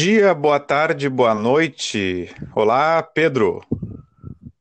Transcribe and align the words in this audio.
Bom 0.00 0.04
dia, 0.06 0.32
boa 0.32 0.58
tarde, 0.58 1.10
boa 1.10 1.34
noite. 1.34 2.34
Olá, 2.54 3.02
Pedro. 3.02 3.60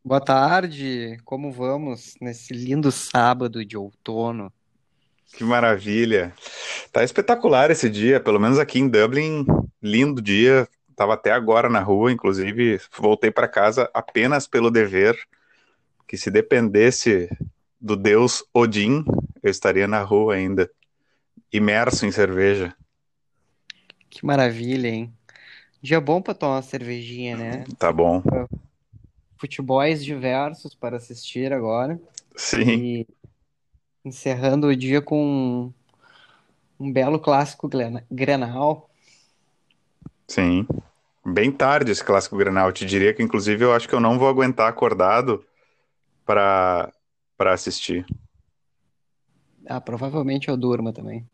Boa 0.03 0.19
tarde, 0.19 1.17
como 1.23 1.49
vamos 1.49 2.17
nesse 2.19 2.53
lindo 2.53 2.91
sábado 2.91 3.63
de 3.63 3.77
outono? 3.77 4.51
Que 5.31 5.45
maravilha. 5.45 6.33
Tá 6.91 7.05
espetacular 7.05 7.71
esse 7.71 7.89
dia, 7.89 8.19
pelo 8.19 8.37
menos 8.37 8.59
aqui 8.59 8.79
em 8.79 8.89
Dublin, 8.89 9.45
lindo 9.81 10.21
dia. 10.21 10.67
Tava 10.93 11.13
até 11.13 11.31
agora 11.31 11.69
na 11.69 11.79
rua, 11.79 12.11
inclusive 12.11 12.81
voltei 12.97 13.31
para 13.31 13.47
casa 13.47 13.89
apenas 13.93 14.45
pelo 14.45 14.69
dever, 14.69 15.17
que 16.05 16.17
se 16.17 16.29
dependesse 16.29 17.29
do 17.79 17.95
deus 17.95 18.43
Odin, 18.53 19.05
eu 19.41 19.49
estaria 19.49 19.87
na 19.87 20.03
rua 20.03 20.35
ainda, 20.35 20.69
imerso 21.49 22.05
em 22.05 22.11
cerveja. 22.11 22.75
Que 24.09 24.25
maravilha, 24.25 24.89
hein? 24.89 25.13
Dia 25.81 26.01
bom 26.01 26.21
para 26.21 26.33
tomar 26.33 26.55
uma 26.55 26.61
cervejinha, 26.61 27.37
né? 27.37 27.63
Tá 27.77 27.91
bom. 27.91 28.21
Futebols 29.37 30.03
diversos 30.03 30.75
para 30.75 30.97
assistir 30.97 31.53
agora. 31.53 31.99
Sim. 32.35 32.61
E 32.61 33.07
encerrando 34.03 34.67
o 34.67 34.75
dia 34.75 35.01
com 35.01 35.71
um 36.79 36.91
belo 36.91 37.19
clássico 37.19 37.69
Grenal. 38.11 38.89
Sim. 40.27 40.67
Bem 41.25 41.51
tarde 41.51 41.91
esse 41.91 42.03
clássico 42.03 42.37
Grenal. 42.37 42.67
Eu 42.67 42.73
te 42.73 42.85
diria 42.85 43.13
que, 43.13 43.23
inclusive, 43.23 43.63
eu 43.63 43.73
acho 43.73 43.87
que 43.87 43.95
eu 43.95 43.99
não 43.99 44.19
vou 44.19 44.27
aguentar 44.27 44.67
acordado 44.67 45.45
para 46.25 46.91
para 47.37 47.53
assistir. 47.53 48.05
Ah, 49.65 49.79
provavelmente 49.79 50.49
eu 50.49 50.57
durma 50.57 50.91
também. 50.91 51.25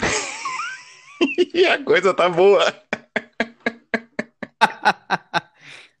e 1.52 1.66
a 1.66 1.82
coisa 1.84 2.14
tá 2.14 2.30
boa. 2.30 2.64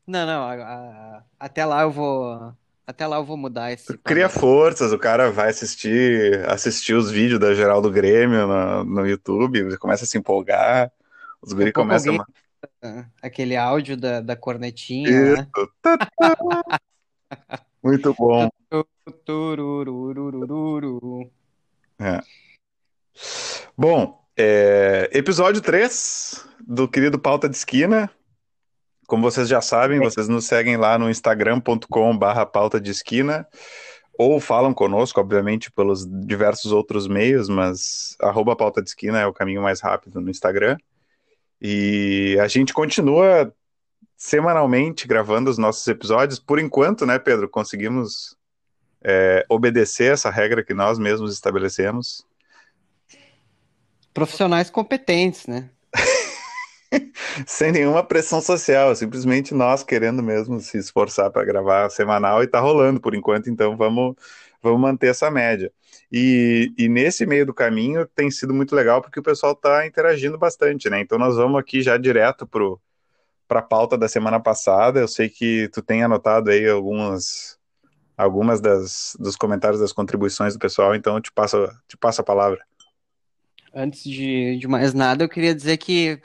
Não, 0.06 0.26
não. 0.26 0.42
A, 0.44 0.54
a, 0.54 1.22
até 1.38 1.64
lá 1.64 1.82
eu 1.82 1.90
vou. 1.90 2.52
Até 2.86 3.06
lá 3.06 3.16
eu 3.16 3.24
vou 3.24 3.36
mudar 3.36 3.72
esse. 3.72 3.96
Cria 3.98 4.28
forças, 4.28 4.92
o 4.92 4.98
cara 4.98 5.30
vai 5.30 5.48
assistir, 5.48 6.44
assistir 6.48 6.92
os 6.92 7.10
vídeos 7.10 7.40
da 7.40 7.54
geral 7.54 7.80
do 7.80 7.90
Grêmio 7.90 8.46
no, 8.46 8.84
no 8.84 9.06
YouTube, 9.06 9.76
começa 9.78 10.04
a 10.04 10.06
se 10.06 10.18
empolgar, 10.18 10.92
os 11.40 11.54
guri 11.54 11.72
começam 11.72 12.12
alguém... 12.12 12.26
a... 12.82 13.04
Aquele 13.22 13.56
áudio 13.56 13.96
da, 13.96 14.20
da 14.20 14.36
cornetinha, 14.36 15.08
Isso. 15.08 15.36
né? 15.36 15.48
Muito 17.82 18.14
bom. 18.14 18.48
É. 21.98 22.20
Bom, 23.76 24.26
é, 24.36 25.10
episódio 25.12 25.60
3 25.60 26.46
do 26.66 26.88
querido 26.88 27.18
Pauta 27.18 27.48
de 27.48 27.56
Esquina. 27.56 28.10
Como 29.06 29.22
vocês 29.22 29.48
já 29.48 29.60
sabem, 29.60 30.00
vocês 30.00 30.28
nos 30.28 30.46
seguem 30.46 30.76
lá 30.76 30.98
no 30.98 31.10
instagram.com 31.10 32.16
barra 32.16 32.46
pauta 32.46 32.80
de 32.80 32.90
esquina 32.90 33.46
ou 34.16 34.40
falam 34.40 34.72
conosco, 34.72 35.20
obviamente, 35.20 35.70
pelos 35.70 36.06
diversos 36.06 36.72
outros 36.72 37.08
meios, 37.08 37.48
mas 37.48 38.16
arroba 38.20 38.54
pauta 38.54 38.80
de 38.80 38.88
esquina 38.88 39.20
é 39.20 39.26
o 39.26 39.32
caminho 39.32 39.62
mais 39.62 39.80
rápido 39.80 40.20
no 40.20 40.30
Instagram. 40.30 40.76
E 41.60 42.38
a 42.40 42.46
gente 42.46 42.72
continua 42.72 43.52
semanalmente 44.16 45.06
gravando 45.06 45.50
os 45.50 45.58
nossos 45.58 45.86
episódios. 45.86 46.38
Por 46.38 46.58
enquanto, 46.58 47.04
né, 47.04 47.18
Pedro, 47.18 47.48
conseguimos 47.48 48.36
é, 49.02 49.44
obedecer 49.48 50.12
essa 50.12 50.30
regra 50.30 50.64
que 50.64 50.72
nós 50.72 50.98
mesmos 50.98 51.32
estabelecemos. 51.34 52.24
Profissionais 54.12 54.70
competentes, 54.70 55.46
né? 55.46 55.68
Sem 57.46 57.72
nenhuma 57.72 58.02
pressão 58.02 58.40
social, 58.40 58.94
simplesmente 58.94 59.54
nós 59.54 59.82
querendo 59.82 60.22
mesmo 60.22 60.60
se 60.60 60.78
esforçar 60.78 61.30
para 61.30 61.44
gravar 61.44 61.90
semanal 61.90 62.42
e 62.42 62.46
tá 62.46 62.60
rolando 62.60 63.00
por 63.00 63.14
enquanto, 63.14 63.50
então 63.50 63.76
vamos, 63.76 64.14
vamos 64.62 64.80
manter 64.80 65.08
essa 65.08 65.30
média. 65.30 65.72
E, 66.12 66.72
e 66.78 66.88
nesse 66.88 67.26
meio 67.26 67.46
do 67.46 67.54
caminho 67.54 68.06
tem 68.06 68.30
sido 68.30 68.54
muito 68.54 68.74
legal 68.74 69.02
porque 69.02 69.18
o 69.18 69.22
pessoal 69.22 69.52
está 69.52 69.86
interagindo 69.86 70.38
bastante, 70.38 70.88
né? 70.88 71.00
Então 71.00 71.18
nós 71.18 71.36
vamos 71.36 71.58
aqui 71.58 71.82
já 71.82 71.96
direto 71.96 72.46
para 72.46 73.58
a 73.58 73.62
pauta 73.62 73.98
da 73.98 74.08
semana 74.08 74.38
passada. 74.38 75.00
Eu 75.00 75.08
sei 75.08 75.28
que 75.28 75.68
tu 75.72 75.82
tem 75.82 76.02
anotado 76.02 76.50
aí 76.50 76.68
algumas 76.68 77.58
algumas 78.16 78.60
das, 78.60 79.16
dos 79.18 79.34
comentários 79.34 79.80
das 79.80 79.92
contribuições 79.92 80.54
do 80.54 80.60
pessoal, 80.60 80.94
então 80.94 81.16
eu 81.16 81.20
te 81.20 81.32
passo, 81.32 81.68
te 81.88 81.96
passo 81.96 82.20
a 82.20 82.24
palavra. 82.24 82.64
Antes 83.74 84.04
de, 84.04 84.56
de 84.56 84.68
mais 84.68 84.94
nada, 84.94 85.24
eu 85.24 85.28
queria 85.28 85.52
dizer 85.52 85.76
que 85.78 86.20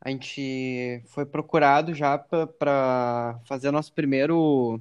a 0.00 0.08
gente 0.08 1.02
foi 1.06 1.26
procurado 1.26 1.94
já 1.94 2.16
para 2.16 3.38
fazer 3.44 3.70
nosso 3.70 3.92
primeiro 3.92 4.80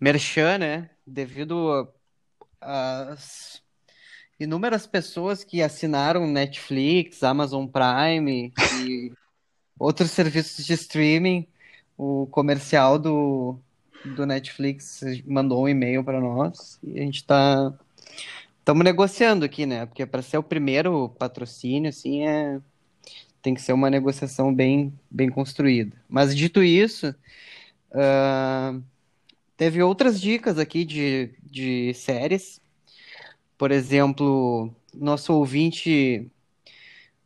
merchan, 0.00 0.58
né? 0.58 0.90
Devido 1.06 1.88
às 2.60 3.62
inúmeras 4.38 4.86
pessoas 4.86 5.44
que 5.44 5.62
assinaram 5.62 6.26
Netflix, 6.26 7.22
Amazon 7.22 7.66
Prime 7.66 8.52
e 8.84 9.12
outros 9.78 10.10
serviços 10.10 10.66
de 10.66 10.72
streaming, 10.72 11.46
o 11.96 12.26
comercial 12.26 12.98
do, 12.98 13.58
do 14.16 14.26
Netflix 14.26 15.00
mandou 15.24 15.64
um 15.64 15.68
e-mail 15.68 16.02
para 16.02 16.20
nós 16.20 16.78
e 16.82 16.98
a 16.98 17.02
gente 17.02 17.16
está 17.16 17.72
estamos 18.58 18.84
negociando 18.84 19.44
aqui, 19.44 19.64
né? 19.64 19.86
Porque 19.86 20.04
para 20.04 20.22
ser 20.22 20.38
o 20.38 20.42
primeiro 20.42 21.08
patrocínio, 21.10 21.88
assim, 21.88 22.26
é 22.26 22.60
tem 23.42 23.54
que 23.54 23.62
ser 23.62 23.72
uma 23.72 23.90
negociação 23.90 24.54
bem 24.54 24.92
bem 25.10 25.28
construída. 25.28 25.96
Mas 26.08 26.36
dito 26.36 26.62
isso, 26.62 27.14
uh, 27.92 28.82
teve 29.56 29.82
outras 29.82 30.20
dicas 30.20 30.58
aqui 30.58 30.84
de, 30.84 31.30
de 31.42 31.94
séries. 31.94 32.60
Por 33.56 33.70
exemplo, 33.70 34.72
nosso 34.94 35.32
ouvinte 35.34 36.30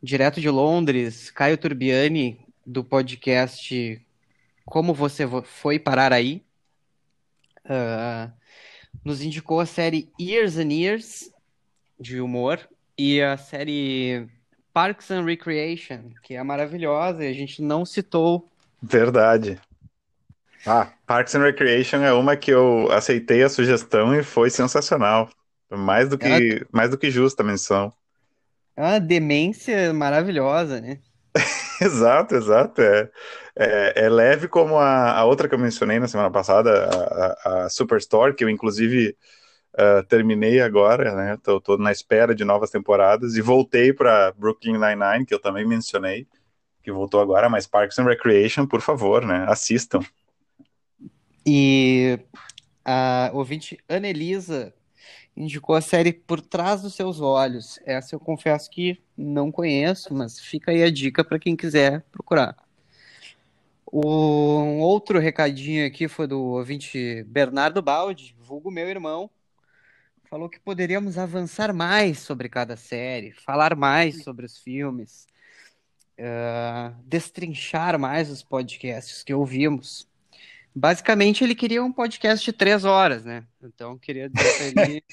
direto 0.02 0.40
de 0.40 0.48
Londres, 0.48 1.30
Caio 1.30 1.58
Turbiani, 1.58 2.40
do 2.66 2.82
podcast 2.82 4.00
Como 4.64 4.94
Você 4.94 5.24
Foi 5.44 5.78
Parar 5.78 6.12
Aí, 6.12 6.42
uh, 7.66 8.32
nos 9.04 9.22
indicou 9.22 9.60
a 9.60 9.66
série 9.66 10.10
Years 10.20 10.56
and 10.56 10.72
Years, 10.72 11.32
de 11.98 12.20
humor, 12.20 12.68
e 12.96 13.20
a 13.20 13.36
série 13.36 14.28
Parks 14.72 15.10
and 15.10 15.24
Recreation, 15.24 16.10
que 16.22 16.34
é 16.34 16.42
maravilhosa 16.42 17.24
e 17.24 17.28
a 17.28 17.32
gente 17.32 17.60
não 17.60 17.84
citou. 17.84 18.48
Verdade. 18.82 19.60
Ah, 20.66 20.88
Parks 21.06 21.34
and 21.34 21.42
Recreation 21.42 22.02
é 22.02 22.12
uma 22.12 22.36
que 22.36 22.50
eu 22.50 22.90
aceitei 22.90 23.42
a 23.42 23.48
sugestão 23.48 24.14
e 24.14 24.22
foi 24.22 24.48
sensacional. 24.50 25.28
Mais 25.70 26.08
do 26.08 26.18
que, 26.18 26.66
mais 26.70 26.90
do 26.90 26.98
que 26.98 27.10
justa 27.10 27.42
a 27.42 27.46
menção. 27.46 27.92
É 28.76 28.82
uma 28.82 29.00
demência 29.00 29.92
maravilhosa, 29.92 30.80
né? 30.80 30.98
exato, 31.80 32.34
exato. 32.34 32.80
É, 32.82 33.10
é, 33.56 34.04
é, 34.04 34.08
leve 34.08 34.48
como 34.48 34.78
a, 34.78 35.12
a 35.12 35.24
outra 35.24 35.48
que 35.48 35.54
eu 35.54 35.58
mencionei 35.58 35.98
na 35.98 36.08
semana 36.08 36.30
passada, 36.30 36.88
a, 36.90 37.48
a, 37.48 37.64
a 37.64 37.70
Superstore, 37.70 38.34
que 38.34 38.44
eu 38.44 38.50
inclusive 38.50 39.16
uh, 39.74 40.02
terminei 40.06 40.60
agora, 40.60 41.14
né? 41.14 41.38
Tô, 41.42 41.60
tô, 41.60 41.76
na 41.76 41.92
espera 41.92 42.34
de 42.34 42.44
novas 42.44 42.70
temporadas 42.70 43.36
e 43.36 43.40
voltei 43.40 43.92
para 43.92 44.32
Brooklyn 44.32 44.78
Nine-Nine, 44.78 45.26
que 45.26 45.34
eu 45.34 45.40
também 45.40 45.66
mencionei, 45.66 46.26
que 46.82 46.92
voltou 46.92 47.20
agora, 47.20 47.48
mas 47.48 47.66
Parks 47.66 47.98
and 47.98 48.04
Recreation, 48.04 48.66
por 48.66 48.80
favor, 48.80 49.24
né? 49.24 49.44
Assistam. 49.48 50.00
E 51.46 52.18
a 52.84 53.30
ouvinte 53.32 53.78
Anelisa 53.88 54.72
indicou 55.36 55.74
a 55.74 55.80
série 55.80 56.12
Por 56.12 56.40
Trás 56.40 56.82
dos 56.82 56.94
Seus 56.94 57.20
Olhos. 57.20 57.78
Essa 57.84 58.14
eu 58.14 58.20
confesso 58.20 58.70
que 58.70 59.00
não 59.16 59.50
conheço, 59.50 60.14
mas 60.14 60.38
fica 60.38 60.70
aí 60.70 60.82
a 60.82 60.90
dica 60.90 61.24
para 61.24 61.38
quem 61.38 61.56
quiser 61.56 62.02
procurar. 62.12 62.56
Um 63.92 64.80
outro 64.80 65.18
recadinho 65.18 65.86
aqui 65.86 66.08
foi 66.08 66.26
do 66.26 66.40
ouvinte 66.40 67.22
Bernardo 67.24 67.82
Baldi, 67.82 68.34
vulgo 68.40 68.70
meu 68.70 68.88
irmão, 68.88 69.30
falou 70.32 70.48
que 70.48 70.58
poderíamos 70.58 71.18
avançar 71.18 71.74
mais 71.74 72.20
sobre 72.20 72.48
cada 72.48 72.74
série, 72.74 73.32
falar 73.32 73.76
mais 73.76 74.22
sobre 74.22 74.46
os 74.46 74.56
filmes, 74.56 75.26
uh, 76.18 76.96
destrinchar 77.04 77.98
mais 77.98 78.30
os 78.30 78.42
podcasts 78.42 79.22
que 79.22 79.34
ouvimos. 79.34 80.08
Basicamente, 80.74 81.44
ele 81.44 81.54
queria 81.54 81.84
um 81.84 81.92
podcast 81.92 82.42
de 82.42 82.50
três 82.50 82.82
horas, 82.82 83.26
né? 83.26 83.44
Então, 83.62 83.98
queria 83.98 84.30
dizer 84.30 84.74
ele 84.74 85.04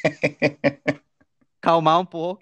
calmar 1.60 2.00
um 2.00 2.06
pouco. 2.06 2.42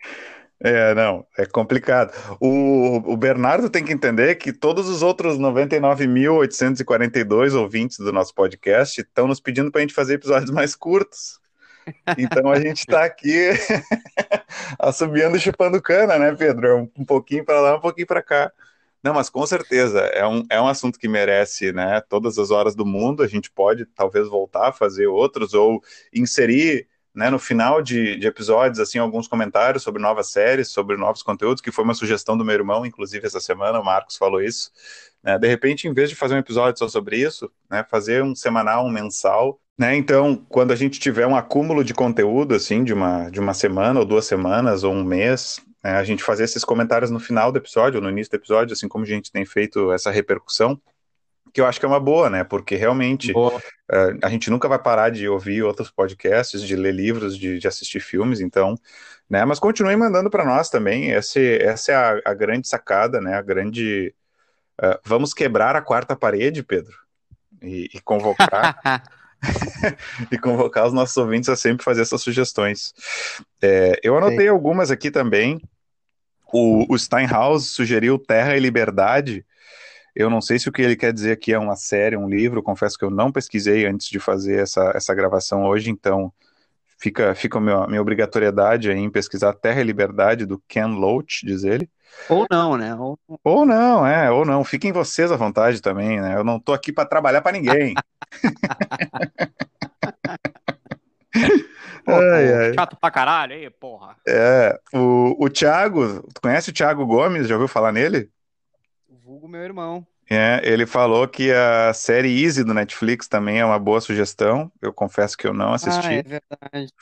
É, 0.59 0.94
não, 0.94 1.25
é 1.35 1.47
complicado. 1.47 2.13
O, 2.39 2.97
o 3.12 3.18
Bernardo 3.18 3.71
tem 3.71 3.83
que 3.83 3.91
entender 3.91 4.35
que 4.35 4.53
todos 4.53 4.88
os 4.88 5.01
outros 5.01 5.39
99.842 5.39 7.59
ouvintes 7.59 7.97
do 7.97 8.13
nosso 8.13 8.35
podcast 8.35 9.01
estão 9.01 9.27
nos 9.27 9.39
pedindo 9.39 9.71
para 9.71 9.79
a 9.79 9.81
gente 9.81 9.95
fazer 9.95 10.13
episódios 10.13 10.51
mais 10.51 10.75
curtos. 10.75 11.39
Então 12.18 12.51
a 12.51 12.60
gente 12.60 12.80
está 12.80 13.04
aqui 13.06 13.51
assobiando 14.80 15.38
e 15.38 15.39
chupando 15.39 15.81
cana, 15.81 16.18
né, 16.18 16.36
Pedro? 16.36 16.89
Um 16.98 17.06
pouquinho 17.06 17.45
para 17.45 17.60
lá, 17.60 17.75
um 17.78 17.81
pouquinho 17.81 18.07
para 18.07 18.22
cá. 18.22 18.51
Não, 19.04 19.13
mas 19.13 19.30
com 19.30 19.45
certeza 19.45 20.00
é 20.00 20.25
um, 20.28 20.45
é 20.50 20.60
um 20.60 20.68
assunto 20.68 21.00
que 21.00 21.07
merece, 21.07 21.72
né? 21.72 22.01
Todas 22.01 22.38
as 22.38 22.51
horas 22.51 22.75
do 22.75 22.86
mundo. 22.86 23.24
A 23.24 23.28
gente 23.28 23.50
pode 23.51 23.86
talvez 23.86 24.28
voltar 24.28 24.69
a 24.69 24.74
fazer 24.74 25.07
outros 25.07 25.54
ou 25.54 25.81
inserir, 26.13 26.88
né, 27.18 27.30
no 27.31 27.39
final 27.39 27.81
de, 27.81 28.16
de 28.18 28.28
episódios, 28.28 28.80
assim, 28.80 29.00
alguns 29.00 29.28
comentários 29.28 29.81
sobre 29.81 30.00
novas 30.01 30.28
séries, 30.30 30.68
sobre 30.68 30.98
novos 30.98 31.24
conteúdos, 31.24 31.62
que 31.62 31.72
foi 31.72 31.84
uma 31.84 31.95
sugestão 31.95 32.38
do 32.38 32.45
meu 32.45 32.54
irmão, 32.54 32.86
inclusive 32.86 33.25
essa 33.25 33.39
semana, 33.39 33.80
o 33.80 33.84
Marcos 33.84 34.16
falou 34.18 34.39
isso. 34.39 34.72
Né? 35.24 35.38
De 35.39 35.48
repente, 35.48 35.88
em 35.88 35.94
vez 35.94 36.10
de 36.10 36.16
fazer 36.16 36.36
um 36.36 36.39
episódio 36.39 36.78
só 36.78 36.88
sobre 36.88 37.18
isso, 37.18 37.51
né, 37.69 37.84
fazer 37.89 38.24
um 38.24 38.36
semanal, 38.36 38.86
um 38.86 38.92
mensal, 38.92 39.60
né? 39.77 39.95
Então, 39.95 40.44
quando 40.50 40.71
a 40.71 40.75
gente 40.75 41.00
tiver 41.00 41.27
um 41.27 41.35
acúmulo 41.35 41.83
de 41.83 41.94
conteúdo, 41.94 42.56
assim, 42.56 42.83
de 42.83 42.94
uma, 42.94 43.29
de 43.29 43.39
uma 43.39 43.53
semana 43.53 44.00
ou 44.00 44.06
duas 44.06 44.25
semanas 44.25 44.83
ou 44.83 44.94
um 44.94 45.03
mês, 45.03 45.62
né, 45.83 45.91
a 45.91 46.03
gente 46.03 46.24
fazer 46.24 46.45
esses 46.45 46.65
comentários 46.65 47.12
no 47.12 47.19
final 47.19 47.51
do 47.51 47.59
episódio 47.59 48.00
ou 48.00 48.03
no 48.03 48.09
início 48.09 48.31
do 48.31 48.38
episódio, 48.38 48.74
assim 48.74 48.88
como 48.88 49.03
a 49.03 49.07
gente 49.07 49.31
tem 49.31 49.45
feito 49.45 49.91
essa 49.91 50.09
repercussão, 50.09 50.81
que 51.53 51.62
eu 51.62 51.65
acho 51.65 51.79
que 51.79 51.85
é 51.85 51.89
uma 51.89 52.00
boa, 52.00 52.29
né? 52.29 52.44
Porque 52.44 52.75
realmente 52.75 53.31
uh, 53.31 53.62
a 54.21 54.29
gente 54.29 54.50
nunca 54.50 54.68
vai 54.68 54.79
parar 54.79 55.09
de 55.09 55.27
ouvir 55.27 55.63
outros 55.63 55.89
podcasts, 55.89 56.62
de 56.62 56.75
ler 56.75 56.94
livros, 56.94 57.38
de, 57.38 57.57
de 57.57 57.68
assistir 57.68 58.00
filmes, 58.00 58.41
então, 58.41 58.75
né? 59.29 59.45
Mas 59.45 59.59
continue 59.59 59.95
mandando 59.95 60.29
para 60.29 60.45
nós 60.45 60.69
também. 60.69 61.12
Esse, 61.12 61.57
essa 61.57 61.91
é 61.91 61.95
a, 61.95 62.21
a, 62.25 62.33
grande 62.33 62.68
sacada, 62.68 63.21
né? 63.21 63.35
A 63.35 63.41
grande. 63.41 64.13
Uh, 64.79 65.00
vamos 65.03 65.33
quebrar 65.33 65.75
a 65.75 65.81
quarta 65.81 66.15
parede, 66.15 66.62
Pedro, 66.63 66.95
e, 67.62 67.89
e 67.94 68.01
convocar. 68.01 68.77
e 70.31 70.38
convocar 70.38 70.88
os 70.88 70.94
nossos 70.94 71.16
ouvintes 71.18 71.50
a 71.50 71.56
sempre 71.56 71.84
fazer 71.84 72.01
essas 72.01 72.22
sugestões. 72.22 72.94
É, 73.62 74.00
eu 74.04 74.18
anotei 74.18 74.45
Sim. 74.45 74.50
algumas 74.50 74.92
aqui 74.92 75.12
também. 75.12 75.62
O, 76.51 76.94
o 76.94 76.98
Steinhaus 76.98 77.72
sugeriu 77.72 78.18
Terra 78.18 78.56
e 78.56 78.60
Liberdade. 78.60 79.45
Eu 80.16 80.30
não 80.30 80.42
sei 80.42 80.57
se 80.57 80.68
o 80.68 80.72
que 80.72 80.81
ele 80.81 80.95
quer 80.95 81.13
dizer 81.13 81.34
aqui 81.34 81.54
é 81.54 81.60
uma 81.60 81.75
série, 81.75 82.18
um 82.18 82.28
livro. 82.28 82.63
Confesso 82.63 82.98
que 82.98 83.06
eu 83.06 83.12
não 83.12 83.31
pesquisei 83.31 83.86
antes 83.86 84.10
de 84.10 84.19
fazer 84.19 84.60
essa, 84.60 84.92
essa 84.95 85.13
gravação 85.13 85.63
hoje, 85.66 85.92
então 85.92 86.34
fica, 86.98 87.36
fica 87.36 87.57
a 87.57 87.62
minha, 87.62 87.88
minha 87.88 88.01
obrigatoriedade 88.01 88.89
em 88.92 89.10
pesquisar 89.10 89.54
Terra 89.54 89.81
e 89.81 89.84
Liberdade 89.84 90.45
do 90.45 90.62
Ken 90.68 90.88
Loach, 90.88 91.45
diz 91.45 91.63
ele. 91.63 91.89
Ou 92.30 92.45
não, 92.50 92.77
né? 92.77 92.95
Ou... 92.95 93.18
ou 93.44 93.65
não, 93.65 94.06
é, 94.06 94.30
ou 94.31 94.45
não. 94.45 94.63
Fiquem 94.63 94.92
vocês 94.92 95.31
à 95.31 95.36
vontade 95.36 95.81
também, 95.81 96.19
né? 96.19 96.36
Eu 96.36 96.44
não 96.44 96.59
tô 96.59 96.74
aqui 96.74 96.92
para 96.92 97.07
trabalhar 97.07 97.42
para 97.42 97.54
ninguém. 97.54 97.94
ai, 102.07 102.54
ai. 102.54 102.74
Chato 102.74 102.98
pra 103.00 103.12
caralho 103.12 103.54
aí, 103.54 103.69
porra. 103.69 104.15
É, 104.27 104.80
o, 104.94 105.36
o 105.39 105.50
Thiago, 105.50 106.24
tu 106.33 106.42
conhece 106.42 106.69
o 106.69 106.74
Thiago 106.74 107.06
Gomes? 107.06 107.48
Já 107.48 107.56
ouviu 107.56 107.68
falar 107.68 107.92
nele? 107.92 108.30
Vulgo 109.10 109.48
meu 109.48 109.62
irmão. 109.62 110.06
É, 110.30 110.62
ele 110.63 110.86
falou 110.86 111.27
que 111.27 111.51
a 111.51 111.94
série 111.94 112.44
Easy 112.44 112.63
do 112.63 112.74
Netflix 112.74 113.27
também 113.27 113.60
é 113.60 113.65
uma 113.65 113.80
boa 113.80 114.01
sugestão. 114.01 114.71
Eu 114.81 114.92
confesso 114.94 115.38
que 115.38 115.48
eu 115.48 115.53
não 115.53 115.74
assisti. 115.74 116.07
Ah, 116.07 116.13
é 116.13 116.24
verdade. 116.24 116.94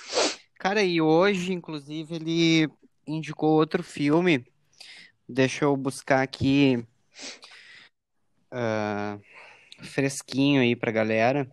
Cara, 0.59 0.83
e 0.83 1.01
hoje, 1.01 1.53
inclusive, 1.53 2.15
ele 2.15 2.69
indicou 3.07 3.51
outro 3.51 3.83
filme. 3.83 4.45
Deixa 5.27 5.65
eu 5.65 5.75
buscar 5.75 6.21
aqui 6.21 6.85
uh, 8.53 9.19
fresquinho 9.83 10.61
aí 10.61 10.75
pra 10.75 10.91
galera, 10.91 11.49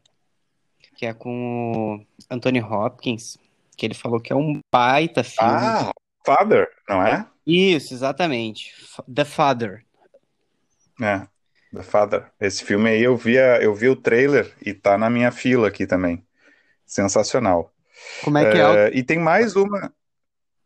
que 0.97 1.07
é 1.07 1.15
com 1.15 1.73
o 1.73 2.07
Anthony 2.31 2.61
Hopkins, 2.61 3.39
que 3.77 3.87
ele 3.87 3.95
falou 3.95 4.21
que 4.21 4.33
é 4.33 4.37
um 4.37 4.61
baita 4.71 5.25
filme. 5.25 5.51
Ah, 5.51 5.91
Father, 6.25 6.69
não 6.89 7.03
é? 7.05 7.27
Isso, 7.47 7.95
exatamente. 7.95 8.73
The 9.13 9.25
Father. 9.25 9.85
É, 11.01 11.27
The 11.75 11.83
Father. 11.83 12.31
Esse 12.41 12.65
filme 12.65 12.91
aí 12.91 13.03
eu 13.03 13.17
vi, 13.17 13.35
eu 13.35 13.75
vi 13.75 13.89
o 13.89 13.97
trailer 13.97 14.55
e 14.65 14.75
tá 14.75 14.97
na 14.97 15.09
minha 15.09 15.33
fila 15.33 15.69
aqui 15.69 15.87
também. 15.87 16.25
Sensacional. 16.87 17.73
Como 18.23 18.39
é 18.39 18.51
que 18.51 18.59
é? 18.59 18.89
É, 18.89 18.91
e 18.97 19.03
tem 19.03 19.19
mais 19.19 19.57
uma. 19.57 19.93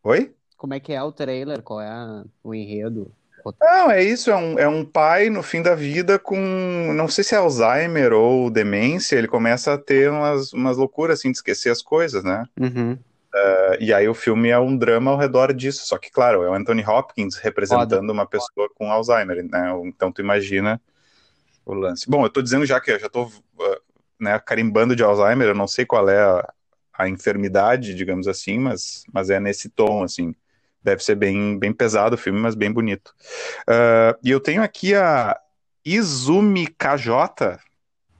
Oi? 0.03 0.35
Como 0.57 0.75
é 0.75 0.81
que 0.81 0.93
é 0.93 1.03
o 1.03 1.13
trailer? 1.13 1.63
Qual 1.63 1.81
é 1.81 1.89
a, 1.89 2.25
o 2.43 2.55
enredo? 2.55 3.13
Não, 3.61 3.91
é 3.91 4.03
isso, 4.03 4.31
é 4.31 4.37
um, 4.37 4.59
é 4.59 4.69
um 4.69 4.85
pai 4.85 5.31
no 5.31 5.43
fim 5.43 5.63
da 5.63 5.75
vida 5.75 6.19
com, 6.19 6.93
não 6.95 7.07
sei 7.07 7.23
se 7.23 7.35
é 7.35 7.39
Alzheimer 7.39 8.13
ou 8.13 8.51
demência, 8.51 9.17
ele 9.17 9.29
começa 9.29 9.75
a 9.75 9.79
ter 9.79 10.11
umas, 10.11 10.53
umas 10.53 10.77
loucuras, 10.77 11.21
assim, 11.21 11.31
de 11.31 11.39
esquecer 11.39 11.71
as 11.71 11.81
coisas, 11.81 12.25
né? 12.25 12.45
Uhum. 12.59 12.93
Uh, 12.93 13.77
e 13.79 13.93
aí 13.93 14.09
o 14.09 14.15
filme 14.15 14.49
é 14.49 14.59
um 14.59 14.77
drama 14.77 15.11
ao 15.11 15.19
redor 15.19 15.53
disso, 15.53 15.87
só 15.87 15.99
que, 15.99 16.11
claro, 16.11 16.43
é 16.43 16.51
o 16.51 16.55
Anthony 16.55 16.85
Hopkins 16.85 17.37
representando 17.37 18.01
Foda. 18.01 18.13
uma 18.13 18.27
pessoa 18.27 18.69
com 18.75 18.91
Alzheimer, 18.91 19.45
né? 19.45 19.73
Então 19.85 20.11
tu 20.11 20.23
imagina 20.23 20.81
o 21.65 21.75
lance. 21.75 22.09
Bom, 22.09 22.25
eu 22.25 22.31
tô 22.31 22.41
dizendo 22.41 22.65
já 22.65 22.81
que 22.81 22.91
eu 22.91 22.99
já 22.99 23.09
tô 23.09 23.25
uh, 23.25 23.33
né, 24.19 24.39
carimbando 24.39 24.97
de 24.97 25.03
Alzheimer, 25.03 25.49
eu 25.49 25.55
não 25.55 25.69
sei 25.69 25.85
qual 25.85 26.09
é 26.09 26.19
a, 26.19 26.53
a 26.95 27.09
enfermidade, 27.09 27.95
digamos 27.95 28.27
assim, 28.27 28.59
mas, 28.59 29.05
mas 29.13 29.31
é 29.31 29.39
nesse 29.39 29.69
tom, 29.69 30.03
assim. 30.03 30.35
Deve 30.87 31.03
ser 31.03 31.17
bem, 31.17 31.59
bem 31.59 31.73
pesado 31.73 32.15
o 32.15 32.19
filme, 32.19 32.39
mas 32.39 32.55
bem 32.55 32.71
bonito. 32.71 33.13
Uh, 33.69 34.17
e 34.23 34.31
eu 34.31 34.39
tenho 34.39 34.63
aqui 34.63 34.95
a 34.95 35.37
Izumi 35.85 36.69
KJ. 36.69 37.59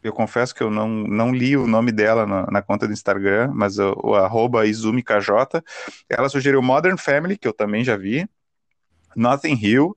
Eu 0.03 0.13
confesso 0.13 0.53
que 0.53 0.65
eu 0.65 0.69
não, 0.69 0.89
não 0.89 1.33
li 1.33 1.57
o 1.57 1.69
nome 1.69 1.93
dela 1.93 2.27
na, 2.27 2.45
na 2.51 2.61
conta 2.61 2.89
do 2.89 2.93
Instagram, 2.93 3.53
mas 3.55 3.79
o, 3.79 3.95
o 4.03 4.15
arroba 4.17 4.67
Izumi 4.67 5.01
KJ. 5.01 5.63
Ela 6.11 6.29
sugeriu 6.29 6.61
Modern 6.61 6.97
Family, 6.97 7.39
que 7.39 7.47
eu 7.47 7.53
também 7.53 7.85
já 7.85 7.97
vi. 7.97 8.29
Nothing 9.15 9.55
Hill, 9.55 9.97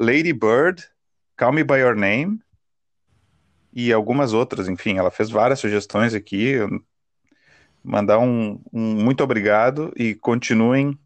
Lady 0.00 0.32
Bird, 0.32 0.88
Call 1.36 1.52
Me 1.52 1.62
By 1.62 1.80
Your 1.80 1.96
Name 1.96 2.40
e 3.74 3.92
algumas 3.92 4.32
outras, 4.32 4.70
enfim, 4.70 4.96
ela 4.96 5.10
fez 5.10 5.28
várias 5.28 5.60
sugestões 5.60 6.14
aqui. 6.14 6.54
Mandar 7.84 8.18
um, 8.18 8.58
um 8.72 8.94
muito 8.94 9.22
obrigado 9.22 9.92
e 9.94 10.14
continuem 10.14 10.98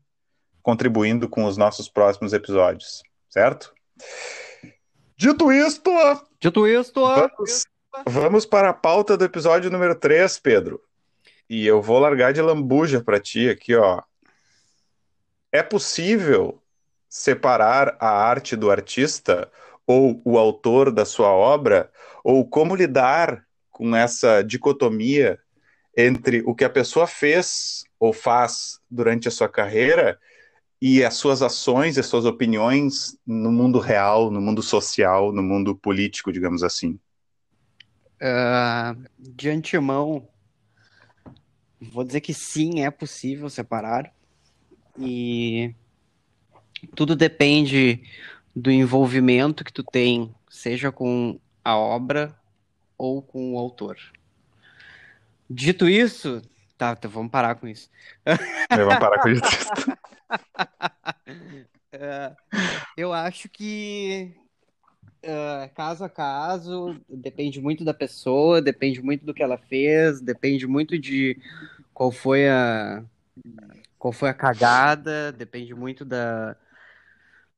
contribuindo 0.70 1.28
com 1.28 1.46
os 1.46 1.56
nossos 1.56 1.88
próximos 1.88 2.32
episódios, 2.32 3.02
certo? 3.28 3.74
Dito 5.16 5.50
isto, 5.50 5.90
Dito 6.40 6.64
isto, 6.64 7.00
vamos, 7.04 7.66
vamos 8.06 8.46
para 8.46 8.70
a 8.70 8.72
pauta 8.72 9.16
do 9.16 9.24
episódio 9.24 9.68
número 9.68 9.96
3, 9.96 10.38
Pedro. 10.38 10.80
E 11.48 11.66
eu 11.66 11.82
vou 11.82 11.98
largar 11.98 12.32
de 12.32 12.40
lambuja 12.40 13.02
para 13.02 13.18
ti 13.18 13.48
aqui, 13.48 13.74
ó. 13.74 14.00
É 15.50 15.60
possível 15.60 16.62
separar 17.08 17.96
a 17.98 18.08
arte 18.08 18.54
do 18.54 18.70
artista 18.70 19.50
ou 19.84 20.22
o 20.24 20.38
autor 20.38 20.92
da 20.92 21.04
sua 21.04 21.32
obra? 21.32 21.90
Ou 22.22 22.48
como 22.48 22.76
lidar 22.76 23.44
com 23.72 23.96
essa 23.96 24.40
dicotomia 24.40 25.36
entre 25.96 26.44
o 26.46 26.54
que 26.54 26.64
a 26.64 26.70
pessoa 26.70 27.08
fez 27.08 27.82
ou 27.98 28.12
faz 28.12 28.78
durante 28.88 29.26
a 29.26 29.32
sua 29.32 29.48
carreira 29.48 30.16
e 30.80 31.04
as 31.04 31.14
suas 31.14 31.42
ações, 31.42 31.98
as 31.98 32.06
suas 32.06 32.24
opiniões 32.24 33.18
no 33.26 33.52
mundo 33.52 33.78
real, 33.78 34.30
no 34.30 34.40
mundo 34.40 34.62
social, 34.62 35.30
no 35.30 35.42
mundo 35.42 35.76
político, 35.76 36.32
digamos 36.32 36.62
assim? 36.62 36.98
Uh, 38.22 39.04
de 39.18 39.50
antemão, 39.50 40.26
vou 41.80 42.02
dizer 42.02 42.20
que 42.22 42.32
sim, 42.32 42.82
é 42.82 42.90
possível 42.90 43.50
separar. 43.50 44.10
E 44.98 45.74
tudo 46.94 47.14
depende 47.14 48.02
do 48.56 48.70
envolvimento 48.70 49.64
que 49.64 49.72
tu 49.72 49.82
tem, 49.82 50.34
seja 50.48 50.90
com 50.90 51.38
a 51.62 51.76
obra 51.76 52.34
ou 52.96 53.22
com 53.22 53.54
o 53.54 53.58
autor. 53.58 53.98
Dito 55.48 55.88
isso, 55.88 56.42
tá, 56.80 56.94
então 56.96 57.10
vamos 57.10 57.30
parar 57.30 57.56
com 57.56 57.68
isso. 57.68 57.90
vamos 58.70 58.98
parar 58.98 59.20
com 59.20 59.28
isso. 59.28 59.42
uh, 61.94 62.34
eu 62.96 63.12
acho 63.12 63.50
que 63.50 64.34
uh, 65.22 65.68
caso 65.74 66.02
a 66.02 66.08
caso, 66.08 66.98
depende 67.06 67.60
muito 67.60 67.84
da 67.84 67.92
pessoa, 67.92 68.62
depende 68.62 69.02
muito 69.02 69.26
do 69.26 69.34
que 69.34 69.42
ela 69.42 69.58
fez, 69.58 70.22
depende 70.22 70.66
muito 70.66 70.98
de 70.98 71.38
qual 71.92 72.10
foi 72.10 72.48
a 72.48 73.04
qual 73.98 74.12
foi 74.12 74.30
a 74.30 74.34
cagada, 74.34 75.30
depende 75.32 75.74
muito 75.74 76.02
da 76.02 76.56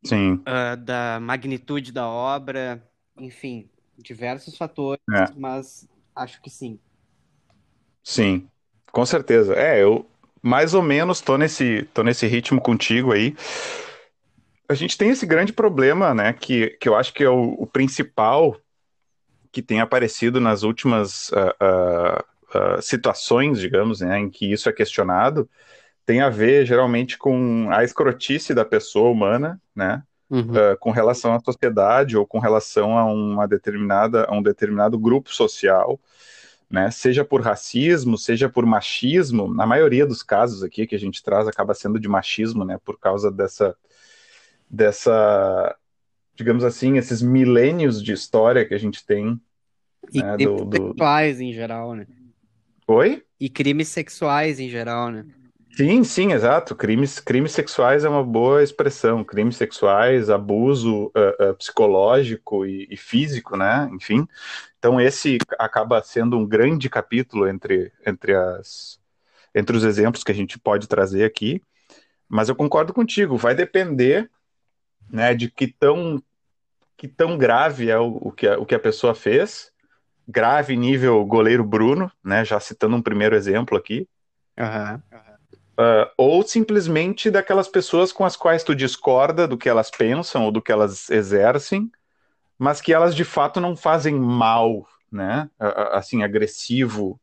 Sim. 0.04 0.32
Uh, 0.32 0.76
da 0.78 1.20
magnitude 1.20 1.92
da 1.92 2.08
obra, 2.08 2.82
enfim, 3.16 3.70
diversos 3.96 4.56
fatores, 4.56 5.00
é. 5.14 5.32
mas 5.36 5.88
acho 6.12 6.42
que 6.42 6.50
sim. 6.50 6.80
Sim, 8.02 8.50
com 8.92 9.04
certeza. 9.04 9.54
É, 9.54 9.82
eu, 9.82 10.06
mais 10.42 10.74
ou 10.74 10.82
menos 10.82 11.20
tô 11.20 11.38
nesse, 11.38 11.88
tô 11.94 12.02
nesse 12.02 12.26
ritmo 12.26 12.60
contigo 12.60 13.12
aí. 13.12 13.34
A 14.68 14.74
gente 14.74 14.96
tem 14.96 15.10
esse 15.10 15.26
grande 15.26 15.52
problema, 15.52 16.14
né, 16.14 16.32
que, 16.32 16.76
que 16.80 16.88
eu 16.88 16.94
acho 16.94 17.12
que 17.12 17.24
é 17.24 17.28
o, 17.28 17.54
o 17.58 17.66
principal 17.66 18.56
que 19.50 19.60
tem 19.60 19.80
aparecido 19.80 20.40
nas 20.40 20.62
últimas 20.62 21.30
uh, 21.30 21.52
uh, 21.62 22.78
uh, 22.78 22.82
situações, 22.82 23.58
digamos, 23.58 24.00
né, 24.00 24.18
em 24.18 24.30
que 24.30 24.50
isso 24.50 24.68
é 24.68 24.72
questionado, 24.72 25.48
tem 26.06 26.20
a 26.22 26.30
ver 26.30 26.64
geralmente 26.66 27.18
com 27.18 27.68
a 27.70 27.84
escrotice 27.84 28.54
da 28.54 28.64
pessoa 28.64 29.10
humana, 29.10 29.60
né, 29.76 30.02
uhum. 30.30 30.40
uh, 30.40 30.76
com 30.80 30.90
relação 30.90 31.34
à 31.34 31.40
sociedade 31.40 32.16
ou 32.16 32.26
com 32.26 32.38
relação 32.38 32.96
a 32.96 33.04
uma 33.04 33.46
determinada 33.46 34.24
a 34.24 34.34
um 34.34 34.42
determinado 34.42 34.98
grupo 34.98 35.32
social, 35.32 36.00
né? 36.72 36.90
Seja 36.90 37.22
por 37.22 37.42
racismo, 37.42 38.16
seja 38.16 38.48
por 38.48 38.64
machismo. 38.64 39.52
Na 39.52 39.66
maioria 39.66 40.06
dos 40.06 40.22
casos 40.22 40.62
aqui 40.62 40.86
que 40.86 40.94
a 40.94 40.98
gente 40.98 41.22
traz 41.22 41.46
acaba 41.46 41.74
sendo 41.74 42.00
de 42.00 42.08
machismo, 42.08 42.64
né? 42.64 42.78
Por 42.82 42.98
causa 42.98 43.30
dessa 43.30 43.76
dessa 44.70 45.76
digamos 46.34 46.64
assim, 46.64 46.96
esses 46.96 47.20
milênios 47.20 48.02
de 48.02 48.12
história 48.12 48.64
que 48.64 48.72
a 48.72 48.78
gente 48.78 49.04
tem. 49.04 49.38
E 50.12 50.22
né, 50.22 50.34
crimes 50.36 50.60
do, 50.60 50.64
do... 50.64 50.86
sexuais 50.88 51.40
em 51.42 51.52
geral, 51.52 51.94
né? 51.94 52.06
Oi? 52.88 53.22
E 53.38 53.50
crimes 53.50 53.88
sexuais 53.88 54.58
em 54.58 54.70
geral, 54.70 55.10
né? 55.10 55.26
Sim, 55.74 56.04
sim, 56.04 56.32
exato. 56.32 56.76
Crimes, 56.76 57.18
crimes 57.18 57.52
sexuais 57.52 58.04
é 58.04 58.08
uma 58.08 58.22
boa 58.22 58.62
expressão. 58.62 59.24
Crimes 59.24 59.56
sexuais, 59.56 60.28
abuso 60.28 61.06
uh, 61.06 61.50
uh, 61.50 61.54
psicológico 61.54 62.66
e, 62.66 62.86
e, 62.90 62.96
físico, 62.96 63.56
né? 63.56 63.88
Enfim. 63.92 64.28
Então 64.78 65.00
esse 65.00 65.38
acaba 65.58 66.02
sendo 66.02 66.36
um 66.36 66.46
grande 66.46 66.90
capítulo 66.90 67.48
entre, 67.48 67.90
entre, 68.06 68.34
as, 68.34 69.00
entre 69.54 69.74
os 69.74 69.82
exemplos 69.82 70.22
que 70.22 70.30
a 70.30 70.34
gente 70.34 70.58
pode 70.58 70.86
trazer 70.86 71.24
aqui. 71.24 71.62
Mas 72.28 72.50
eu 72.50 72.54
concordo 72.54 72.92
contigo. 72.92 73.36
Vai 73.38 73.54
depender, 73.54 74.30
né, 75.10 75.34
de 75.34 75.50
que 75.50 75.66
tão 75.66 76.22
que 76.96 77.08
tão 77.08 77.36
grave 77.36 77.90
é 77.90 77.98
o, 77.98 78.18
o 78.20 78.30
que 78.30 78.46
a, 78.46 78.58
o 78.58 78.66
que 78.66 78.74
a 78.74 78.78
pessoa 78.78 79.14
fez. 79.14 79.72
Grave 80.28 80.76
nível 80.76 81.24
goleiro 81.24 81.64
Bruno, 81.64 82.12
né? 82.22 82.44
Já 82.44 82.60
citando 82.60 82.94
um 82.94 83.02
primeiro 83.02 83.34
exemplo 83.34 83.76
aqui. 83.76 84.06
Uhum. 84.58 85.31
Uh, 85.72 86.04
ou 86.18 86.42
simplesmente 86.42 87.30
daquelas 87.30 87.66
pessoas 87.66 88.12
com 88.12 88.26
as 88.26 88.36
quais 88.36 88.62
tu 88.62 88.74
discorda 88.74 89.48
do 89.48 89.56
que 89.56 89.70
elas 89.70 89.90
pensam 89.90 90.44
ou 90.44 90.52
do 90.52 90.60
que 90.60 90.70
elas 90.70 91.08
exercem, 91.08 91.90
mas 92.58 92.80
que 92.82 92.92
elas 92.92 93.14
de 93.14 93.24
fato 93.24 93.58
não 93.58 93.74
fazem 93.74 94.14
mal, 94.14 94.86
né? 95.10 95.48
Uh, 95.58 95.94
assim, 95.94 96.22
agressivo 96.22 97.18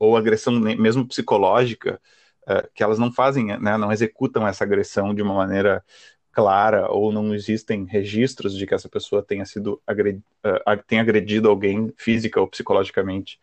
ou 0.00 0.16
agressão 0.16 0.52
mesmo 0.52 1.06
psicológica, 1.06 2.00
uh, 2.48 2.68
que 2.74 2.82
elas 2.82 2.98
não 2.98 3.12
fazem, 3.12 3.56
né? 3.58 3.76
Não 3.78 3.92
executam 3.92 4.46
essa 4.48 4.64
agressão 4.64 5.14
de 5.14 5.22
uma 5.22 5.34
maneira 5.34 5.84
clara 6.32 6.90
ou 6.90 7.12
não 7.12 7.32
existem 7.32 7.84
registros 7.84 8.56
de 8.56 8.66
que 8.66 8.74
essa 8.74 8.88
pessoa 8.88 9.22
tenha 9.22 9.44
sido 9.44 9.80
agredi 9.86 10.22
tenha 10.86 11.02
agredido 11.02 11.48
alguém 11.48 11.92
física 11.96 12.40
ou 12.40 12.48
psicologicamente, 12.48 13.38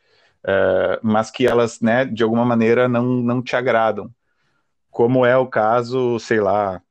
mas 1.03 1.29
que 1.29 1.45
elas, 1.45 1.79
né? 1.81 2.03
De 2.03 2.23
alguma 2.23 2.43
maneira 2.43 2.87
não 2.87 3.05
não 3.05 3.43
te 3.43 3.55
agradam 3.55 4.11
como 4.89 5.25
é 5.25 5.37
o 5.37 5.47
caso, 5.47 6.19
sei 6.19 6.39
lá, 6.39 6.81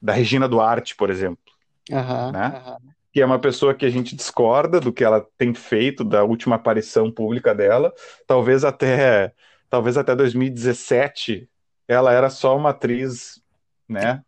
da 0.00 0.12
Regina 0.12 0.48
Duarte, 0.48 0.94
por 0.94 1.10
exemplo, 1.10 1.52
uhum, 1.90 2.32
né? 2.32 2.62
Uhum. 2.66 2.90
Que 3.12 3.20
é 3.20 3.26
uma 3.26 3.38
pessoa 3.38 3.74
que 3.74 3.86
a 3.86 3.90
gente 3.90 4.16
discorda 4.16 4.80
do 4.80 4.92
que 4.92 5.04
ela 5.04 5.26
tem 5.38 5.54
feito, 5.54 6.02
da 6.04 6.24
última 6.24 6.56
aparição 6.56 7.10
pública 7.10 7.54
dela. 7.54 7.92
Talvez 8.26 8.64
até, 8.64 9.32
talvez 9.70 9.96
até 9.96 10.14
2017 10.16 11.48
ela 11.86 12.12
era 12.12 12.28
só 12.28 12.56
uma 12.56 12.70
atriz, 12.70 13.40
né? 13.88 14.22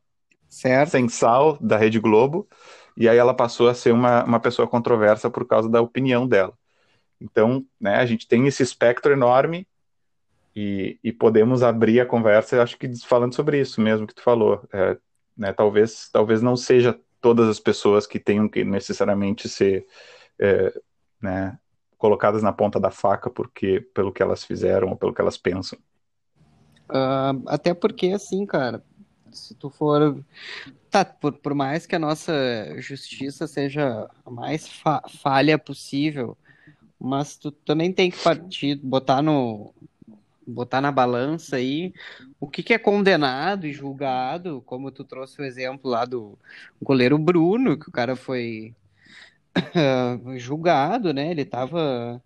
Certo. 0.49 0.91
Sem 0.91 1.09
sal 1.09 1.59
da 1.61 1.77
Rede 1.77 1.99
Globo. 1.99 2.49
E 2.97 3.09
aí 3.09 3.19
ela 3.19 3.35
passou 3.35 3.69
a 3.69 3.75
ser 3.75 3.93
uma, 3.93 4.25
uma 4.25 4.41
pessoa 4.41 4.69
controversa 4.69 5.29
por 5.29 5.47
causa 5.47 5.69
da 5.69 5.83
opinião 5.83 6.27
dela. 6.27 6.55
Então, 7.21 7.65
né, 7.81 7.97
a 7.97 8.07
gente 8.07 8.27
tem 8.27 8.47
esse 8.47 8.63
espectro 8.63 9.13
enorme 9.13 9.67
e, 10.57 10.99
e, 11.05 11.13
podemos 11.13 11.63
abrir 11.63 12.01
a 12.01 12.07
conversa, 12.07 12.63
acho 12.63 12.79
que 12.79 12.91
falando 13.05 13.35
sobre 13.35 13.61
isso 13.61 13.79
mesmo 13.79 14.07
que 14.07 14.15
tu 14.15 14.23
falou, 14.23 14.67
é, 14.73 14.97
né, 15.37 15.53
talvez, 15.53 16.09
talvez 16.11 16.41
não 16.41 16.57
seja 16.57 16.99
todas 17.21 17.47
as 17.47 17.61
pessoas 17.61 18.07
que 18.07 18.19
tenham 18.19 18.49
que 18.49 18.65
necessariamente 18.65 19.51
ser 19.51 19.87
é, 20.41 20.73
né, 21.21 21.59
colocadas 21.99 22.43
na 22.43 22.55
ponta 22.55 22.81
da 22.81 22.91
faca 22.91 23.29
porque 23.29 23.83
pelo 23.93 24.11
que 24.11 24.23
elas 24.23 24.45
fizeram 24.45 24.89
ou 24.89 24.97
pelo 24.97 25.13
que 25.13 25.21
elas 25.21 25.37
pensam. 25.37 25.79
Uh, 26.89 27.43
até 27.49 27.75
porque 27.75 28.13
assim, 28.13 28.47
cara, 28.47 28.83
se 29.31 29.55
tu 29.55 29.69
for 29.69 30.25
tá 30.89 31.05
por, 31.05 31.35
por 31.35 31.53
mais 31.53 31.85
que 31.85 31.97
a 31.97 31.99
nossa 31.99 32.33
justiça 32.79 33.47
seja 33.47 34.09
a 34.25 34.31
mais 34.31 34.67
fa 34.69 35.03
falha 35.21 35.59
possível, 35.59 36.35
mas 36.99 37.37
tu 37.37 37.51
também 37.51 37.93
tem 37.93 38.11
que 38.11 38.23
partir, 38.23 38.77
botar 38.77 39.21
no 39.21 39.75
botar 40.47 40.81
na 40.81 40.93
balança 40.93 41.57
aí 41.57 41.93
o 42.39 42.49
que, 42.49 42.63
que 42.63 42.73
é 42.73 42.79
condenado 42.79 43.67
e 43.67 43.73
julgado, 43.73 44.63
como 44.65 44.91
tu 44.91 45.03
trouxe 45.03 45.41
o 45.41 45.45
exemplo 45.45 45.91
lá 45.91 46.05
do 46.05 46.39
goleiro 46.81 47.19
Bruno, 47.19 47.79
que 47.79 47.89
o 47.89 47.93
cara 47.93 48.15
foi 48.15 48.75
julgado, 50.37 51.13
né? 51.13 51.31
Ele 51.31 51.45
tava 51.45 52.23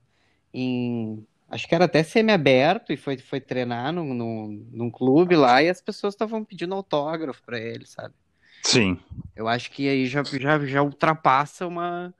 em. 0.52 1.24
Acho 1.48 1.66
que 1.66 1.74
era 1.74 1.86
até 1.86 2.02
semi-aberto 2.02 2.92
e 2.92 2.96
foi, 2.96 3.18
foi 3.18 3.40
treinar 3.40 3.92
no, 3.92 4.04
no, 4.14 4.48
num 4.70 4.90
clube 4.90 5.34
lá 5.34 5.60
e 5.60 5.68
as 5.68 5.80
pessoas 5.80 6.14
estavam 6.14 6.44
pedindo 6.44 6.74
autógrafo 6.74 7.42
para 7.42 7.58
ele, 7.58 7.86
sabe? 7.86 8.14
Sim. 8.62 8.98
Eu 9.34 9.48
acho 9.48 9.70
que 9.72 9.88
aí 9.88 10.06
já, 10.06 10.22
já, 10.22 10.64
já 10.64 10.82
ultrapassa 10.82 11.66
uma, 11.66 12.14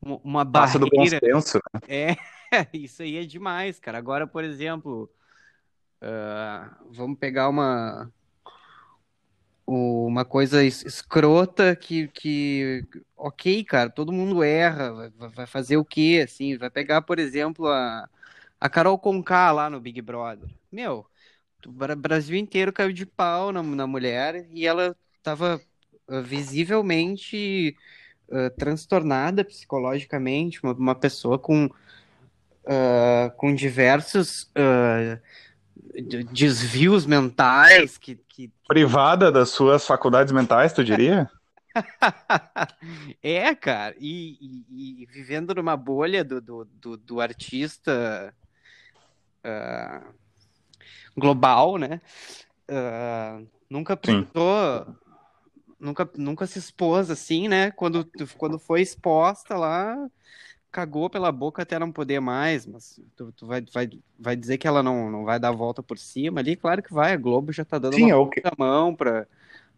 uma 0.00 0.44
barreira. 0.44 0.66
Passa 0.66 0.78
do 0.78 0.88
bom 0.88 1.06
senso, 1.06 1.58
né? 1.74 1.80
É. 1.86 2.16
isso 2.72 3.02
aí 3.02 3.16
é 3.16 3.24
demais, 3.24 3.78
cara. 3.78 3.98
Agora, 3.98 4.26
por 4.26 4.44
exemplo, 4.44 5.10
uh, 6.02 6.84
vamos 6.90 7.18
pegar 7.18 7.48
uma 7.48 8.10
uma 9.72 10.24
coisa 10.24 10.64
escrota 10.64 11.76
que, 11.76 12.08
que 12.08 12.84
ok, 13.16 13.62
cara, 13.62 13.88
todo 13.88 14.10
mundo 14.10 14.42
erra, 14.42 15.10
vai, 15.16 15.28
vai 15.28 15.46
fazer 15.46 15.76
o 15.76 15.84
quê, 15.84 16.22
assim, 16.24 16.56
vai 16.56 16.68
pegar, 16.68 17.02
por 17.02 17.20
exemplo, 17.20 17.68
a, 17.68 18.08
a 18.60 18.68
Carol 18.68 18.98
Conká 18.98 19.52
lá 19.52 19.70
no 19.70 19.80
Big 19.80 20.02
Brother. 20.02 20.48
Meu, 20.72 21.06
o 21.64 21.96
Brasil 21.96 22.36
inteiro 22.36 22.72
caiu 22.72 22.92
de 22.92 23.06
pau 23.06 23.52
na, 23.52 23.62
na 23.62 23.86
mulher 23.86 24.48
e 24.50 24.66
ela 24.66 24.96
tava 25.22 25.60
uh, 26.08 26.22
visivelmente 26.22 27.76
uh, 28.28 28.50
transtornada 28.58 29.44
psicologicamente, 29.44 30.60
uma, 30.64 30.72
uma 30.72 30.94
pessoa 30.96 31.38
com 31.38 31.70
uh, 32.70 33.30
com 33.36 33.54
diversos 33.54 34.44
uh, 34.56 35.20
desvios 36.32 37.04
mentais 37.04 37.98
que, 37.98 38.14
que, 38.28 38.50
Privada 38.68 39.32
das 39.32 39.50
suas 39.50 39.84
faculdades 39.84 40.32
mentais, 40.32 40.72
tu 40.72 40.84
diria? 40.84 41.28
é, 43.22 43.52
cara, 43.54 43.94
e, 43.98 44.64
e, 44.70 45.02
e, 45.02 45.06
vivendo 45.06 45.54
numa 45.54 45.76
bolha 45.76 46.22
do, 46.22 46.40
do, 46.40 46.64
do, 46.64 46.96
do 46.96 47.20
artista 47.20 48.32
uh, 49.44 50.14
global, 51.16 51.76
né? 51.78 52.00
Uh, 52.68 53.46
nunca 53.68 53.96
precisou, 53.96 54.96
nunca, 55.78 56.08
nunca 56.16 56.46
se 56.46 56.58
expôs 56.58 57.10
assim, 57.10 57.48
né? 57.48 57.70
Quando, 57.72 58.08
quando 58.36 58.58
foi 58.58 58.82
exposta 58.82 59.56
lá, 59.56 59.96
cagou 60.70 61.10
pela 61.10 61.32
boca 61.32 61.62
até 61.62 61.78
não 61.78 61.90
poder 61.90 62.20
mais, 62.20 62.66
mas 62.66 63.00
tu, 63.16 63.32
tu 63.32 63.46
vai, 63.46 63.64
vai, 63.72 63.90
vai 64.18 64.36
dizer 64.36 64.58
que 64.58 64.66
ela 64.66 64.82
não, 64.82 65.10
não 65.10 65.24
vai 65.24 65.38
dar 65.38 65.48
a 65.48 65.52
volta 65.52 65.82
por 65.82 65.98
cima 65.98 66.40
ali? 66.40 66.56
Claro 66.56 66.82
que 66.82 66.92
vai, 66.92 67.12
a 67.12 67.16
Globo 67.16 67.52
já 67.52 67.64
tá 67.64 67.78
dando 67.78 67.94
Sim, 67.94 68.12
uma 68.12 68.30
é 68.36 68.50
mão 68.56 68.94
para 68.94 69.26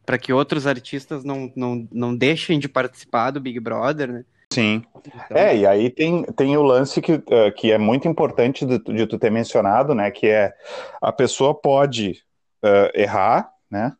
para 0.04 0.18
que 0.18 0.32
outros 0.32 0.66
artistas 0.66 1.24
não, 1.24 1.52
não, 1.54 1.86
não 1.92 2.14
deixem 2.14 2.58
de 2.58 2.68
participar 2.68 3.30
do 3.30 3.40
Big 3.40 3.58
Brother, 3.60 4.12
né? 4.12 4.24
Sim. 4.52 4.84
Então... 4.98 5.36
É, 5.36 5.56
e 5.56 5.66
aí 5.66 5.88
tem, 5.88 6.24
tem 6.24 6.56
o 6.56 6.62
lance 6.62 7.00
que, 7.00 7.14
uh, 7.14 7.52
que 7.56 7.72
é 7.72 7.78
muito 7.78 8.06
importante 8.06 8.66
de, 8.66 8.78
de, 8.78 9.06
tu 9.06 9.18
ter 9.18 9.30
mencionado, 9.30 9.94
né? 9.94 10.10
Que 10.10 10.26
é 10.26 10.52
a 11.00 11.10
pessoa 11.10 11.54
pode 11.54 12.22
uh, 12.62 12.90
errar, 12.94 13.50
né? 13.70 13.92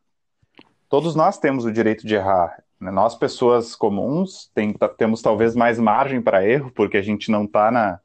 Todos 0.89 1.15
nós 1.15 1.39
temos 1.39 1.65
o 1.65 1.73
direito 1.73 2.07
de 2.07 2.15
errar. 2.15 2.62
Né? 2.83 2.91
Nós, 2.91 3.15
pessoas 3.15 3.77
comuns, 3.77 4.51
tem, 4.53 4.75
temos 4.97 5.23
talvez 5.23 5.55
mais 5.55 5.79
margem 5.79 6.21
para 6.21 6.45
erro, 6.45 6.73
porque 6.75 6.97
a 6.97 7.03
gente 7.03 7.31
não 7.31 7.45
está 7.45 7.71
na, 7.71 8.01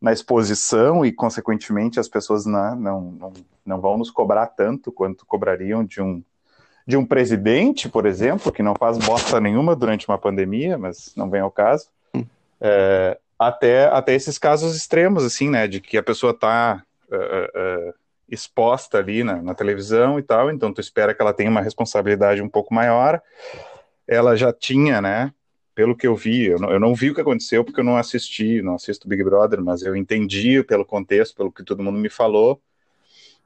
na 0.00 0.12
exposição 0.12 1.06
e, 1.06 1.12
consequentemente, 1.12 2.00
as 2.00 2.08
pessoas 2.08 2.44
não, 2.44 2.74
não, 2.74 3.00
não, 3.00 3.32
não 3.64 3.80
vão 3.80 3.96
nos 3.96 4.10
cobrar 4.10 4.48
tanto 4.48 4.90
quanto 4.90 5.24
cobrariam 5.24 5.84
de 5.84 6.02
um, 6.02 6.24
de 6.84 6.96
um 6.96 7.06
presidente, 7.06 7.88
por 7.88 8.04
exemplo, 8.04 8.50
que 8.50 8.64
não 8.64 8.74
faz 8.74 8.98
bosta 8.98 9.40
nenhuma 9.40 9.76
durante 9.76 10.08
uma 10.08 10.18
pandemia, 10.18 10.76
mas 10.76 11.12
não 11.14 11.30
vem 11.30 11.40
ao 11.40 11.50
caso. 11.50 11.86
Hum. 12.12 12.26
É, 12.60 13.16
até, 13.38 13.84
até 13.86 14.12
esses 14.12 14.38
casos 14.38 14.74
extremos, 14.74 15.24
assim, 15.24 15.48
né, 15.48 15.68
de 15.68 15.80
que 15.80 15.96
a 15.96 16.02
pessoa 16.02 16.32
está 16.32 16.82
uh, 17.08 17.88
uh, 17.88 17.94
exposta 18.28 18.98
ali 18.98 19.22
na, 19.22 19.40
na, 19.40 19.54
televisão 19.54 20.18
e 20.18 20.22
tal, 20.22 20.50
então 20.50 20.72
tu 20.74 20.80
espera 20.80 21.14
que 21.14 21.22
ela 21.22 21.32
tenha 21.32 21.48
uma 21.48 21.62
responsabilidade 21.62 22.42
um 22.42 22.48
pouco 22.48 22.74
maior, 22.74 23.22
ela 24.10 24.36
já 24.36 24.52
tinha, 24.52 25.00
né? 25.00 25.32
Pelo 25.74 25.96
que 25.96 26.06
eu 26.06 26.16
vi, 26.16 26.46
eu 26.46 26.58
não, 26.58 26.70
eu 26.70 26.80
não, 26.80 26.94
vi 26.94 27.10
o 27.10 27.14
que 27.14 27.20
aconteceu 27.22 27.64
porque 27.64 27.80
eu 27.80 27.84
não 27.84 27.96
assisti, 27.96 28.60
não 28.62 28.74
assisto 28.74 29.08
Big 29.08 29.24
Brother, 29.24 29.62
mas 29.62 29.82
eu 29.82 29.96
entendi 29.96 30.62
pelo 30.64 30.84
contexto, 30.84 31.36
pelo 31.36 31.52
que 31.52 31.64
todo 31.64 31.82
mundo 31.82 31.98
me 31.98 32.10
falou, 32.10 32.60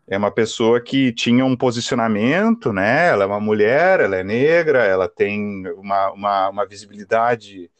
É 0.06 0.18
uma 0.18 0.30
pessoa 0.30 0.80
que 0.82 1.12
tinha 1.12 1.44
um 1.46 1.56
posicionamento, 1.56 2.72
né? 2.72 3.08
Ela 3.08 3.24
é 3.24 3.26
uma 3.26 3.40
mulher, 3.40 4.00
ela 4.00 4.16
é 4.16 4.24
negra, 4.24 4.84
ela 4.84 5.08
tem 5.08 5.66
uma, 5.76 6.12
uma, 6.12 6.48
uma 6.50 6.66
visibilidade 6.66 7.70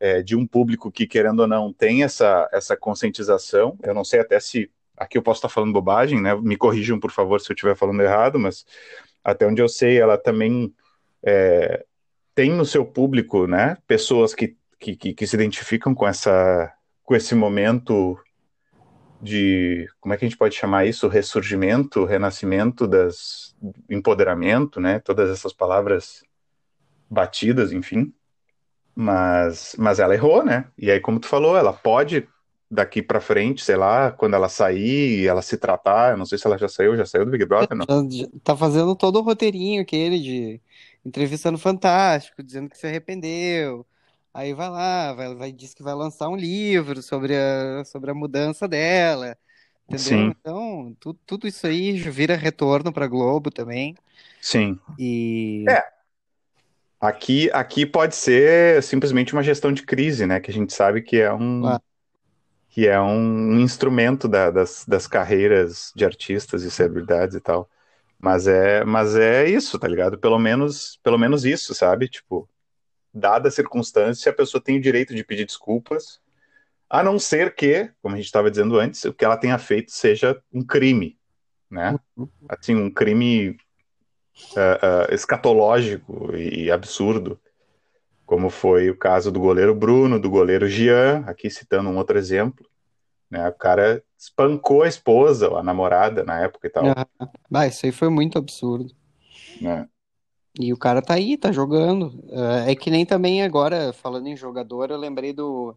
é, 0.00 0.22
de 0.22 0.36
um 0.36 0.46
público 0.46 0.90
que, 0.92 1.06
querendo 1.06 1.40
ou 1.40 1.48
não, 1.48 1.72
tem 1.72 2.04
essa, 2.04 2.48
essa 2.52 2.76
conscientização. 2.76 3.78
Eu 3.82 3.94
não 3.94 4.04
sei 4.04 4.20
até 4.20 4.38
se 4.40 4.70
aqui 4.96 5.18
eu 5.18 5.22
posso 5.22 5.38
estar 5.38 5.48
falando 5.48 5.72
bobagem, 5.72 6.20
né? 6.20 6.34
Me 6.36 6.56
corrijam, 6.56 7.00
por 7.00 7.10
favor, 7.12 7.40
se 7.40 7.50
eu 7.50 7.54
estiver 7.54 7.76
falando 7.76 8.02
errado, 8.02 8.38
mas 8.38 8.64
até 9.24 9.46
onde 9.46 9.62
eu 9.62 9.68
sei, 9.68 9.98
ela 10.00 10.18
também 10.18 10.72
é, 11.24 11.84
tem 12.34 12.50
no 12.52 12.64
seu 12.64 12.84
público, 12.84 13.46
né? 13.46 13.78
Pessoas 13.86 14.34
que, 14.34 14.56
que, 14.78 14.96
que, 14.96 15.26
se 15.26 15.36
identificam 15.36 15.94
com 15.94 16.06
essa 16.06 16.72
com 17.02 17.14
esse 17.14 17.34
momento 17.34 18.18
de 19.20 19.86
como 20.00 20.14
é 20.14 20.16
que 20.16 20.24
a 20.24 20.28
gente 20.28 20.38
pode 20.38 20.54
chamar 20.54 20.86
isso? 20.86 21.08
Ressurgimento, 21.08 22.04
renascimento 22.04 22.86
das 22.86 23.54
empoderamento, 23.88 24.80
né? 24.80 24.98
Todas 24.98 25.30
essas 25.30 25.52
palavras 25.52 26.22
batidas, 27.08 27.72
enfim. 27.72 28.12
Mas, 28.94 29.74
mas 29.78 29.98
ela 29.98 30.14
errou, 30.14 30.44
né? 30.44 30.66
E 30.78 30.90
aí, 30.90 31.00
como 31.00 31.18
tu 31.18 31.26
falou, 31.26 31.56
ela 31.56 31.72
pode 31.72 32.28
daqui 32.70 33.02
para 33.02 33.20
frente, 33.20 33.62
sei 33.62 33.76
lá, 33.76 34.10
quando 34.10 34.34
ela 34.34 34.48
sair, 34.48 35.26
ela 35.26 35.42
se 35.42 35.56
tratar, 35.56 36.12
eu 36.12 36.16
não 36.16 36.26
sei 36.26 36.38
se 36.38 36.46
ela 36.46 36.58
já 36.58 36.68
saiu, 36.68 36.96
já 36.96 37.06
saiu 37.06 37.24
do 37.24 37.30
Big 37.30 37.44
Brother, 37.44 37.76
não? 37.76 37.86
Tá 38.42 38.56
fazendo 38.56 38.94
todo 38.96 39.18
o 39.18 39.22
roteirinho 39.22 39.82
aquele 39.82 40.18
de 40.18 40.60
entrevista 41.04 41.50
no 41.50 41.58
Fantástico, 41.58 42.42
dizendo 42.42 42.68
que 42.70 42.78
se 42.78 42.86
arrependeu, 42.86 43.86
Aí 44.32 44.52
vai 44.52 44.68
lá, 44.68 45.12
vai, 45.14 45.32
vai 45.36 45.52
diz 45.52 45.74
que 45.74 45.82
vai 45.82 45.94
lançar 45.94 46.28
um 46.28 46.34
livro 46.36 47.00
sobre 47.02 47.36
a, 47.36 47.84
sobre 47.84 48.10
a 48.10 48.14
mudança 48.14 48.66
dela, 48.66 49.38
entendeu? 49.86 50.18
Sim, 50.18 50.32
Então, 50.32 50.94
tu, 51.00 51.14
tudo 51.26 51.46
isso 51.46 51.66
aí 51.66 51.92
vira 52.10 52.34
retorno 52.36 52.92
para 52.92 53.06
Globo 53.06 53.48
também. 53.50 53.96
sim. 54.40 54.78
E 54.98 55.68
É, 55.68 55.82
aqui, 57.00 57.50
aqui 57.52 57.86
pode 57.86 58.16
ser 58.16 58.82
simplesmente 58.82 59.32
uma 59.32 59.42
gestão 59.42 59.72
de 59.72 59.82
crise, 59.82 60.26
né? 60.26 60.40
Que 60.40 60.50
a 60.50 60.54
gente 60.54 60.72
sabe 60.72 61.02
que 61.02 61.16
é 61.20 61.32
um, 61.32 61.72
ah, 61.72 61.80
que 62.70 62.86
é 62.88 63.00
um 63.00 63.60
instrumento 63.60 64.28
da- 64.28 64.50
das, 64.50 64.84
das 64.86 65.06
carreiras 65.06 65.92
de 65.96 66.04
artistas 66.04 66.62
e 66.64 66.70
celebridades 66.70 67.36
e 67.36 67.40
tal. 67.40 67.70
Mas 68.18 68.46
é, 68.46 68.84
mas 68.84 69.14
é 69.16 69.48
isso, 69.48 69.78
tá 69.78 69.86
ligado? 69.86 70.18
Pelo 70.18 70.38
menos, 70.38 70.98
pelo 71.02 71.18
menos 71.18 71.44
isso, 71.44 71.74
sabe? 71.74 72.08
Tipo, 72.08 72.48
dada 73.12 73.48
a 73.48 73.52
circunstância, 73.52 74.30
a 74.30 74.34
pessoa 74.34 74.62
tem 74.62 74.78
o 74.78 74.80
direito 74.80 75.14
de 75.14 75.22
pedir 75.22 75.44
desculpas, 75.44 76.20
a 76.88 77.02
não 77.02 77.18
ser 77.18 77.54
que, 77.54 77.90
como 78.02 78.14
a 78.14 78.16
gente 78.16 78.26
estava 78.26 78.50
dizendo 78.50 78.78
antes, 78.78 79.04
o 79.04 79.12
que 79.12 79.24
ela 79.24 79.36
tenha 79.36 79.58
feito 79.58 79.92
seja 79.92 80.40
um 80.52 80.62
crime, 80.62 81.18
né? 81.70 81.98
Assim, 82.48 82.74
um 82.74 82.90
crime 82.90 83.56
ah, 84.56 85.06
ah, 85.10 85.14
escatológico 85.14 86.34
e 86.36 86.70
absurdo, 86.70 87.40
como 88.26 88.50
foi 88.50 88.90
o 88.90 88.96
caso 88.96 89.30
do 89.30 89.40
goleiro 89.40 89.74
Bruno, 89.74 90.18
do 90.18 90.30
goleiro 90.30 90.68
Jean, 90.68 91.24
aqui 91.26 91.50
citando 91.50 91.90
um 91.90 91.96
outro 91.96 92.18
exemplo, 92.18 92.66
né? 93.34 93.48
O 93.50 93.54
cara 93.54 94.02
espancou 94.18 94.82
a 94.84 94.88
esposa, 94.88 95.48
a 95.58 95.62
namorada 95.62 96.24
na 96.24 96.40
época 96.42 96.66
e 96.68 96.70
tal, 96.70 96.98
ah, 97.52 97.66
isso 97.66 97.86
aí 97.86 97.92
foi 97.92 98.08
muito 98.08 98.38
absurdo. 98.38 98.94
né? 99.60 99.88
E 100.58 100.72
o 100.72 100.76
cara 100.78 101.02
tá 101.02 101.14
aí, 101.14 101.36
tá 101.36 101.50
jogando. 101.52 102.22
Ah, 102.32 102.70
é 102.70 102.74
que 102.76 102.90
nem 102.90 103.04
também 103.04 103.42
agora, 103.42 103.92
falando 103.92 104.28
em 104.28 104.36
jogador, 104.36 104.90
eu 104.90 104.96
lembrei 104.98 105.32
do, 105.32 105.76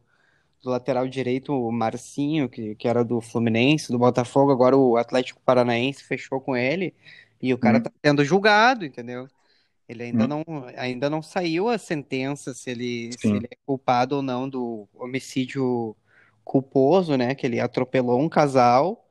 do 0.63 0.69
lateral 0.71 1.07
direito, 1.07 1.53
o 1.53 1.71
Marcinho, 1.71 2.49
que, 2.49 2.75
que 2.75 2.87
era 2.87 3.05
do 3.05 3.21
Fluminense, 3.21 3.91
do 3.91 3.99
Botafogo, 3.99 4.51
agora 4.51 4.77
o 4.77 4.97
Atlético 4.97 5.41
Paranaense 5.43 6.03
fechou 6.03 6.41
com 6.41 6.55
ele, 6.57 6.95
e 7.41 7.53
o 7.53 7.59
cara 7.59 7.79
Hum, 7.79 7.81
tá 7.81 7.91
sendo 8.05 8.25
julgado, 8.25 8.85
entendeu? 8.85 9.29
Ele 9.89 10.03
ainda 10.03 10.27
hum, 10.27 10.27
não, 10.27 10.43
ainda 10.77 11.09
não 11.09 11.21
saiu 11.21 11.69
a 11.69 11.77
sentença 11.77 12.53
se 12.53 12.71
ele, 12.71 13.17
se 13.17 13.35
ele 13.37 13.47
é 13.51 13.57
culpado 13.65 14.17
ou 14.17 14.21
não 14.23 14.49
do 14.49 14.87
homicídio 14.95 15.95
culposo, 16.47 17.17
né? 17.17 17.35
Que 17.35 17.45
ele 17.47 17.59
atropelou 17.59 18.19
um 18.21 18.29
casal 18.29 19.05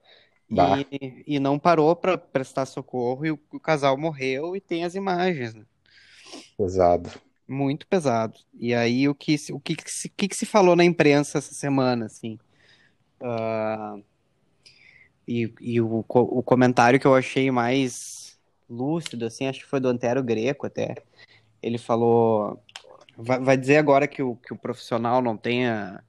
bah, 0.48 0.80
e, 0.92 1.24
e 1.26 1.40
não 1.40 1.58
parou 1.58 1.96
para 1.96 2.18
prestar 2.18 2.66
socorro 2.66 3.26
e 3.26 3.32
o, 3.32 3.40
o 3.52 3.60
casal 3.60 3.96
morreu 3.98 4.56
e 4.56 4.60
tem 4.60 4.84
as 4.84 4.94
imagens, 4.94 5.54
né? 5.54 5.64
pesado. 6.56 7.10
Muito 7.48 7.86
pesado. 7.86 8.38
E 8.54 8.74
aí 8.74 9.08
o 9.08 9.14
que, 9.14 9.38
se- 9.38 9.52
o 9.52 9.60
que, 9.60 9.76
que 9.76 9.90
se, 9.90 10.08
que 10.08 10.28
que 10.28 10.36
se 10.36 10.46
falou 10.46 10.74
na 10.76 10.84
imprensa 10.84 11.38
essa 11.38 11.54
semana, 11.54 12.06
assim? 12.06 12.38
E, 15.26 15.52
e 15.60 15.80
o, 15.80 16.04
o 16.08 16.42
comentário 16.42 17.00
que 17.00 17.06
eu 17.06 17.14
achei 17.14 17.50
mais 17.50 18.38
lúcido, 18.68 19.26
assim, 19.26 19.46
acho 19.46 19.60
que 19.60 19.66
foi 19.66 19.80
do 19.80 19.88
Antero 19.88 20.22
Greco 20.22 20.66
até. 20.66 20.94
Ele 21.62 21.78
falou, 21.78 22.62
vai, 23.16 23.40
vai 23.40 23.56
dizer 23.56 23.78
agora 23.78 24.08
que 24.08 24.22
o, 24.22 24.36
que 24.36 24.54
o 24.54 24.58
profissional 24.58 25.22
não 25.22 25.36
tenha 25.36 26.02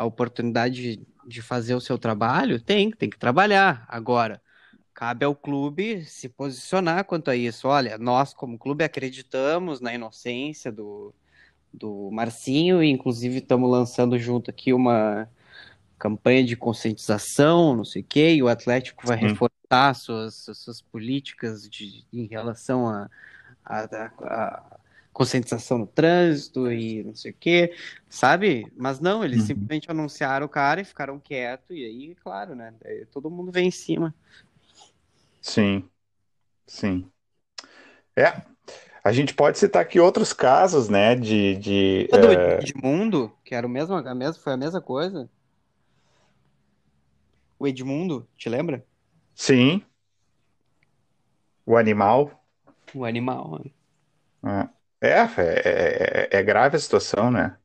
a 0.00 0.04
oportunidade 0.04 0.96
de, 0.98 1.06
de 1.26 1.42
fazer 1.42 1.74
o 1.74 1.80
seu 1.80 1.98
trabalho? 1.98 2.60
Tem, 2.62 2.90
tem 2.90 3.10
que 3.10 3.18
trabalhar. 3.18 3.84
Agora, 3.88 4.42
cabe 4.94 5.24
ao 5.24 5.34
clube 5.36 6.04
se 6.06 6.28
posicionar 6.28 7.04
quanto 7.06 7.30
a 7.30 7.36
isso. 7.36 7.68
Olha, 7.68 7.98
nós 7.98 8.34
como 8.34 8.58
clube 8.58 8.84
acreditamos 8.84 9.80
na 9.80 9.94
inocência 9.94 10.72
do, 10.72 11.14
do 11.72 12.10
Marcinho 12.12 12.82
e 12.82 12.90
inclusive 12.90 13.38
estamos 13.38 13.70
lançando 13.70 14.18
junto 14.18 14.50
aqui 14.50 14.72
uma 14.72 15.28
campanha 15.98 16.44
de 16.44 16.56
conscientização, 16.56 17.76
não 17.76 17.84
sei 17.84 18.02
o 18.02 18.04
quê, 18.04 18.34
e 18.34 18.42
o 18.42 18.48
Atlético 18.48 19.06
vai 19.06 19.16
Sim, 19.18 19.18
reforçar 19.18 19.94
suas, 19.94 20.46
suas 20.54 20.80
políticas 20.82 21.68
de, 21.68 22.04
em 22.12 22.26
relação 22.26 22.88
a, 22.88 23.10
a, 23.64 23.80
a- 23.84 24.12
a 24.24 24.80
conscientização 25.12 25.78
no 25.78 25.86
trânsito 25.86 26.70
e 26.70 27.02
não 27.04 27.14
sei 27.14 27.32
o 27.32 27.34
quê, 27.38 27.74
sabe? 28.08 28.72
Mas 28.76 29.00
não, 29.00 29.24
eles 29.24 29.42
uhum, 29.42 29.44
simplesmente 29.44 29.90
anunciaram 29.90 30.46
o 30.46 30.48
cara 30.48 30.80
e 30.80 30.84
ficaram 30.84 31.18
quietos, 31.18 31.70
e 31.76 31.84
aí, 31.84 32.14
claro, 32.16 32.54
né? 32.54 32.74
Todo 33.12 33.30
mundo 33.30 33.52
vem 33.52 33.68
em 33.68 33.70
cima. 33.72 34.14
sim, 35.40 35.90
sim. 36.66 37.12
É, 38.16 38.42
a 39.04 39.12
gente 39.12 39.34
pode 39.34 39.58
citar 39.58 39.82
aqui 39.82 40.00
outros 40.00 40.32
casos, 40.32 40.88
né, 40.88 41.14
de, 41.16 41.56
de 41.56 42.08
A 42.12 42.16
do 42.16 42.28
é, 42.28 42.60
Edmundo, 42.60 43.36
que 43.44 43.52
era 43.52 43.66
o 43.66 43.70
mesmo, 43.70 43.96
a 43.96 44.14
mesma, 44.14 44.40
foi 44.40 44.52
a 44.52 44.56
mesma 44.56 44.80
coisa. 44.80 45.28
O 47.60 47.66
Edmundo, 47.68 48.26
te 48.36 48.48
lembra? 48.48 48.84
sim, 49.34 49.84
o 51.66 51.76
animal. 51.76 52.30
O 52.94 53.04
animal. 53.04 53.58
né? 53.64 53.70
É, 54.44 54.79
é, 55.00 55.10
é, 55.10 56.28
é- 56.32 56.38
é 56.38 56.42
grave 56.42 56.76
a 56.76 56.80
situação, 56.80 57.30
né? 57.30 57.56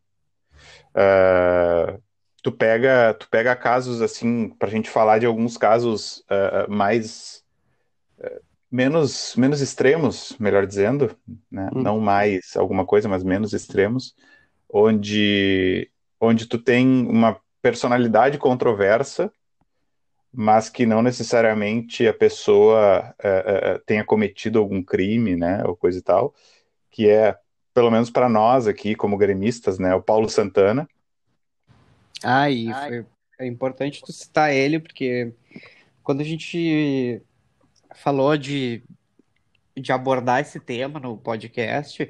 Ah, 0.94 1.98
tu 2.42 2.52
pega, 2.52 3.14
tu 3.14 3.28
pega 3.30 3.56
casos 3.56 4.02
assim, 4.02 4.50
pra 4.50 4.70
gente 4.70 4.90
falar 4.90 5.20
de 5.20 5.26
alguns 5.26 5.58
casos 5.58 6.24
ah, 6.30 6.66
mais 6.70 7.44
menos 8.72 9.36
menos 9.36 9.62
extremos, 9.62 10.36
melhor 10.40 10.66
dizendo, 10.66 11.16
né? 11.52 11.70
Hum. 11.74 11.82
Não 11.84 12.00
mais 12.00 12.56
alguma 12.56 12.86
coisa, 12.86 13.08
mas 13.08 13.24
menos 13.24 13.54
extremos, 13.54 14.16
onde 14.70 15.90
onde 16.20 16.46
tu 16.48 16.58
tem 16.58 16.88
uma 17.08 17.40
personalidade 17.62 18.38
controversa, 18.38 19.32
mas 20.34 20.70
que 20.70 20.86
não 20.86 21.02
necessariamente 21.02 22.08
a 22.08 22.14
pessoa 22.14 23.16
tenha 23.86 24.04
cometido 24.04 24.60
algum 24.60 24.84
crime, 24.84 25.36
né, 25.36 25.64
ou 25.66 25.76
coisa 25.76 25.98
e 26.00 26.02
tal, 26.02 26.34
que 26.96 27.10
é 27.10 27.38
pelo 27.74 27.92
menos 27.92 28.10
para 28.10 28.30
nós 28.30 28.68
aqui 28.68 28.96
como 28.96 29.18
gremistas, 29.18 29.78
né, 29.78 29.94
o 29.94 30.02
Paulo 30.02 30.30
Santana. 30.30 30.88
Ah, 32.24 32.50
e 32.50 32.74
foi, 32.74 33.06
é 33.38 33.46
importante 33.46 34.02
tu 34.02 34.14
citar 34.14 34.54
ele, 34.54 34.80
porque 34.80 35.34
quando 36.02 36.22
a 36.22 36.24
gente 36.24 37.22
falou 37.94 38.38
de, 38.38 38.82
de 39.76 39.92
abordar 39.92 40.40
esse 40.40 40.58
tema 40.58 40.98
no 40.98 41.18
podcast, 41.18 42.10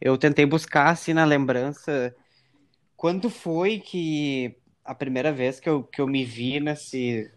eu 0.00 0.16
tentei 0.16 0.46
buscar, 0.46 0.90
assim, 0.90 1.12
na 1.12 1.24
lembrança, 1.24 2.14
quando 2.96 3.28
foi 3.28 3.80
que 3.80 4.56
a 4.84 4.94
primeira 4.94 5.32
vez 5.32 5.58
que 5.58 5.68
eu, 5.68 5.82
que 5.82 6.00
eu 6.00 6.06
me 6.06 6.24
vi 6.24 6.60
nesse... 6.60 7.32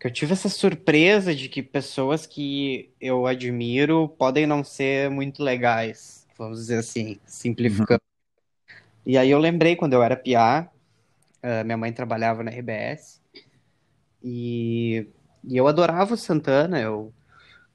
que 0.00 0.06
eu 0.08 0.12
tive 0.12 0.32
essa 0.34 0.48
surpresa 0.50 1.34
de 1.34 1.48
que 1.48 1.62
pessoas 1.62 2.26
que 2.26 2.90
eu 3.00 3.26
admiro 3.26 4.08
podem 4.10 4.46
não 4.46 4.64
ser 4.64 5.10
muito 5.10 5.42
legais, 5.44 6.26
vamos 6.38 6.58
dizer 6.60 6.78
assim, 6.78 7.20
Uhum, 7.64 7.86
simplificando. 7.86 8.02
E 9.04 9.16
aí 9.18 9.30
eu 9.30 9.38
lembrei 9.38 9.76
quando 9.76 9.94
eu 9.94 10.02
era 10.02 10.16
piá, 10.16 10.68
eh, 11.42 11.64
minha 11.64 11.76
mãe 11.76 11.92
trabalhava 11.92 12.42
na 12.44 12.50
RBS, 12.50 13.20
e, 14.24 15.08
e 15.44 15.56
eu 15.56 15.68
adorava 15.68 16.14
o 16.14 16.16
Santana, 16.16 16.80
eu, 16.80 17.12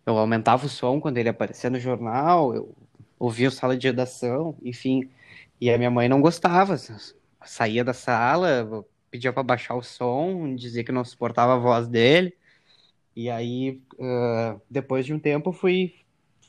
eu 0.05 0.17
aumentava 0.17 0.65
o 0.67 0.69
som 0.69 1.01
quando 1.01 1.17
ele 1.19 1.29
aparecia 1.29 1.69
no 1.69 1.79
jornal, 1.79 2.55
eu 2.55 2.75
ouvia 3.19 3.49
o 3.49 3.51
sala 3.51 3.77
de 3.77 3.87
redação, 3.87 4.57
enfim. 4.63 5.09
E 5.61 5.71
a 5.71 5.77
minha 5.77 5.91
mãe 5.91 6.09
não 6.09 6.21
gostava, 6.21 6.77
saía 7.45 7.83
da 7.83 7.93
sala, 7.93 8.85
pedia 9.15 9.31
para 9.31 9.43
baixar 9.43 9.75
o 9.75 9.81
som, 9.81 10.55
dizia 10.55 10.83
que 10.83 10.91
não 10.91 11.05
suportava 11.05 11.55
a 11.55 11.57
voz 11.57 11.87
dele. 11.87 12.33
E 13.15 13.29
aí, 13.29 13.81
uh, 13.93 14.61
depois 14.69 15.05
de 15.05 15.13
um 15.13 15.19
tempo, 15.19 15.53
fui, 15.53 15.95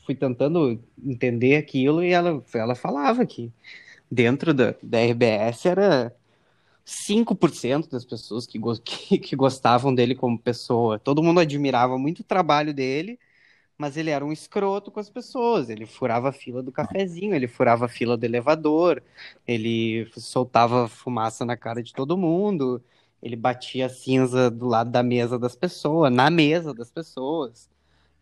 fui 0.05 0.15
tentando 0.17 0.83
entender 1.05 1.57
aquilo 1.57 2.03
e 2.03 2.11
ela, 2.11 2.43
ela 2.53 2.75
falava 2.75 3.25
que 3.25 3.53
dentro 4.11 4.53
da, 4.53 4.75
da 4.83 4.99
RBS 5.01 5.67
era 5.67 6.15
5% 6.85 7.89
das 7.89 8.05
pessoas 8.05 8.47
que, 8.47 8.59
que, 8.85 9.19
que 9.19 9.37
gostavam 9.37 9.95
dele 9.95 10.17
como 10.17 10.39
pessoa. 10.39 10.99
Todo 10.99 11.23
mundo 11.23 11.39
admirava 11.39 11.97
muito 11.97 12.21
o 12.21 12.25
trabalho 12.25 12.75
dele, 12.75 13.19
mas 13.79 13.97
ele 13.97 14.11
era 14.11 14.25
um 14.25 14.33
escroto 14.33 14.91
com 14.91 15.01
as 15.01 15.11
pessoas. 15.11 15.69
Ele 15.69 15.87
furava 15.87 16.31
a 16.31 16.33
fila 16.33 16.63
do 16.63 16.73
cafezinho, 16.73 17.35
ele 17.35 17.49
furava 17.49 17.87
a 17.87 17.89
fila 17.89 18.17
do 18.17 18.25
elevador, 18.25 19.03
ele 19.47 20.11
soltava 20.17 20.89
fumaça 20.89 21.45
na 21.45 21.57
cara 21.57 21.83
de 21.83 21.93
todo 21.93 22.17
mundo, 22.17 22.83
ele 23.23 23.37
batia 23.37 23.89
cinza 23.89 24.51
do 24.51 24.67
lado 24.67 24.91
da 24.91 25.03
mesa 25.03 25.39
das 25.39 25.55
pessoas, 25.55 26.13
na 26.13 26.31
mesa 26.31 26.73
das 26.73 26.91
pessoas. 26.91 27.69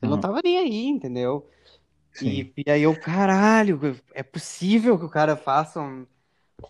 Ele 0.03 0.11
uhum. 0.11 0.17
não 0.17 0.21
tava 0.21 0.40
nem 0.43 0.59
aí, 0.59 0.87
entendeu? 0.87 1.49
E, 2.23 2.53
e, 2.57 2.71
aí 2.71 2.83
eu, 2.83 2.99
caralho, 2.99 4.01
é 4.14 4.23
possível 4.23 4.97
que 4.99 5.05
o 5.05 5.09
cara 5.09 5.37
faça 5.37 5.81
um, 5.81 6.07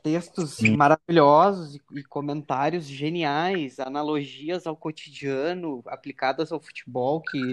textos 0.03 0.55
Sim. 0.55 0.77
maravilhosos 0.77 1.75
e, 1.75 1.81
e, 1.93 2.03
comentários 2.03 2.85
geniais, 2.85 3.79
analogias 3.79 4.67
ao 4.67 4.77
cotidiano 4.77 5.83
aplicadas 5.87 6.51
ao 6.53 6.61
futebol 6.61 7.21
que 7.21 7.53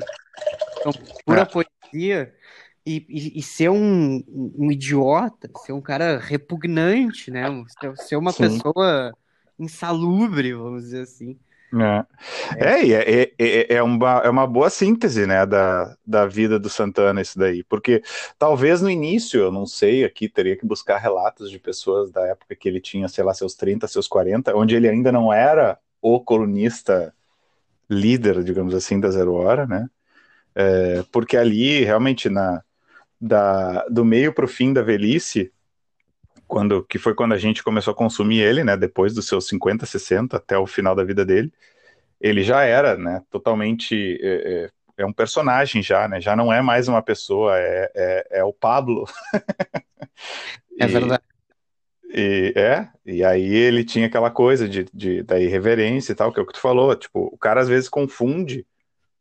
são 0.84 0.92
pura 1.26 1.42
é. 1.42 1.46
poesia. 1.46 2.34
E, 2.84 3.06
e, 3.08 3.40
e, 3.40 3.44
ser 3.44 3.70
um, 3.70 4.24
um, 4.28 4.72
idiota, 4.72 5.48
ser 5.64 5.72
um 5.72 5.82
cara 5.82 6.18
repugnante, 6.18 7.30
né? 7.30 7.46
Ser, 7.80 7.96
ser 7.98 8.16
uma 8.16 8.32
Sim. 8.32 8.44
pessoa 8.44 9.14
insalubre, 9.60 10.52
vamos 10.54 10.84
dizer 10.86 11.02
assim. 11.02 11.38
É, 11.74 12.06
é, 12.58 12.92
é, 12.92 13.34
é, 13.40 13.76
é, 13.76 13.84
uma, 13.84 14.22
é 14.26 14.30
uma 14.30 14.46
boa 14.46 14.70
síntese, 14.70 15.26
né, 15.26 15.46
da, 15.46 15.96
da 16.06 16.26
vida 16.26 16.60
do 16.60 16.70
Santana 16.70 17.22
isso 17.22 17.40
daí, 17.40 17.64
porque 17.64 18.04
talvez 18.38 18.82
no 18.82 18.90
início, 18.90 19.40
eu 19.40 19.52
não 19.52 19.66
sei, 19.66 20.04
aqui 20.04 20.28
teria 20.28 20.58
que 20.58 20.66
buscar 20.66 20.98
relatos 20.98 21.50
de 21.50 21.58
pessoas 21.58 22.12
da 22.12 22.28
época 22.28 22.56
que 22.56 22.68
ele 22.68 22.82
tinha, 22.82 23.08
sei 23.08 23.24
lá, 23.24 23.34
seus 23.34 23.56
30, 23.56 23.88
seus 23.88 24.06
40, 24.06 24.54
onde 24.54 24.76
ele 24.76 24.90
ainda 24.90 25.14
não 25.14 25.32
era 25.32 25.80
o 26.02 26.20
colunista 26.20 27.14
líder, 27.90 28.44
digamos 28.44 28.76
assim, 28.76 29.00
da 29.00 29.10
Zero 29.10 29.34
Hora, 29.34 29.66
né, 29.66 29.90
é, 30.56 31.04
porque 31.12 31.38
ali, 31.38 31.84
realmente, 31.84 32.30
na, 32.30 32.62
da, 33.20 33.86
do 33.88 34.04
meio 34.04 34.34
para 34.34 34.46
o 34.46 34.48
fim 34.48 34.74
da 34.74 34.82
velhice, 34.82 35.52
quando 36.48 36.84
que 36.84 36.98
foi 36.98 37.14
quando 37.14 37.34
a 37.34 37.38
gente 37.38 37.64
começou 37.64 37.94
a 37.94 37.96
consumir 37.96 38.40
ele, 38.40 38.64
né, 38.64 38.76
depois 38.76 39.14
dos 39.14 39.28
seus 39.28 39.48
50, 39.48 39.86
60 39.86 40.36
até 40.36 40.58
o 40.58 40.68
final 40.68 40.96
da 40.96 41.04
vida 41.04 41.24
dele, 41.24 41.54
ele 42.20 42.44
já 42.44 42.64
era, 42.64 42.98
né, 42.98 43.22
totalmente 43.30 44.20
é, 44.22 44.66
é, 44.98 45.04
é 45.04 45.06
um 45.06 45.14
personagem 45.14 45.82
já, 45.82 46.08
né, 46.08 46.20
já 46.20 46.36
não 46.36 46.52
é 46.52 46.62
mais 46.62 46.88
uma 46.88 47.02
pessoa, 47.02 47.58
é, 47.58 47.92
é, 47.96 48.28
é 48.40 48.44
o 48.44 48.52
Pablo. 48.52 49.06
é 50.78 50.88
verdade. 50.88 51.24
E, 52.14 52.54
é, 52.58 52.90
e 53.06 53.24
aí 53.24 53.56
ele 53.56 53.86
tinha 53.86 54.08
aquela 54.08 54.30
coisa 54.30 54.68
de, 54.68 54.86
de, 54.94 55.24
da 55.24 55.40
irreverência 55.40 56.12
e 56.12 56.16
tal, 56.16 56.34
que 56.34 56.40
é 56.40 56.44
o 56.44 56.46
que 56.46 56.52
tu 56.52 56.60
falou, 56.60 56.94
tipo, 56.94 57.30
o 57.32 57.38
cara 57.38 57.62
às 57.62 57.70
vezes 57.70 57.88
confunde, 57.88 58.68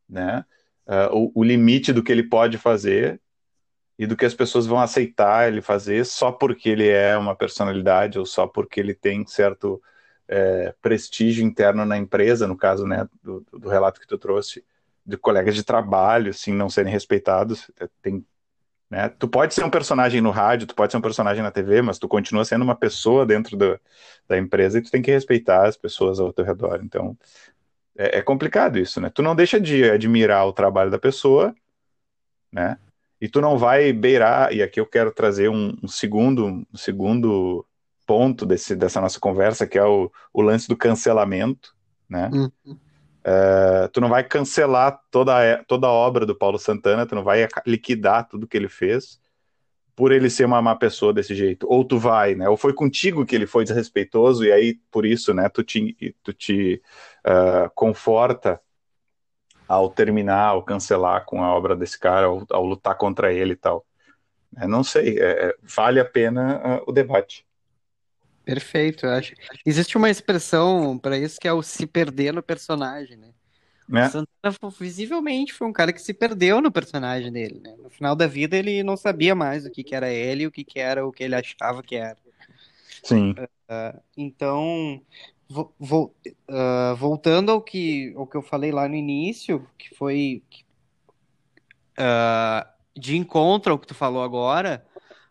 né, 0.09 0.45
uh, 0.91 1.17
o, 1.17 1.33
o 1.37 1.45
limite 1.45 1.93
do 1.93 2.03
que 2.03 2.11
ele 2.11 2.25
pode 2.25 2.59
fazer 2.59 3.21
e 3.97 4.07
do 4.07 4.17
que 4.17 4.25
as 4.25 4.35
pessoas 4.35 4.67
vão 4.67 4.81
aceitar 4.81 5.47
ele 5.47 5.63
fazer 5.63 6.05
só 6.05 6.33
porque 6.33 6.69
ele 6.69 6.89
é 6.89 7.17
uma 7.17 7.37
personalidade 7.37 8.19
ou 8.19 8.27
só 8.27 8.47
porque 8.47 8.81
ele 8.81 8.95
tem 8.95 9.25
certo 9.27 9.81
é, 10.27 10.75
prestígio 10.81 11.45
interno 11.45 11.85
na 11.85 11.99
empresa, 11.99 12.47
no 12.47 12.57
caso 12.57 12.87
né, 12.87 13.07
do, 13.23 13.45
do, 13.53 13.69
relato 13.69 14.01
que 14.01 14.07
tu 14.07 14.17
trouxe, 14.17 14.65
de 15.05 15.17
colegas 15.17 15.55
de 15.55 15.65
trabalho, 15.65 16.31
assim, 16.31 16.53
não 16.53 16.71
serem 16.71 16.93
respeitados. 16.93 17.71
É, 17.81 17.89
tem, 18.01 18.25
né, 18.89 19.09
tu 19.09 19.29
pode 19.29 19.53
ser 19.55 19.65
um 19.65 19.71
personagem 19.71 20.21
no 20.21 20.31
rádio, 20.31 20.69
tu 20.69 20.75
pode 20.75 20.93
ser 20.93 20.99
um 20.99 21.03
personagem 21.03 21.43
na 21.43 21.51
TV, 21.51 21.83
mas 21.83 21.99
tu 21.99 22.07
continua 22.09 22.45
sendo 22.45 22.63
uma 22.63 22.77
pessoa 22.77 23.27
dentro 23.27 23.57
do, 23.57 23.79
da 24.29 24.39
empresa 24.39 24.79
e 24.79 24.83
tu 24.83 24.91
tem 24.91 25.03
que 25.03 25.11
respeitar 25.11 25.67
as 25.67 25.77
pessoas 25.77 26.21
ao 26.21 26.33
teu 26.33 26.45
redor. 26.45 26.81
Então, 26.83 27.19
é, 28.01 28.19
é 28.19 28.23
complicado 28.23 28.79
isso, 28.79 29.01
né? 29.01 29.11
Tu 29.11 29.23
não 29.23 29.37
deixa 29.37 29.61
de 29.61 29.91
admirar 29.91 30.47
o 30.47 30.53
trabalho 30.53 30.91
da 30.91 30.99
pessoa, 30.99 31.55
né? 32.51 32.79
e 33.21 33.29
tu 33.29 33.41
não 33.41 33.59
vai 33.59 33.93
beirar, 33.93 34.53
e 34.53 34.63
aqui 34.63 34.81
eu 34.81 34.87
quero 34.87 35.13
trazer 35.13 35.51
um, 35.51 35.77
um 35.83 35.89
segundo, 35.89 36.47
um 36.47 36.77
segundo 36.77 37.67
ponto 38.07 38.47
desse, 38.47 38.75
dessa 38.75 39.01
nossa 39.01 39.21
conversa, 39.21 39.67
que 39.67 39.77
é 39.77 39.85
o, 39.85 40.11
o 40.33 40.41
lance 40.41 40.67
do 40.67 40.77
cancelamento, 40.77 41.77
né? 42.09 42.31
Uhum. 42.33 42.51
Uh, 43.21 43.89
tu 43.93 44.01
não 44.01 44.09
vai 44.09 44.25
cancelar 44.25 44.99
toda 45.11 45.37
a, 45.37 45.63
toda 45.65 45.87
a 45.87 45.93
obra 45.93 46.25
do 46.25 46.35
Paulo 46.35 46.59
Santana, 46.59 47.05
tu 47.05 47.15
não 47.15 47.23
vai 47.23 47.47
liquidar 47.67 48.27
tudo 48.27 48.47
que 48.47 48.57
ele 48.57 48.69
fez 48.69 49.21
por 49.95 50.13
ele 50.13 50.31
ser 50.31 50.47
uma 50.47 50.63
má 50.63 50.75
pessoa 50.75 51.13
desse 51.13 51.35
jeito. 51.35 51.67
Ou 51.69 51.85
tu 51.85 51.99
vai, 51.99 52.35
né? 52.35 52.49
Ou 52.49 52.57
foi 52.57 52.73
contigo 52.73 53.27
que 53.27 53.35
ele 53.35 53.47
foi 53.47 53.65
desrespeitoso 53.65 54.47
e 54.47 54.51
aí 54.51 54.81
por 54.91 55.05
isso, 55.05 55.35
né? 55.35 55.47
Tu 55.51 55.63
te, 55.63 56.17
tu 56.23 56.33
te 56.33 56.81
uh, 57.27 57.71
conforta 57.75 58.61
ao 59.69 59.89
terminar, 59.89 60.49
ao 60.49 60.63
cancelar 60.63 61.25
com 61.25 61.43
a 61.43 61.55
obra 61.55 61.77
desse 61.77 61.99
cara, 61.99 62.27
ao, 62.27 62.45
ao 62.51 62.65
lutar 62.65 62.97
contra 62.97 63.33
ele 63.33 63.53
e 63.53 63.57
tal. 63.57 63.87
É, 64.57 64.67
não 64.67 64.83
sei, 64.83 65.19
é, 65.19 65.49
é 65.49 65.55
vale 65.63 66.01
a 66.01 66.05
pena 66.05 66.81
uh, 66.81 66.91
o 66.91 66.93
debate. 66.93 67.47
Perfeito, 68.45 69.07
eu 69.07 69.13
acho. 69.13 69.35
Existe 69.65 69.97
uma 69.97 70.11
expressão 70.11 70.99
para 70.99 71.17
isso 71.17 71.39
que 71.39 71.47
é 71.47 71.53
o 71.53 71.63
se 71.63 71.87
perder 71.87 72.33
no 72.33 72.43
personagem, 72.43 73.17
né? 73.17 73.29
É. 73.93 74.07
O 74.07 74.11
Santana 74.11 74.75
visivelmente 74.79 75.53
foi 75.53 75.67
um 75.67 75.73
cara 75.73 75.93
que 75.93 76.01
se 76.01 76.15
perdeu 76.15 76.61
no 76.61 76.71
personagem 76.71 77.31
dele, 77.31 77.61
né? 77.63 77.75
No 77.79 77.91
final 77.91 78.17
da 78.17 78.27
vida 78.27 78.57
ele 78.57 78.83
não 78.83 78.97
sabia 78.97 79.35
mais 79.35 79.67
o 79.67 79.71
que, 79.71 79.85
que 79.85 79.95
era 79.95 80.09
ele 80.09 80.45
e 80.45 80.47
o 80.47 80.51
que, 80.51 80.65
que 80.65 80.79
era 80.79 81.07
o 81.07 81.13
que 81.13 81.25
ele 81.25 81.35
achava 81.35 81.83
que 81.83 81.97
era. 81.97 82.17
Sim. 83.03 83.35
Uh, 83.39 84.01
então, 84.17 85.01
Uh, 85.51 86.95
voltando 86.97 87.51
ao 87.51 87.61
que, 87.61 88.15
ao 88.17 88.25
que 88.25 88.37
eu 88.37 88.43
falei 88.43 88.71
lá 88.71 88.89
no 88.89 88.95
início, 88.95 89.67
que 89.77 89.93
foi 89.97 90.45
uh, 91.99 92.69
de 92.97 93.17
encontro 93.17 93.73
ao 93.73 93.79
que 93.79 93.87
tu 93.89 93.95
falou 93.95 94.23
agora, 94.23 94.87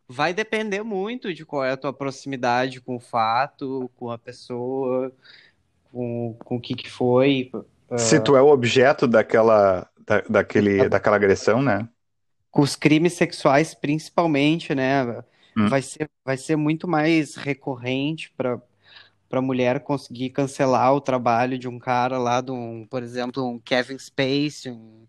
vai 0.08 0.34
depender 0.34 0.84
muito 0.84 1.34
de 1.34 1.46
qual 1.46 1.64
é 1.64 1.72
a 1.72 1.78
tua 1.78 1.94
proximidade 1.94 2.82
com 2.82 2.98
o 2.98 3.00
fato, 3.00 3.90
com 3.96 4.12
a 4.12 4.18
pessoa, 4.18 5.10
com, 5.92 6.36
com 6.44 6.58
o 6.58 6.62
que, 6.62 6.76
que 6.76 6.90
foi. 6.90 7.50
Uh, 7.90 7.98
Se 7.98 8.20
tu 8.20 8.36
é 8.36 8.42
o 8.42 8.50
objeto 8.50 9.08
daquela, 9.08 9.90
da, 10.06 10.22
daquele, 10.22 10.90
daquela 10.90 11.16
agressão, 11.16 11.62
né? 11.62 11.88
Com 12.52 12.62
os 12.62 12.76
crimes 12.76 13.14
sexuais, 13.14 13.74
principalmente, 13.74 14.76
né? 14.76 15.24
Hum. 15.56 15.70
Vai, 15.70 15.82
ser, 15.82 16.10
vai 16.26 16.36
ser 16.36 16.56
muito 16.56 16.88
mais 16.88 17.36
recorrente 17.36 18.34
para 18.36 18.60
para 19.30 19.40
a 19.40 19.44
mulher 19.44 19.82
conseguir 19.82 20.32
cancelar 20.32 20.94
o 20.94 21.00
trabalho 21.00 21.58
de 21.58 21.68
um 21.68 21.78
cara 21.78 22.18
lá, 22.18 22.42
de 22.42 22.52
um, 22.52 22.86
por 22.90 23.04
exemplo, 23.04 23.48
um 23.48 23.60
Kevin 23.60 23.98
Spacey, 23.98 24.72
um 24.72 25.06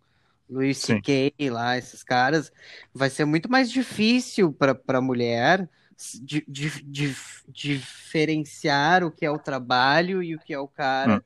Louis 0.48 0.76
C.K. 0.76 1.32
lá, 1.50 1.78
esses 1.78 2.02
caras, 2.02 2.52
vai 2.92 3.08
ser 3.08 3.24
muito 3.24 3.50
mais 3.50 3.70
difícil 3.70 4.52
para 4.52 4.76
a 4.86 5.00
mulher 5.00 5.68
de, 6.20 6.44
de, 6.46 6.82
de, 6.82 7.16
diferenciar 7.48 9.04
o 9.04 9.10
que 9.10 9.24
é 9.24 9.30
o 9.30 9.38
trabalho 9.38 10.22
e 10.22 10.34
o 10.34 10.38
que 10.38 10.52
é 10.52 10.58
o 10.58 10.68
cara, 10.68 11.16
hum. 11.16 11.20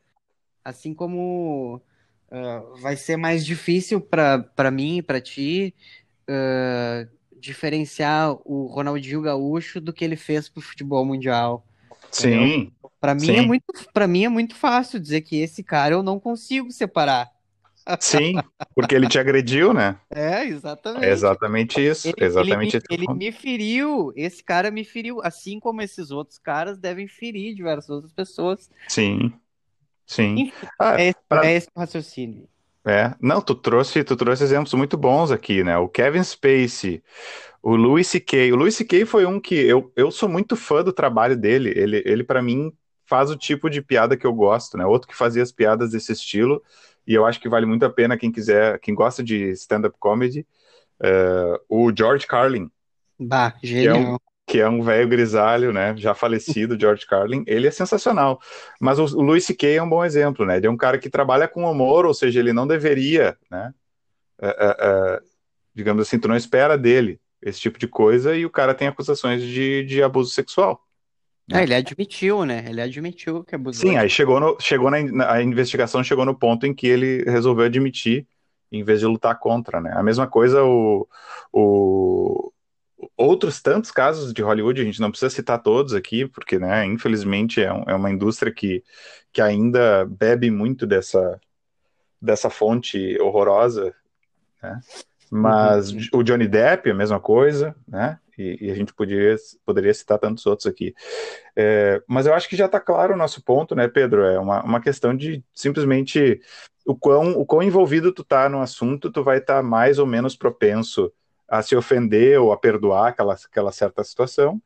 assim 0.64 0.92
como 0.92 1.80
uh, 2.30 2.80
vai 2.80 2.96
ser 2.96 3.16
mais 3.16 3.44
difícil 3.46 4.00
para 4.00 4.70
mim 4.70 4.98
e 4.98 5.02
para 5.02 5.20
ti 5.20 5.74
uh, 6.28 7.08
diferenciar 7.38 8.36
o 8.44 8.66
Ronaldinho 8.66 9.22
Gaúcho 9.22 9.80
do 9.80 9.92
que 9.92 10.04
ele 10.04 10.16
fez 10.16 10.48
para 10.48 10.60
o 10.60 10.62
futebol 10.62 11.04
mundial. 11.04 11.66
Sim. 12.14 12.72
Para 13.00 13.14
mim 13.14 13.36
é 13.36 13.42
muito, 13.42 13.64
para 13.92 14.06
mim 14.06 14.24
é 14.24 14.28
muito 14.28 14.54
fácil 14.54 14.98
dizer 14.98 15.20
que 15.22 15.36
esse 15.36 15.62
cara 15.62 15.94
eu 15.94 16.02
não 16.02 16.18
consigo 16.18 16.70
separar. 16.70 17.30
Sim, 18.00 18.36
porque 18.74 18.94
ele 18.94 19.06
te 19.08 19.18
agrediu, 19.18 19.74
né? 19.74 19.98
É, 20.10 20.46
exatamente. 20.46 21.04
É 21.04 21.10
exatamente 21.10 21.86
isso. 21.86 22.08
Ele, 22.08 22.24
exatamente 22.24 22.76
ele, 22.76 22.84
me, 22.88 23.04
ele 23.04 23.14
me 23.14 23.32
feriu. 23.32 24.12
Esse 24.16 24.42
cara 24.42 24.70
me 24.70 24.84
feriu, 24.84 25.20
assim 25.22 25.60
como 25.60 25.82
esses 25.82 26.10
outros 26.10 26.38
caras 26.38 26.78
devem 26.78 27.06
ferir 27.06 27.54
diversas 27.54 27.90
outras 27.90 28.12
pessoas. 28.12 28.70
Sim. 28.88 29.32
Sim. 30.06 30.34
Enfim, 30.38 30.66
ah, 30.78 31.00
é, 31.00 31.08
esse, 31.08 31.18
pra... 31.28 31.46
é 31.46 31.52
esse 31.52 31.68
o 31.74 31.80
raciocínio. 31.80 32.48
É, 32.86 33.14
não, 33.20 33.40
tu 33.40 33.54
trouxe, 33.54 34.04
tu 34.04 34.14
trouxe 34.14 34.44
exemplos 34.44 34.74
muito 34.74 34.96
bons 34.96 35.30
aqui, 35.30 35.64
né? 35.64 35.76
O 35.78 35.88
Kevin 35.88 36.22
Spacey, 36.22 37.02
o 37.62 37.74
Louis 37.76 38.06
C.K. 38.06 38.52
O 38.52 38.56
Louis 38.56 38.74
C.K. 38.74 39.06
foi 39.06 39.24
um 39.24 39.40
que 39.40 39.54
eu, 39.54 39.90
eu 39.96 40.10
sou 40.10 40.28
muito 40.28 40.54
fã 40.54 40.84
do 40.84 40.92
trabalho 40.92 41.36
dele. 41.36 41.72
Ele, 41.74 42.02
ele 42.04 42.22
para 42.22 42.42
mim, 42.42 42.70
faz 43.06 43.30
o 43.30 43.36
tipo 43.36 43.70
de 43.70 43.80
piada 43.80 44.16
que 44.16 44.26
eu 44.26 44.32
gosto, 44.32 44.76
né? 44.76 44.84
Outro 44.84 45.08
que 45.08 45.16
fazia 45.16 45.42
as 45.42 45.52
piadas 45.52 45.92
desse 45.92 46.12
estilo, 46.12 46.62
e 47.06 47.14
eu 47.14 47.24
acho 47.24 47.40
que 47.40 47.48
vale 47.48 47.66
muito 47.66 47.84
a 47.84 47.90
pena 47.90 48.18
quem 48.18 48.30
quiser, 48.30 48.78
quem 48.80 48.94
gosta 48.94 49.22
de 49.22 49.50
stand-up 49.52 49.96
comedy, 49.98 50.46
uh, 51.00 51.58
o 51.68 51.92
George 51.96 52.26
Carlin. 52.26 52.70
Bah, 53.18 53.54
genial. 53.62 54.20
Que 54.54 54.60
é 54.60 54.68
um 54.68 54.82
velho 54.82 55.08
grisalho, 55.08 55.72
né, 55.72 55.96
já 55.96 56.14
falecido, 56.14 56.78
George 56.80 57.04
Carlin, 57.08 57.42
ele 57.44 57.66
é 57.66 57.72
sensacional. 57.72 58.40
Mas 58.80 59.00
o, 59.00 59.18
o 59.18 59.20
Louis 59.20 59.44
C.K. 59.44 59.74
é 59.74 59.82
um 59.82 59.88
bom 59.88 60.04
exemplo, 60.04 60.46
né? 60.46 60.58
Ele 60.58 60.68
é 60.68 60.70
um 60.70 60.76
cara 60.76 60.96
que 60.96 61.10
trabalha 61.10 61.48
com 61.48 61.68
humor, 61.68 62.06
ou 62.06 62.14
seja, 62.14 62.38
ele 62.38 62.52
não 62.52 62.64
deveria, 62.64 63.36
né, 63.50 63.74
uh, 64.40 64.46
uh, 64.46 65.16
uh, 65.16 65.20
digamos 65.74 66.06
assim, 66.06 66.20
tu 66.20 66.28
não 66.28 66.36
espera 66.36 66.78
dele 66.78 67.20
esse 67.42 67.58
tipo 67.58 67.80
de 67.80 67.88
coisa 67.88 68.36
e 68.36 68.46
o 68.46 68.50
cara 68.50 68.76
tem 68.76 68.86
acusações 68.86 69.42
de, 69.42 69.82
de 69.86 70.04
abuso 70.04 70.30
sexual. 70.30 70.80
Né? 71.50 71.64
ele 71.64 71.74
admitiu, 71.74 72.44
né? 72.44 72.64
Ele 72.68 72.80
admitiu 72.80 73.42
que 73.42 73.56
abusou. 73.56 73.90
Sim, 73.90 73.96
aí 73.96 74.08
chegou, 74.08 74.38
no, 74.38 74.56
chegou 74.60 74.88
na 74.88 75.32
a 75.32 75.42
investigação 75.42 76.04
chegou 76.04 76.24
no 76.24 76.38
ponto 76.38 76.64
em 76.64 76.72
que 76.72 76.86
ele 76.86 77.24
resolveu 77.24 77.64
admitir 77.64 78.24
em 78.70 78.84
vez 78.84 79.00
de 79.00 79.06
lutar 79.06 79.36
contra, 79.40 79.80
né? 79.80 79.92
A 79.96 80.02
mesma 80.02 80.28
coisa 80.28 80.62
o, 80.62 81.08
o 81.52 82.52
outros 83.16 83.60
tantos 83.62 83.90
casos 83.90 84.32
de 84.32 84.42
Hollywood, 84.42 84.80
a 84.80 84.84
gente 84.84 85.00
não 85.00 85.10
precisa 85.10 85.30
citar 85.30 85.62
todos 85.62 85.94
aqui, 85.94 86.26
porque, 86.26 86.58
né, 86.58 86.84
infelizmente 86.86 87.62
é, 87.62 87.72
um, 87.72 87.84
é 87.86 87.94
uma 87.94 88.10
indústria 88.10 88.52
que, 88.52 88.82
que 89.32 89.40
ainda 89.40 90.04
bebe 90.06 90.50
muito 90.50 90.86
dessa, 90.86 91.40
dessa 92.20 92.50
fonte 92.50 93.18
horrorosa, 93.20 93.94
né? 94.62 94.80
Mas 95.30 95.90
uhum. 95.90 96.20
o 96.20 96.22
Johnny 96.22 96.46
Depp, 96.46 96.90
a 96.90 96.94
mesma 96.94 97.18
coisa, 97.18 97.74
né? 97.88 98.18
E, 98.38 98.66
e, 98.66 98.70
a 98.70 98.74
gente 98.74 98.92
poderia, 98.92 99.36
poderia 99.64 99.94
citar 99.94 100.18
tantos 100.18 100.44
outros 100.46 100.66
aqui. 100.66 100.94
É, 101.56 102.02
mas 102.06 102.26
eu 102.26 102.34
acho 102.34 102.48
que 102.48 102.56
já 102.56 102.66
está 102.66 102.80
claro 102.80 103.14
o 103.14 103.16
nosso 103.16 103.42
ponto, 103.42 103.74
né, 103.74 103.88
Pedro? 103.88 104.24
É 104.24 104.38
uma, 104.38 104.62
uma 104.62 104.80
questão 104.80 105.16
de 105.16 105.42
simplesmente 105.52 106.40
o 106.86 106.94
quão, 106.94 107.32
o 107.32 107.46
quão 107.46 107.62
envolvido 107.62 108.12
tu 108.12 108.22
tá 108.22 108.48
no 108.48 108.60
assunto, 108.60 109.10
tu 109.10 109.22
vai 109.22 109.38
estar 109.38 109.56
tá 109.56 109.62
mais 109.62 109.98
ou 109.98 110.06
menos 110.06 110.36
propenso 110.36 111.12
a 111.48 111.62
se 111.62 111.76
ofender 111.76 112.40
ou 112.40 112.52
a 112.52 112.56
perdoar 112.56 113.08
aquela, 113.08 113.34
aquela 113.34 113.72
certa 113.72 114.02
situação. 114.02 114.60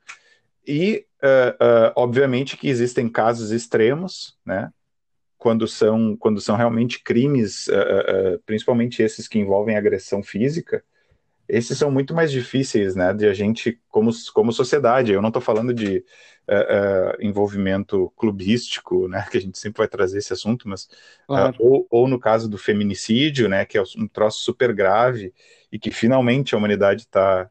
E, 0.66 1.06
uh, 1.22 1.64
uh, 1.64 1.92
obviamente, 1.96 2.56
que 2.56 2.68
existem 2.68 3.08
casos 3.08 3.50
extremos, 3.50 4.36
né? 4.44 4.70
quando 5.38 5.66
são, 5.66 6.16
quando 6.16 6.40
são 6.40 6.56
realmente 6.56 7.02
crimes, 7.02 7.68
uh, 7.68 8.38
principalmente 8.44 9.02
esses 9.02 9.28
que 9.28 9.38
envolvem 9.38 9.76
agressão 9.76 10.22
física, 10.22 10.84
esses 11.48 11.78
são 11.78 11.90
muito 11.90 12.14
mais 12.14 12.30
difíceis, 12.30 12.94
né, 12.94 13.12
de 13.14 13.26
a 13.26 13.32
gente, 13.32 13.80
como, 13.88 14.10
como 14.34 14.52
sociedade, 14.52 15.12
eu 15.12 15.22
não 15.22 15.28
estou 15.28 15.40
falando 15.40 15.72
de 15.72 15.98
uh, 16.48 17.16
envolvimento 17.20 18.12
clubístico, 18.16 19.08
né, 19.08 19.26
que 19.30 19.38
a 19.38 19.40
gente 19.40 19.58
sempre 19.58 19.78
vai 19.78 19.88
trazer 19.88 20.18
esse 20.18 20.32
assunto, 20.32 20.68
mas, 20.68 20.88
claro. 21.26 21.56
ou, 21.58 21.86
ou 21.90 22.08
no 22.08 22.18
caso 22.18 22.48
do 22.48 22.58
feminicídio, 22.58 23.48
né, 23.48 23.64
que 23.64 23.78
é 23.78 23.82
um 23.96 24.06
troço 24.06 24.40
super 24.40 24.74
grave, 24.74 25.32
e 25.72 25.78
que 25.78 25.90
finalmente 25.90 26.54
a 26.54 26.58
humanidade 26.58 27.02
está 27.02 27.48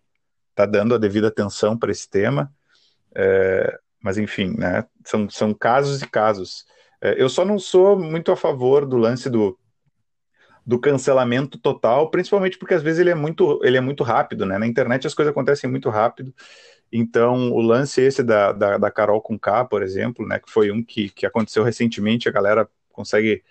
tá 0.54 0.66
dando 0.66 0.96
a 0.96 0.98
devida 0.98 1.28
atenção 1.28 1.78
para 1.78 1.92
esse 1.92 2.10
tema, 2.10 2.52
mas 4.02 4.18
enfim, 4.18 4.56
né, 4.58 4.86
são, 5.04 5.30
são 5.30 5.54
casos 5.54 6.02
e 6.02 6.08
casos, 6.08 6.66
é, 7.02 7.22
eu 7.22 7.30
só 7.30 7.46
não 7.46 7.60
sou 7.60 7.98
muito 7.98 8.32
a 8.32 8.36
favor 8.36 8.86
do 8.86 8.98
lance 8.98 9.30
do, 9.30 9.58
do 10.68 10.78
cancelamento 10.78 11.58
total, 11.58 12.12
principalmente 12.12 12.58
porque 12.58 12.74
às 12.74 12.84
vezes 12.84 13.00
ele 13.00 13.10
é 13.10 13.16
muito, 13.16 13.62
ele 13.64 13.78
é 13.78 13.82
muito 13.82 14.04
rápido, 14.04 14.46
né? 14.46 14.58
Na 14.58 14.68
internet 14.68 15.08
as 15.08 15.14
coisas 15.14 15.32
acontecem 15.32 15.70
muito 15.70 15.90
rápido. 15.90 16.36
Então, 16.92 17.54
o 17.54 17.62
lance 17.62 18.02
esse 18.02 18.22
da, 18.22 18.52
da, 18.52 18.78
da 18.78 18.92
Carol 18.92 19.22
com 19.22 19.40
K, 19.40 19.64
por 19.64 19.82
exemplo, 19.82 20.28
né, 20.28 20.40
que 20.40 20.52
foi 20.52 20.70
um 20.70 20.84
que, 20.84 21.10
que 21.10 21.26
aconteceu 21.26 21.64
recentemente, 21.64 22.28
a 22.28 22.34
galera 22.34 22.70
consegue, 22.92 23.44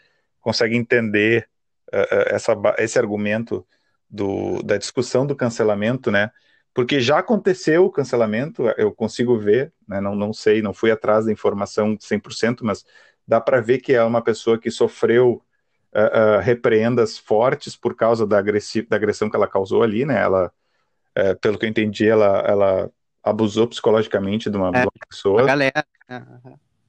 consegue 0.43 0.77
entender 0.77 1.49
uh, 1.89 2.35
essa, 2.35 2.55
esse 2.79 2.99
argumento 2.99 3.67
do, 4.11 4.63
da 4.63 4.77
discussão 4.77 5.27
do 5.27 5.35
cancelamento, 5.35 6.11
né? 6.11 6.31
Porque 6.75 7.01
já 7.01 7.19
aconteceu 7.19 7.87
o 7.87 7.91
cancelamento, 7.91 8.69
eu 8.77 8.93
consigo 8.93 9.39
ver, 9.39 9.73
né, 9.89 10.03
não, 10.03 10.15
não 10.15 10.35
sei, 10.35 10.61
não 10.61 10.75
fui 10.75 10.91
atrás 10.91 11.25
da 11.25 11.33
informação 11.33 11.97
100%, 11.97 12.59
mas 12.63 12.85
dá 13.27 13.41
para 13.41 13.63
ver 13.63 13.79
que 13.79 13.95
é 13.95 14.05
uma 14.05 14.23
pessoa 14.23 14.59
que 14.59 14.71
sofreu 14.71 15.43
uh, 15.97 16.39
uh, 16.39 16.41
repreendas 16.41 17.17
fortes 17.17 17.75
por 17.75 17.97
causa 17.97 18.27
da, 18.27 18.43
da, 18.43 18.97
agressão 18.97 19.31
que 19.31 19.37
ela 19.37 19.49
causou 19.49 19.83
ali, 19.83 20.05
né? 20.05 20.21
Ela, 20.21 20.53
uh, 21.19 21.41
pelo 21.41 21.59
que 21.59 21.65
eu 21.65 21.71
entendi, 21.71 22.07
ela, 22.07 22.39
ela 22.47 22.91
abusou 23.25 23.67
psicologicamente 23.67 24.51
de 24.51 24.57
uma, 24.57 24.69
é, 24.69 24.83
uma 24.83 24.93
pessoa. 25.09 25.43
A 25.43 25.47
galera. 25.47 25.87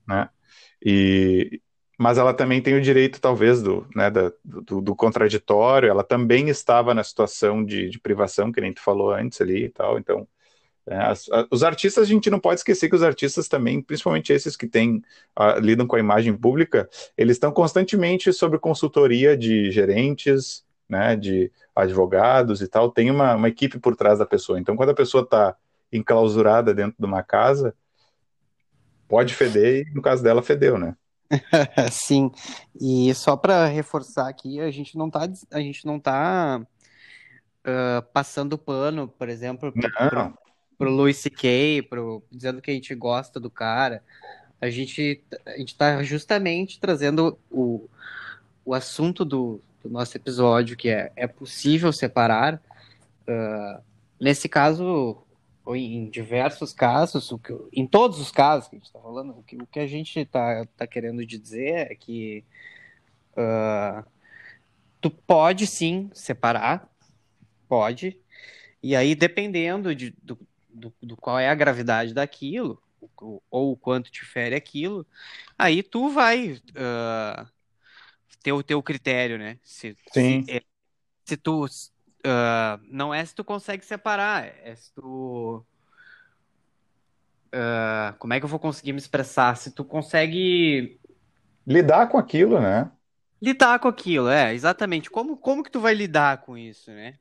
Né? 0.08 0.30
E, 0.84 1.62
mas 1.98 2.18
ela 2.18 2.34
também 2.34 2.62
tem 2.62 2.76
o 2.76 2.82
direito, 2.82 3.20
talvez, 3.20 3.64
do, 3.64 3.88
né, 3.96 4.12
da, 4.12 4.32
do, 4.46 4.82
do, 4.82 4.96
contraditório. 4.96 5.90
Ela 5.90 6.04
também 6.04 6.50
estava 6.50 6.94
na 6.94 7.04
situação 7.04 7.66
de, 7.66 7.90
de, 7.90 8.00
privação, 8.00 8.52
que 8.52 8.62
nem 8.62 8.72
tu 8.72 8.82
falou 8.82 9.12
antes 9.12 9.42
ali 9.42 9.66
e 9.66 9.70
tal. 9.70 9.98
Então, 9.98 10.28
as, 10.96 11.30
a, 11.30 11.48
os 11.52 11.64
artistas, 11.64 12.04
a 12.04 12.08
gente 12.08 12.30
não 12.30 12.40
pode 12.40 12.60
esquecer 12.60 12.90
que 12.90 12.96
os 12.96 13.04
artistas 13.04 13.48
também, 13.48 13.82
principalmente 13.82 14.32
esses 14.32 14.56
que 14.56 14.68
têm, 14.68 15.04
uh, 15.38 15.60
lidam 15.60 15.86
com 15.86 15.96
a 15.96 16.00
imagem 16.00 16.36
pública, 16.36 16.90
eles 17.18 17.36
estão 17.36 17.52
constantemente 17.52 18.32
sob 18.32 18.58
consultoria 18.58 19.36
de 19.36 19.72
gerentes, 19.72 20.66
né, 20.88 21.16
de 21.16 21.52
advogados 21.76 22.62
e 22.62 22.68
tal, 22.68 22.90
tem 22.90 23.12
uma, 23.12 23.36
uma 23.36 23.50
equipe 23.50 23.78
por 23.80 23.96
trás 23.96 24.20
da 24.20 24.26
pessoa. 24.26 24.60
Então, 24.60 24.76
quando 24.76 24.90
a 24.90 24.96
pessoa 24.96 25.24
está 25.24 25.56
enclausurada 25.92 26.74
dentro 26.74 26.96
de 26.98 27.06
uma 27.06 27.24
casa, 27.24 27.76
pode 29.08 29.34
feder 29.34 29.88
e 29.88 29.94
no 29.94 30.02
caso 30.02 30.24
dela 30.24 30.42
fedeu, 30.42 30.78
né? 30.78 30.96
Sim, 31.92 32.32
e 32.80 33.14
só 33.14 33.36
para 33.36 33.66
reforçar 33.66 34.30
aqui, 34.30 34.62
a 34.62 34.72
gente 34.72 34.98
não 34.98 35.08
está 35.08 35.28
a 35.52 35.60
gente 35.60 35.86
não 35.86 36.00
tá 36.00 36.62
uh, 37.66 38.02
passando 38.14 38.58
pano, 38.58 39.10
por 39.10 39.28
exemplo, 39.28 39.74
para 39.74 40.34
pro 40.78 40.92
Louis 40.92 41.18
C.K., 41.18 41.84
pro, 41.90 42.24
dizendo 42.32 42.62
que 42.62 42.72
a 42.72 42.74
gente 42.74 42.94
gosta 42.94 43.40
do 43.40 43.50
cara. 43.50 44.04
A 44.62 44.70
gente, 44.70 45.24
a 45.46 45.58
gente 45.58 45.76
tá 45.76 46.04
justamente 46.04 46.80
trazendo 46.80 47.38
o, 47.50 47.88
o 48.66 48.74
assunto 48.74 49.24
do, 49.26 49.62
do 49.84 49.90
nosso 49.90 50.16
episódio, 50.18 50.78
que 50.78 50.90
é 50.90 51.12
é 51.16 51.28
possível 51.28 51.92
separar. 51.92 52.62
Uh, 53.28 53.82
nesse 54.20 54.48
caso, 54.48 55.18
ou 55.66 55.76
em 55.76 56.10
diversos 56.10 56.74
casos, 56.74 57.32
o 57.32 57.38
que, 57.38 57.54
em 57.74 57.86
todos 57.86 58.20
os 58.20 58.32
casos 58.32 58.70
que 58.70 58.76
a 58.76 58.80
gente 58.80 58.88
está 58.88 59.00
falando, 59.00 59.32
o 59.32 59.44
que, 59.44 59.56
o 59.58 59.68
que 59.68 59.80
a 59.80 59.88
gente 59.88 60.20
está 60.20 60.66
tá 60.78 60.88
querendo 60.88 61.26
dizer 61.26 61.92
é 61.92 61.96
que 61.96 62.44
uh, 63.34 64.04
tu 65.02 65.10
pode 65.10 65.68
sim 65.68 66.10
separar, 66.14 66.90
pode, 67.68 68.18
e 68.82 68.96
aí 68.96 69.14
dependendo 69.14 69.94
de, 69.94 70.16
do, 70.24 70.40
do, 70.78 70.94
do 71.02 71.18
qual 71.18 71.40
é 71.40 71.50
a 71.50 71.56
gravidade 71.56 72.14
daquilo, 72.14 72.82
ou 73.50 73.72
o 73.72 73.78
quanto 73.78 74.12
te 74.12 74.26
fere 74.26 74.56
aquilo, 74.56 75.06
aí 75.58 75.84
tu 75.84 76.10
vai 76.10 76.54
uh, 76.54 77.48
ter 78.42 78.52
o 78.52 78.64
teu 78.64 78.82
critério, 78.82 79.38
né? 79.38 79.58
Se, 79.64 79.96
Sim. 80.12 80.44
Se, 80.44 80.52
é, 80.52 80.62
se 81.26 81.38
tu. 81.38 81.66
Uh, 81.66 82.80
não 82.90 83.14
é 83.14 83.24
se 83.24 83.34
tu 83.34 83.44
consegue 83.44 83.86
separar, 83.86 84.46
é 84.46 84.76
se 84.76 84.94
tu. 84.94 85.66
Uh, 87.48 88.18
como 88.20 88.34
é 88.34 88.40
que 88.40 88.46
eu 88.46 88.50
vou 88.50 88.60
conseguir 88.60 88.94
me 88.94 89.00
expressar? 89.00 89.56
Se 89.58 89.72
tu 89.72 89.84
consegue. 89.84 91.00
Lidar 91.66 92.08
com 92.08 92.18
aquilo, 92.18 92.60
né? 92.60 92.90
Lidar 93.42 93.80
com 93.80 93.88
aquilo, 93.88 94.30
é, 94.30 94.54
exatamente. 94.54 95.10
Como, 95.10 95.38
como 95.38 95.64
que 95.64 95.72
tu 95.72 95.80
vai 95.80 95.94
lidar 95.94 96.40
com 96.40 96.58
isso, 96.58 96.92
né? 96.92 97.20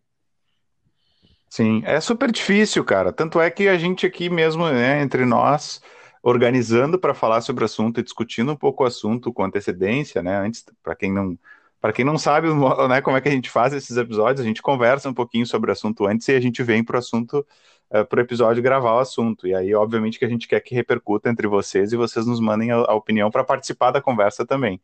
Sim, 1.49 1.83
é 1.85 2.01
super 2.01 2.31
difícil, 2.31 2.85
cara. 2.85 3.13
Tanto 3.13 3.41
é 3.41 3.51
que 3.51 3.69
a 3.69 3.79
gente 3.79 4.05
aqui 4.05 4.29
mesmo, 4.29 4.69
né, 4.69 5.01
entre 5.01 5.25
nós, 5.25 5.81
organizando 6.23 6.99
para 6.99 7.15
falar 7.15 7.41
sobre 7.41 7.65
o 7.65 7.67
assunto 7.67 8.01
e 8.01 8.03
discutindo 8.03 8.53
um 8.53 8.57
pouco 8.57 8.83
o 8.85 8.87
assunto 8.87 9.33
com 9.33 9.45
antecedência, 9.45 10.23
né? 10.23 10.37
Antes, 10.39 10.65
para 10.83 10.95
quem 10.97 11.13
não, 11.13 11.39
para 11.81 11.93
quem 11.93 12.05
não 12.05 12.19
sabe, 12.19 12.49
né, 12.89 13.01
como 13.01 13.17
é 13.17 13.21
que 13.21 13.29
a 13.29 13.33
gente 13.33 13.49
faz 13.49 13.73
esses 13.73 13.97
episódios, 13.97 14.41
a 14.41 14.49
gente 14.49 14.61
conversa 14.61 15.09
um 15.09 15.15
pouquinho 15.15 15.47
sobre 15.47 15.71
o 15.71 15.73
assunto 15.73 16.07
antes 16.07 16.27
e 16.29 16.33
a 16.35 16.41
gente 16.41 16.63
vem 16.63 16.83
para 16.85 16.97
o 16.97 16.99
assunto, 16.99 17.47
uh, 17.91 18.05
para 18.05 18.19
o 18.19 18.23
episódio 18.23 18.63
gravar 18.63 18.95
o 18.95 18.99
assunto. 18.99 19.47
E 19.47 19.55
aí, 19.55 19.75
obviamente, 19.75 20.19
que 20.19 20.25
a 20.25 20.29
gente 20.29 20.49
quer 20.49 20.61
que 20.61 20.75
repercuta 20.75 21.31
entre 21.31 21.47
vocês 21.47 21.93
e 21.93 21.97
vocês 21.97 22.27
nos 22.27 22.41
mandem 22.41 22.73
a, 22.73 22.77
a 22.77 22.95
opinião 22.95 23.31
para 23.31 23.45
participar 23.45 23.93
da 23.93 24.01
conversa 24.03 24.45
também. 24.45 24.81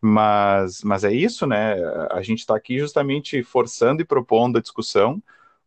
Mas, 0.00 0.82
mas 0.82 1.04
é 1.04 1.12
isso, 1.12 1.46
né? 1.46 1.76
A 2.10 2.22
gente 2.22 2.40
está 2.40 2.56
aqui 2.56 2.78
justamente 2.78 3.42
forçando 3.42 4.02
e 4.02 4.04
propondo 4.04 4.58
a 4.58 4.60
discussão 4.62 5.22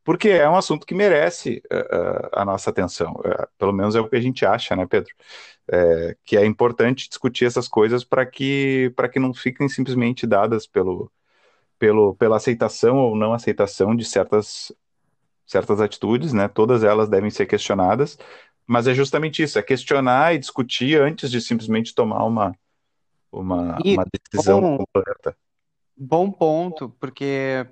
porque 0.06 0.30
é 0.30 0.48
um 0.48 0.56
assunto 0.56 0.86
que 0.86 0.94
merece 0.94 1.63
uh, 1.65 2.30
a 2.32 2.46
nossa 2.46 2.70
atenção. 2.70 3.13
Uh, 3.13 3.48
pelo 3.58 3.74
menos 3.74 3.96
é 3.96 4.00
o 4.00 4.08
que 4.08 4.15
a 4.15 4.22
gente 4.22 4.46
acha, 4.46 4.76
né, 4.76 4.86
Pedro? 4.86 5.12
É, 5.68 6.15
que 6.24 6.38
é 6.38 6.46
importante 6.46 7.10
discutir 7.10 7.46
essas 7.46 7.68
coisas 7.68 8.04
para 8.04 8.24
que, 8.24 8.94
que 9.12 9.20
não 9.20 9.34
fiquem 9.34 9.68
simplesmente 9.68 10.28
dadas 10.28 10.68
pelo, 10.68 11.12
pelo, 11.80 12.13
pela 12.15 12.38
aceitação 12.38 12.98
ou 12.98 13.15
não 13.15 13.34
aceitação 13.34 13.96
de 13.96 14.06
certas, 14.06 14.72
certas 15.44 15.82
atitudes, 15.82 16.34
né? 16.34 16.48
Todas 16.48 16.84
elas 16.84 17.10
devem 17.10 17.32
ser 17.32 17.48
questionadas, 17.48 18.15
mas 18.68 18.86
é 18.88 18.94
justamente 18.94 19.41
isso, 19.41 19.58
é 19.58 19.63
questionar 19.63 20.36
e 20.36 20.38
discutir 20.38 21.02
antes 21.02 21.32
de 21.32 21.41
simplesmente 21.41 21.96
tomar 21.96 22.24
uma, 22.26 22.56
uma, 23.32 23.80
uma 23.84 24.06
decisão 24.32 24.62
bom, 24.62 24.78
completa. 24.78 25.36
Bom 25.98 26.30
ponto, 26.32 26.89
porque 27.00 27.65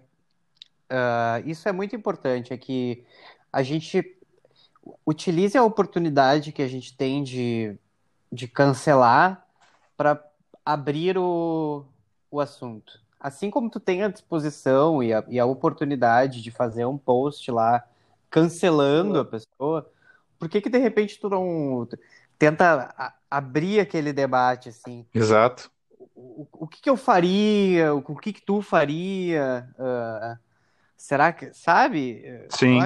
Uh, 0.93 1.49
isso 1.49 1.67
é 1.67 1.71
muito 1.71 1.95
importante, 1.95 2.53
é 2.53 2.57
que 2.57 3.03
a 3.51 3.63
gente, 3.63 4.15
utilize 5.03 5.57
a 5.57 5.63
oportunidade 5.63 6.51
que 6.51 6.61
a 6.61 6.67
gente 6.67 6.95
tem 6.95 7.23
de, 7.23 7.75
de 8.31 8.47
cancelar 8.47 9.43
para 9.97 10.23
abrir 10.63 11.17
o, 11.17 11.83
o 12.29 12.39
assunto. 12.39 13.01
Assim 13.19 13.49
como 13.49 13.71
tu 13.71 13.79
tem 13.79 14.03
a 14.03 14.07
disposição 14.07 15.01
e 15.01 15.11
a, 15.11 15.23
e 15.27 15.39
a 15.39 15.45
oportunidade 15.45 16.43
de 16.43 16.51
fazer 16.51 16.85
um 16.85 16.97
post 16.97 17.49
lá 17.49 17.83
cancelando 18.29 19.19
a 19.19 19.25
pessoa, 19.25 19.89
por 20.37 20.49
que 20.49 20.61
que 20.61 20.69
de 20.69 20.77
repente 20.77 21.19
tu 21.19 21.27
não 21.27 21.87
tenta 22.37 22.93
a, 22.95 23.13
abrir 23.31 23.79
aquele 23.79 24.13
debate 24.13 24.69
assim? 24.69 25.05
Exato. 25.13 25.71
O, 26.15 26.45
o 26.51 26.67
que 26.67 26.81
que 26.81 26.89
eu 26.89 26.97
faria? 26.97 27.95
O, 27.95 28.15
que 28.15 28.33
que 28.33 28.41
tu 28.41 28.61
faria? 28.61 29.67
Uh, 29.79 30.37
será 31.03 31.33
que, 31.33 31.53
sabe? 31.53 32.23
Sim. 32.49 32.79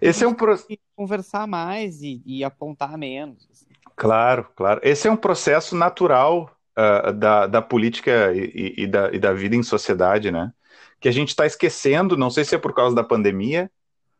Esse 0.00 0.24
é 0.24 0.28
um 0.28 0.34
processo. 0.34 0.78
Conversar 0.94 1.46
mais 1.46 2.02
e, 2.02 2.22
e 2.26 2.44
apontar 2.44 2.98
menos. 2.98 3.48
Assim. 3.50 3.66
Claro, 3.96 4.46
claro. 4.54 4.80
Esse 4.84 5.08
é 5.08 5.10
um 5.10 5.16
processo 5.16 5.74
natural 5.74 6.54
uh, 6.78 7.12
da, 7.12 7.46
da 7.46 7.62
política 7.62 8.32
e, 8.34 8.74
e, 8.76 8.86
da, 8.86 9.10
e 9.10 9.18
da 9.18 9.32
vida 9.32 9.56
em 9.56 9.62
sociedade, 9.62 10.30
né? 10.30 10.52
Que 11.00 11.08
a 11.08 11.12
gente 11.12 11.30
está 11.30 11.46
esquecendo, 11.46 12.16
não 12.16 12.30
sei 12.30 12.44
se 12.44 12.54
é 12.54 12.58
por 12.58 12.74
causa 12.74 12.94
da 12.94 13.02
pandemia, 13.02 13.70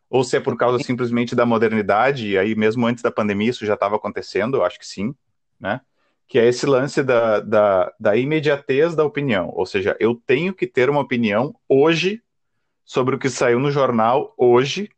ou 0.08 0.24
se 0.24 0.36
é 0.36 0.40
por 0.40 0.56
causa 0.56 0.82
simplesmente 0.82 1.34
da 1.34 1.46
modernidade, 1.46 2.28
e 2.28 2.38
aí 2.38 2.54
mesmo 2.54 2.86
antes 2.86 3.02
da 3.02 3.10
pandemia 3.10 3.50
isso 3.50 3.66
já 3.66 3.74
estava 3.74 3.96
acontecendo, 3.96 4.56
eu 4.56 4.64
acho 4.64 4.78
que 4.78 4.86
sim, 4.86 5.14
né? 5.60 5.80
Que 6.26 6.38
é 6.38 6.48
esse 6.48 6.64
lance 6.64 7.02
da, 7.02 7.40
da, 7.40 7.92
da 8.00 8.16
imediatez 8.16 8.94
da 8.94 9.04
opinião, 9.04 9.52
ou 9.54 9.66
seja, 9.66 9.94
eu 10.00 10.14
tenho 10.26 10.54
que 10.54 10.66
ter 10.66 10.88
uma 10.88 11.00
opinião 11.00 11.54
hoje 11.68 12.22
sobre 12.85 13.14
o 13.14 13.18
que 13.18 13.31
saiu 13.31 13.59
no 13.59 13.71
jornal 13.71 14.35
hoje, 14.37 14.90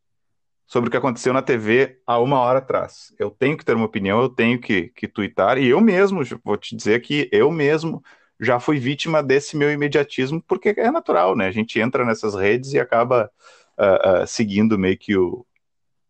sobre 0.66 0.88
o 0.88 0.90
que 0.90 0.96
aconteceu 0.96 1.32
na 1.32 1.42
TV 1.42 1.98
há 2.06 2.18
uma 2.18 2.40
hora 2.40 2.58
atrás. 2.58 3.14
Eu 3.18 3.30
tenho 3.30 3.56
que 3.56 3.64
ter 3.64 3.76
uma 3.76 3.84
opinião, 3.84 4.20
eu 4.20 4.28
tenho 4.28 4.60
que, 4.60 4.88
que 4.88 5.06
twittar, 5.06 5.58
e 5.58 5.68
eu 5.68 5.80
mesmo, 5.80 6.22
vou 6.42 6.56
te 6.56 6.74
dizer 6.74 7.00
que 7.00 7.28
eu 7.30 7.50
mesmo 7.50 8.02
já 8.40 8.58
fui 8.58 8.78
vítima 8.78 9.22
desse 9.22 9.56
meu 9.56 9.70
imediatismo, 9.70 10.42
porque 10.42 10.74
é 10.76 10.90
natural, 10.90 11.36
né? 11.36 11.46
A 11.46 11.52
gente 11.52 11.78
entra 11.78 12.04
nessas 12.04 12.34
redes 12.34 12.72
e 12.72 12.80
acaba 12.80 13.30
uh, 13.78 14.22
uh, 14.22 14.26
seguindo 14.26 14.78
meio 14.78 14.98
que 14.98 15.16
o, 15.16 15.46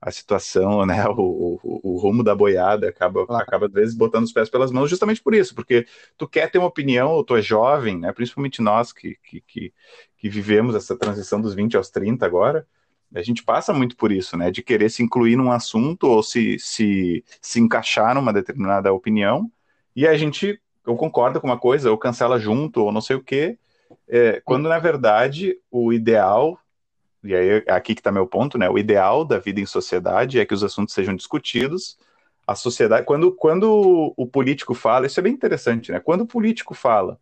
a 0.04 0.10
situação, 0.10 0.84
né? 0.86 1.04
O, 1.08 1.58
o, 1.62 1.80
o 1.82 1.98
rumo 1.98 2.22
da 2.22 2.34
boiada 2.34 2.88
acaba, 2.88 3.26
claro. 3.26 3.42
acaba, 3.42 3.66
às 3.66 3.72
vezes, 3.72 3.94
botando 3.94 4.24
os 4.24 4.32
pés 4.32 4.48
pelas 4.48 4.70
mãos, 4.70 4.90
justamente 4.90 5.22
por 5.22 5.34
isso, 5.34 5.54
porque 5.54 5.86
tu 6.16 6.28
quer 6.28 6.50
ter 6.50 6.58
uma 6.58 6.68
opinião, 6.68 7.10
ou 7.10 7.24
tu 7.24 7.36
é 7.36 7.42
jovem, 7.42 7.98
né? 7.98 8.12
Principalmente 8.12 8.62
nós 8.62 8.92
que, 8.92 9.16
que, 9.22 9.40
que, 9.40 9.72
que 10.18 10.28
vivemos 10.28 10.74
essa 10.74 10.96
transição 10.96 11.40
dos 11.40 11.54
20 11.54 11.76
aos 11.76 11.90
30 11.90 12.24
agora 12.24 12.66
a 13.14 13.22
gente 13.22 13.44
passa 13.44 13.72
muito 13.72 13.96
por 13.96 14.10
isso, 14.10 14.36
né? 14.36 14.50
De 14.50 14.60
querer 14.60 14.90
se 14.90 15.02
incluir 15.02 15.36
num 15.36 15.52
assunto 15.52 16.08
ou 16.08 16.20
se, 16.20 16.58
se, 16.58 17.24
se 17.40 17.60
encaixar 17.60 18.12
numa 18.14 18.32
determinada 18.32 18.92
opinião, 18.92 19.48
e 19.94 20.06
a 20.06 20.16
gente 20.16 20.60
ou 20.84 20.96
concorda 20.96 21.40
com 21.40 21.46
uma 21.46 21.58
coisa, 21.58 21.90
ou 21.90 21.96
cancela 21.96 22.38
junto, 22.38 22.82
ou 22.82 22.92
não 22.92 23.00
sei 23.00 23.16
o 23.16 23.22
quê, 23.22 23.58
é, 24.08 24.40
quando 24.44 24.68
na 24.68 24.78
verdade 24.78 25.56
o 25.70 25.92
ideal, 25.92 26.58
e 27.24 27.34
aí 27.34 27.64
é 27.66 27.72
aqui 27.72 27.94
que 27.94 28.00
está 28.00 28.12
meu 28.12 28.26
ponto, 28.26 28.58
né? 28.58 28.68
O 28.68 28.78
ideal 28.78 29.24
da 29.24 29.38
vida 29.38 29.60
em 29.60 29.66
sociedade 29.66 30.38
é 30.38 30.44
que 30.44 30.54
os 30.54 30.62
assuntos 30.62 30.94
sejam 30.94 31.16
discutidos. 31.16 31.98
A 32.46 32.54
sociedade, 32.54 33.06
quando, 33.06 33.32
quando 33.32 34.12
o 34.16 34.26
político 34.26 34.74
fala, 34.74 35.06
isso 35.06 35.18
é 35.18 35.22
bem 35.22 35.32
interessante, 35.32 35.90
né? 35.90 36.00
Quando 36.00 36.22
o 36.22 36.26
político 36.26 36.74
fala 36.74 37.18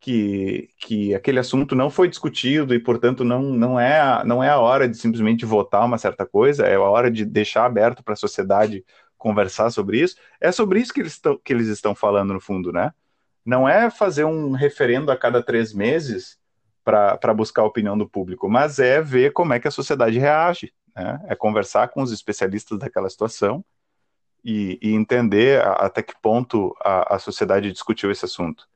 que, 0.00 0.70
que 0.78 1.14
aquele 1.14 1.40
assunto 1.40 1.74
não 1.74 1.90
foi 1.90 2.08
discutido 2.08 2.72
e, 2.74 2.78
portanto, 2.78 3.24
não, 3.24 3.42
não, 3.42 3.80
é 3.80 4.00
a, 4.00 4.24
não 4.24 4.42
é 4.42 4.48
a 4.48 4.58
hora 4.58 4.88
de 4.88 4.96
simplesmente 4.96 5.44
votar 5.44 5.84
uma 5.84 5.98
certa 5.98 6.24
coisa, 6.24 6.64
é 6.66 6.76
a 6.76 6.80
hora 6.80 7.10
de 7.10 7.24
deixar 7.24 7.64
aberto 7.64 8.02
para 8.04 8.14
a 8.14 8.16
sociedade 8.16 8.84
conversar 9.16 9.70
sobre 9.70 10.00
isso. 10.00 10.16
É 10.40 10.52
sobre 10.52 10.80
isso 10.80 10.94
que 10.94 11.00
eles, 11.00 11.18
tão, 11.18 11.36
que 11.36 11.52
eles 11.52 11.66
estão 11.66 11.94
falando, 11.94 12.32
no 12.32 12.40
fundo, 12.40 12.72
né? 12.72 12.92
Não 13.44 13.68
é 13.68 13.90
fazer 13.90 14.24
um 14.24 14.52
referendo 14.52 15.10
a 15.10 15.16
cada 15.16 15.42
três 15.42 15.72
meses 15.74 16.37
para 16.88 17.34
buscar 17.34 17.62
a 17.62 17.66
opinião 17.66 17.96
do 17.96 18.08
público, 18.08 18.48
mas 18.48 18.78
é 18.78 19.00
ver 19.02 19.32
como 19.32 19.52
é 19.52 19.60
que 19.60 19.68
a 19.68 19.70
sociedade 19.70 20.18
reage, 20.18 20.72
né? 20.94 21.20
É 21.28 21.34
conversar 21.34 21.88
com 21.88 22.02
os 22.02 22.12
especialistas 22.12 22.78
daquela 22.78 23.08
situação 23.10 23.64
e, 24.44 24.78
e 24.80 24.94
entender 24.94 25.60
a, 25.60 25.72
até 25.72 26.02
que 26.02 26.14
ponto 26.20 26.74
a, 26.80 27.16
a 27.16 27.18
sociedade 27.18 27.72
discutiu 27.72 28.10
esse 28.10 28.24
assunto 28.24 28.66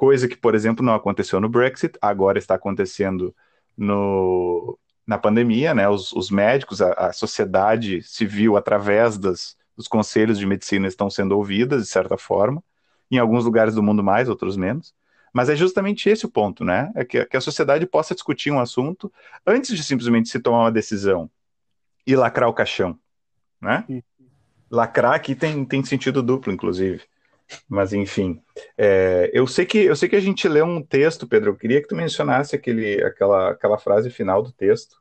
coisa 0.00 0.26
que, 0.26 0.34
por 0.34 0.54
exemplo, 0.54 0.82
não 0.82 0.94
aconteceu 0.94 1.38
no 1.42 1.48
Brexit, 1.50 1.98
agora 2.00 2.38
está 2.38 2.54
acontecendo 2.54 3.36
no, 3.76 4.78
na 5.06 5.18
pandemia, 5.18 5.74
né? 5.74 5.86
Os, 5.90 6.10
os 6.12 6.30
médicos, 6.30 6.80
a, 6.80 6.90
a, 6.94 7.12
sociedade 7.12 8.02
civil, 8.02 8.56
através 8.56 9.18
das, 9.18 9.58
dos 9.76 9.86
conselhos 9.86 10.38
de 10.38 10.46
medicina, 10.46 10.88
estão 10.88 11.10
sendo 11.10 11.36
ouvidas, 11.36 11.82
de 11.82 11.88
certa 11.90 12.16
forma, 12.16 12.64
em 13.10 13.18
alguns 13.18 13.44
lugares 13.44 13.74
do 13.74 13.82
mundo 13.82 14.02
mais, 14.02 14.30
outros 14.30 14.56
menos. 14.56 14.94
Mas 15.32 15.48
é 15.48 15.56
justamente 15.56 16.08
esse 16.08 16.26
o 16.26 16.30
ponto, 16.30 16.64
né? 16.64 16.90
É 16.94 17.04
que, 17.04 17.24
que 17.24 17.36
a 17.36 17.40
sociedade 17.40 17.86
possa 17.86 18.14
discutir 18.14 18.50
um 18.50 18.60
assunto 18.60 19.12
antes 19.46 19.76
de 19.76 19.82
simplesmente 19.84 20.28
se 20.28 20.40
tomar 20.40 20.60
uma 20.62 20.72
decisão 20.72 21.30
e 22.06 22.16
lacrar 22.16 22.48
o 22.48 22.54
caixão, 22.54 22.98
né? 23.60 23.84
Lacrar 24.70 25.14
aqui 25.14 25.34
tem, 25.34 25.64
tem 25.64 25.84
sentido 25.84 26.22
duplo, 26.22 26.52
inclusive. 26.52 27.02
Mas 27.68 27.92
enfim, 27.92 28.40
é, 28.78 29.30
eu 29.32 29.46
sei 29.46 29.66
que 29.66 29.78
eu 29.78 29.96
sei 29.96 30.08
que 30.08 30.16
a 30.16 30.20
gente 30.20 30.46
lê 30.48 30.62
um 30.62 30.82
texto, 30.82 31.26
Pedro. 31.26 31.50
Eu 31.50 31.56
queria 31.56 31.80
que 31.80 31.88
tu 31.88 31.96
mencionasse 31.96 32.54
aquele, 32.54 33.02
aquela, 33.02 33.50
aquela 33.50 33.78
frase 33.78 34.10
final 34.10 34.42
do 34.42 34.52
texto 34.52 35.00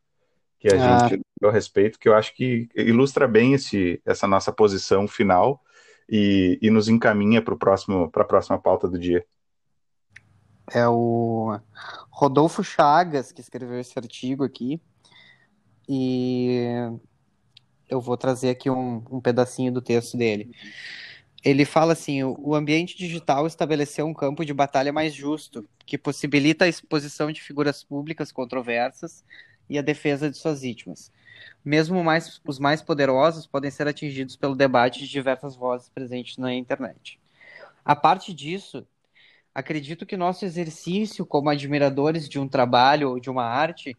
que 0.59 0.67
a 0.67 0.73
ah. 0.73 1.07
gente 1.07 1.21
leu 1.41 1.49
a 1.49 1.53
respeito, 1.53 1.97
que 1.97 2.09
eu 2.09 2.13
acho 2.13 2.35
que 2.35 2.67
ilustra 2.75 3.27
bem 3.27 3.53
esse, 3.53 4.01
essa 4.05 4.27
nossa 4.27 4.51
posição 4.51 5.07
final 5.07 5.61
e, 6.09 6.59
e 6.61 6.69
nos 6.69 6.89
encaminha 6.89 7.41
para 7.41 7.55
próximo 7.55 8.11
para 8.11 8.23
a 8.23 8.27
próxima 8.27 8.59
pauta 8.59 8.87
do 8.87 8.99
dia. 8.99 9.25
É 10.71 10.87
o 10.87 11.59
Rodolfo 12.09 12.63
Chagas 12.63 13.31
que 13.31 13.41
escreveu 13.41 13.79
esse 13.79 13.97
artigo 13.97 14.43
aqui 14.43 14.79
e 15.87 16.59
eu 17.89 17.99
vou 17.99 18.15
trazer 18.15 18.49
aqui 18.49 18.69
um, 18.69 19.03
um 19.09 19.19
pedacinho 19.19 19.71
do 19.71 19.81
texto 19.81 20.15
dele. 20.15 20.51
Ele 21.43 21.65
fala 21.65 21.93
assim: 21.93 22.23
o 22.23 22.53
ambiente 22.53 22.95
digital 22.97 23.47
estabeleceu 23.47 24.05
um 24.05 24.13
campo 24.13 24.45
de 24.45 24.53
batalha 24.53 24.93
mais 24.93 25.13
justo, 25.13 25.67
que 25.85 25.97
possibilita 25.97 26.65
a 26.65 26.67
exposição 26.67 27.31
de 27.31 27.41
figuras 27.41 27.83
públicas 27.83 28.31
controversas 28.31 29.23
e 29.69 29.77
a 29.77 29.81
defesa 29.81 30.29
de 30.29 30.37
suas 30.37 30.61
vítimas. 30.61 31.11
Mesmo 31.63 32.03
mais, 32.03 32.39
os 32.45 32.59
mais 32.59 32.81
poderosos 32.81 33.47
podem 33.47 33.71
ser 33.71 33.87
atingidos 33.87 34.35
pelo 34.35 34.55
debate 34.55 34.99
de 34.99 35.07
diversas 35.07 35.55
vozes 35.55 35.89
presentes 35.89 36.37
na 36.37 36.53
internet. 36.53 37.19
A 37.83 37.95
parte 37.95 38.33
disso, 38.33 38.85
acredito 39.53 40.05
que 40.05 40.17
nosso 40.17 40.45
exercício 40.45 41.25
como 41.25 41.49
admiradores 41.49 42.27
de 42.27 42.39
um 42.39 42.47
trabalho 42.47 43.09
ou 43.09 43.19
de 43.19 43.29
uma 43.29 43.43
arte 43.43 43.97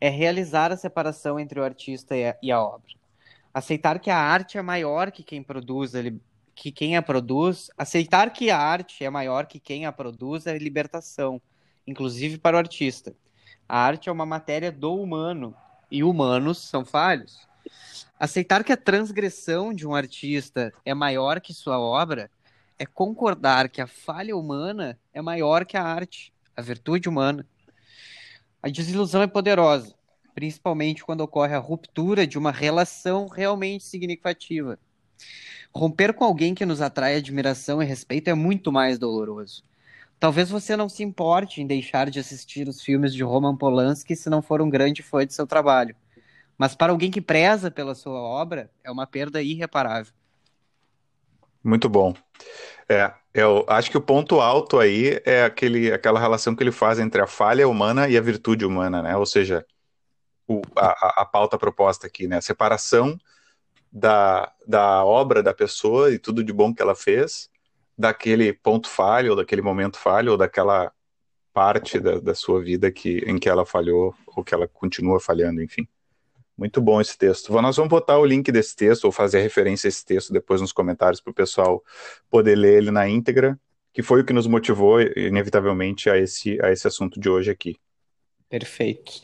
é 0.00 0.08
realizar 0.08 0.72
a 0.72 0.76
separação 0.76 1.38
entre 1.38 1.60
o 1.60 1.64
artista 1.64 2.16
e 2.16 2.28
a, 2.28 2.36
e 2.42 2.50
a 2.52 2.60
obra. 2.60 2.94
Aceitar 3.52 3.98
que 3.98 4.10
a 4.10 4.18
arte 4.18 4.56
é 4.56 4.62
maior 4.62 5.10
que 5.10 5.22
quem 5.22 5.42
produz, 5.42 5.92
que 6.54 6.70
quem 6.70 6.96
a 6.96 7.02
produz, 7.02 7.70
aceitar 7.76 8.32
que 8.32 8.50
a 8.50 8.58
arte 8.58 9.04
é 9.04 9.10
maior 9.10 9.46
que 9.46 9.58
quem 9.58 9.86
a 9.86 9.92
produz 9.92 10.46
é 10.46 10.56
libertação, 10.56 11.40
inclusive 11.86 12.38
para 12.38 12.56
o 12.56 12.58
artista. 12.58 13.14
A 13.68 13.78
arte 13.78 14.08
é 14.08 14.12
uma 14.12 14.26
matéria 14.26 14.70
do 14.70 14.94
humano 14.94 15.54
e 15.90 16.04
humanos 16.04 16.58
são 16.58 16.84
falhos. 16.84 17.48
Aceitar 18.18 18.62
que 18.62 18.72
a 18.72 18.76
transgressão 18.76 19.72
de 19.72 19.86
um 19.86 19.94
artista 19.94 20.72
é 20.84 20.94
maior 20.94 21.40
que 21.40 21.54
sua 21.54 21.80
obra 21.80 22.30
é 22.80 22.86
concordar 22.86 23.68
que 23.68 23.82
a 23.82 23.86
falha 23.86 24.34
humana 24.34 24.98
é 25.12 25.20
maior 25.20 25.66
que 25.66 25.76
a 25.76 25.82
arte, 25.82 26.32
a 26.56 26.62
virtude 26.62 27.10
humana. 27.10 27.46
A 28.62 28.70
desilusão 28.70 29.20
é 29.20 29.26
poderosa, 29.26 29.94
principalmente 30.34 31.04
quando 31.04 31.20
ocorre 31.20 31.54
a 31.54 31.58
ruptura 31.58 32.26
de 32.26 32.38
uma 32.38 32.50
relação 32.50 33.28
realmente 33.28 33.84
significativa. 33.84 34.78
Romper 35.74 36.14
com 36.14 36.24
alguém 36.24 36.54
que 36.54 36.64
nos 36.64 36.80
atrai 36.80 37.16
admiração 37.16 37.82
e 37.82 37.84
respeito 37.84 38.28
é 38.28 38.34
muito 38.34 38.72
mais 38.72 38.98
doloroso. 38.98 39.62
Talvez 40.18 40.48
você 40.48 40.74
não 40.74 40.88
se 40.88 41.02
importe 41.02 41.60
em 41.60 41.66
deixar 41.66 42.08
de 42.08 42.18
assistir 42.18 42.66
os 42.66 42.80
filmes 42.80 43.12
de 43.12 43.22
Roman 43.22 43.56
Polanski 43.56 44.16
se 44.16 44.30
não 44.30 44.40
for 44.40 44.62
um 44.62 44.70
grande 44.70 45.02
fã 45.02 45.26
de 45.26 45.34
seu 45.34 45.46
trabalho. 45.46 45.94
Mas 46.56 46.74
para 46.74 46.92
alguém 46.92 47.10
que 47.10 47.20
preza 47.20 47.70
pela 47.70 47.94
sua 47.94 48.18
obra, 48.18 48.70
é 48.82 48.90
uma 48.90 49.06
perda 49.06 49.42
irreparável. 49.42 50.14
Muito 51.62 51.88
bom. 51.88 52.14
É, 52.88 53.12
eu 53.32 53.64
acho 53.68 53.90
que 53.90 53.96
o 53.96 54.00
ponto 54.00 54.40
alto 54.40 54.78
aí 54.78 55.20
é 55.24 55.44
aquele, 55.44 55.92
aquela 55.92 56.18
relação 56.18 56.54
que 56.54 56.62
ele 56.62 56.72
faz 56.72 56.98
entre 56.98 57.20
a 57.20 57.26
falha 57.26 57.68
humana 57.68 58.08
e 58.08 58.16
a 58.16 58.20
virtude 58.20 58.64
humana, 58.64 59.02
né? 59.02 59.16
Ou 59.16 59.26
seja, 59.26 59.64
o, 60.46 60.62
a, 60.76 61.22
a 61.22 61.24
pauta 61.24 61.56
proposta 61.56 62.06
aqui, 62.06 62.26
né? 62.26 62.38
A 62.38 62.42
separação 62.42 63.16
da, 63.92 64.52
da 64.66 65.04
obra 65.04 65.42
da 65.42 65.54
pessoa 65.54 66.12
e 66.12 66.18
tudo 66.18 66.42
de 66.42 66.52
bom 66.52 66.74
que 66.74 66.82
ela 66.82 66.94
fez, 66.94 67.50
daquele 67.96 68.52
ponto 68.52 68.88
falho, 68.88 69.30
ou 69.30 69.36
daquele 69.36 69.62
momento 69.62 69.98
falho, 69.98 70.32
ou 70.32 70.38
daquela 70.38 70.92
parte 71.52 72.00
da, 72.00 72.18
da 72.18 72.34
sua 72.34 72.60
vida 72.60 72.90
que, 72.90 73.18
em 73.18 73.38
que 73.38 73.48
ela 73.48 73.66
falhou, 73.66 74.14
ou 74.26 74.42
que 74.42 74.54
ela 74.54 74.66
continua 74.66 75.20
falhando, 75.20 75.62
enfim. 75.62 75.86
Muito 76.60 76.78
bom 76.78 77.00
esse 77.00 77.16
texto. 77.16 77.50
Nós 77.62 77.78
vamos 77.78 77.88
botar 77.88 78.18
o 78.18 78.26
link 78.26 78.52
desse 78.52 78.76
texto 78.76 79.06
ou 79.06 79.12
fazer 79.12 79.40
referência 79.40 79.88
a 79.88 79.90
esse 79.90 80.04
texto 80.04 80.30
depois 80.30 80.60
nos 80.60 80.74
comentários 80.74 81.18
para 81.18 81.30
o 81.30 81.34
pessoal 81.34 81.82
poder 82.28 82.54
ler 82.54 82.76
ele 82.76 82.90
na 82.90 83.08
íntegra, 83.08 83.58
que 83.94 84.02
foi 84.02 84.20
o 84.20 84.24
que 84.26 84.34
nos 84.34 84.46
motivou, 84.46 85.00
inevitavelmente, 85.00 86.10
a 86.10 86.18
esse, 86.18 86.62
a 86.62 86.70
esse 86.70 86.86
assunto 86.86 87.18
de 87.18 87.30
hoje 87.30 87.50
aqui. 87.50 87.78
Perfeito. 88.46 89.22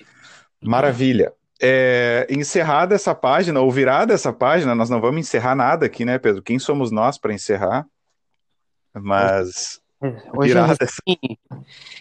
Maravilha. 0.62 1.30
É, 1.60 2.26
encerrada 2.30 2.94
essa 2.94 3.14
página, 3.14 3.60
ou 3.60 3.70
virada 3.70 4.14
essa 4.14 4.32
página, 4.32 4.74
nós 4.74 4.88
não 4.88 4.98
vamos 4.98 5.20
encerrar 5.20 5.54
nada 5.54 5.84
aqui, 5.84 6.06
né, 6.06 6.18
Pedro? 6.18 6.42
Quem 6.42 6.58
somos 6.58 6.90
nós 6.90 7.18
para 7.18 7.34
encerrar? 7.34 7.86
Mas. 8.94 9.78
Hoje 10.34 10.56
é 10.56 10.62
recém, 10.62 11.38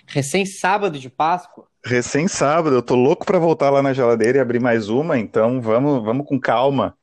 recém 0.05 0.45
sábado 0.45 0.99
de 0.99 1.09
Páscoa. 1.09 1.67
Recém 1.83 2.27
sábado, 2.27 2.75
eu 2.75 2.81
tô 2.81 2.95
louco 2.95 3.25
para 3.25 3.39
voltar 3.39 3.69
lá 3.69 3.81
na 3.81 3.93
geladeira 3.93 4.37
e 4.37 4.41
abrir 4.41 4.59
mais 4.59 4.89
uma, 4.89 5.17
então 5.17 5.61
vamos, 5.61 6.03
vamos 6.03 6.27
com 6.27 6.39
calma. 6.39 6.97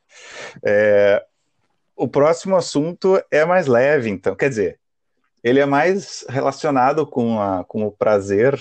É, 0.62 1.24
o 1.96 2.06
próximo 2.06 2.56
assunto 2.56 3.22
é 3.30 3.44
mais 3.44 3.66
leve, 3.66 4.10
então, 4.10 4.34
quer 4.34 4.50
dizer, 4.50 4.78
ele 5.42 5.60
é 5.60 5.66
mais 5.66 6.24
relacionado 6.28 7.06
com, 7.06 7.40
a, 7.40 7.64
com 7.64 7.86
o 7.86 7.92
prazer 7.92 8.60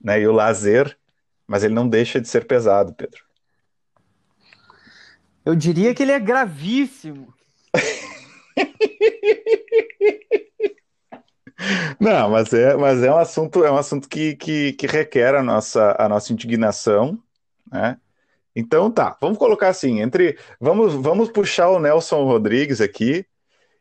né, 0.00 0.20
e 0.20 0.26
o 0.26 0.32
lazer, 0.32 0.96
mas 1.46 1.64
ele 1.64 1.74
não 1.74 1.88
deixa 1.88 2.20
de 2.20 2.28
ser 2.28 2.46
pesado, 2.46 2.92
Pedro. 2.92 3.24
Eu 5.44 5.54
diria 5.54 5.94
que 5.94 6.02
ele 6.02 6.12
é 6.12 6.20
gravíssimo. 6.20 7.32
Não, 11.98 12.30
mas 12.30 12.52
é, 12.52 12.74
mas 12.76 13.02
é 13.02 13.10
um 13.10 13.18
assunto, 13.18 13.64
é 13.64 13.70
um 13.70 13.76
assunto 13.76 14.08
que, 14.08 14.34
que, 14.36 14.72
que 14.72 14.86
requer 14.86 15.34
a 15.34 15.42
nossa, 15.42 15.94
a 15.98 16.08
nossa 16.08 16.32
indignação, 16.32 17.18
né? 17.70 17.98
Então 18.54 18.90
tá, 18.90 19.16
vamos 19.20 19.38
colocar 19.38 19.68
assim, 19.68 20.00
entre 20.00 20.36
vamos, 20.60 20.94
vamos 20.94 21.30
puxar 21.30 21.68
o 21.68 21.78
Nelson 21.78 22.24
Rodrigues 22.24 22.80
aqui 22.80 23.24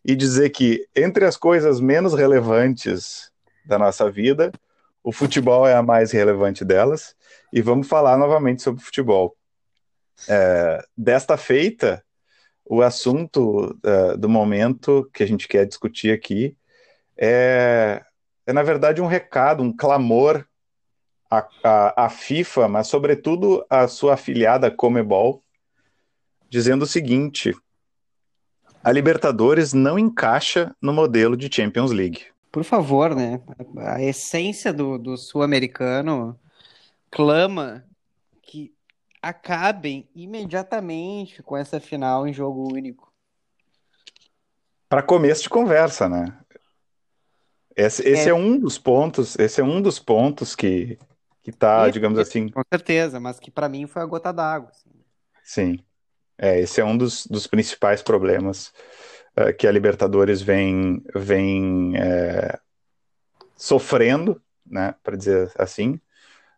e 0.05 0.15
dizer 0.15 0.51
que 0.51 0.87
entre 0.95 1.25
as 1.25 1.35
coisas 1.35 1.79
menos 1.79 2.13
relevantes 2.13 3.31
da 3.65 3.77
nossa 3.77 4.09
vida, 4.11 4.51
o 5.03 5.11
futebol 5.11 5.67
é 5.67 5.73
a 5.73 5.81
mais 5.81 6.11
relevante 6.11 6.63
delas, 6.63 7.15
e 7.51 7.61
vamos 7.61 7.87
falar 7.87 8.17
novamente 8.17 8.61
sobre 8.61 8.83
futebol. 8.83 9.35
É, 10.27 10.83
desta 10.95 11.37
feita, 11.37 12.03
o 12.65 12.81
assunto 12.81 13.75
uh, 13.83 14.17
do 14.17 14.29
momento 14.29 15.09
que 15.13 15.23
a 15.23 15.27
gente 15.27 15.47
quer 15.47 15.65
discutir 15.65 16.11
aqui 16.11 16.55
é, 17.19 18.01
é 18.45 18.53
na 18.53 18.63
verdade, 18.63 19.01
um 19.01 19.07
recado, 19.07 19.61
um 19.61 19.75
clamor 19.75 20.45
à, 21.29 21.47
à, 21.63 22.05
à 22.05 22.09
FIFA, 22.09 22.67
mas, 22.69 22.87
sobretudo, 22.87 23.65
à 23.69 23.87
sua 23.87 24.13
afiliada 24.13 24.71
Comebol, 24.71 25.43
dizendo 26.49 26.83
o 26.83 26.87
seguinte: 26.87 27.53
a 28.81 28.91
Libertadores 28.91 29.73
não 29.73 29.99
encaixa 29.99 30.73
no 30.81 30.93
modelo 30.93 31.35
de 31.35 31.53
Champions 31.53 31.91
League. 31.91 32.27
Por 32.51 32.63
favor, 32.63 33.13
né? 33.13 33.41
A 33.77 34.01
essência 34.01 34.73
do, 34.73 34.97
do 34.97 35.17
sul-americano 35.17 36.39
clama 37.11 37.85
que 38.41 38.73
acabem 39.21 40.09
imediatamente 40.15 41.43
com 41.43 41.57
essa 41.57 41.79
final 41.79 42.27
em 42.27 42.33
jogo 42.33 42.73
único. 42.73 43.13
Para 44.87 45.03
começo 45.03 45.43
de 45.43 45.49
conversa, 45.49 46.09
né? 46.09 46.35
Esse, 47.79 48.07
esse 48.07 48.27
é. 48.27 48.31
é. 48.31 48.33
um 48.33 48.59
dos 48.59 48.77
pontos, 48.77 49.37
esse 49.39 49.61
é 49.61 49.63
um 49.63 49.81
dos 49.81 49.99
pontos 49.99 50.55
que 50.55 50.97
que 51.41 51.51
tá, 51.51 51.89
digamos 51.89 52.19
assim. 52.19 52.49
Com 52.49 52.61
certeza, 52.71 53.19
mas 53.19 53.39
que 53.39 53.49
para 53.49 53.69
mim 53.69 53.87
foi 53.87 54.01
a 54.01 54.05
gota 54.05 54.31
d'água. 54.31 54.69
Assim. 54.69 54.89
Sim. 55.43 55.79
É, 56.37 56.59
esse 56.59 56.79
é 56.79 56.85
um 56.85 56.97
dos, 56.97 57.25
dos 57.25 57.47
principais 57.47 58.01
problemas 58.01 58.71
uh, 59.37 59.53
que 59.57 59.67
a 59.67 59.71
Libertadores 59.71 60.41
vem, 60.41 61.03
vem 61.13 61.97
é, 61.97 62.57
sofrendo, 63.55 64.41
né, 64.65 64.95
para 65.03 65.17
dizer 65.17 65.51
assim. 65.57 65.99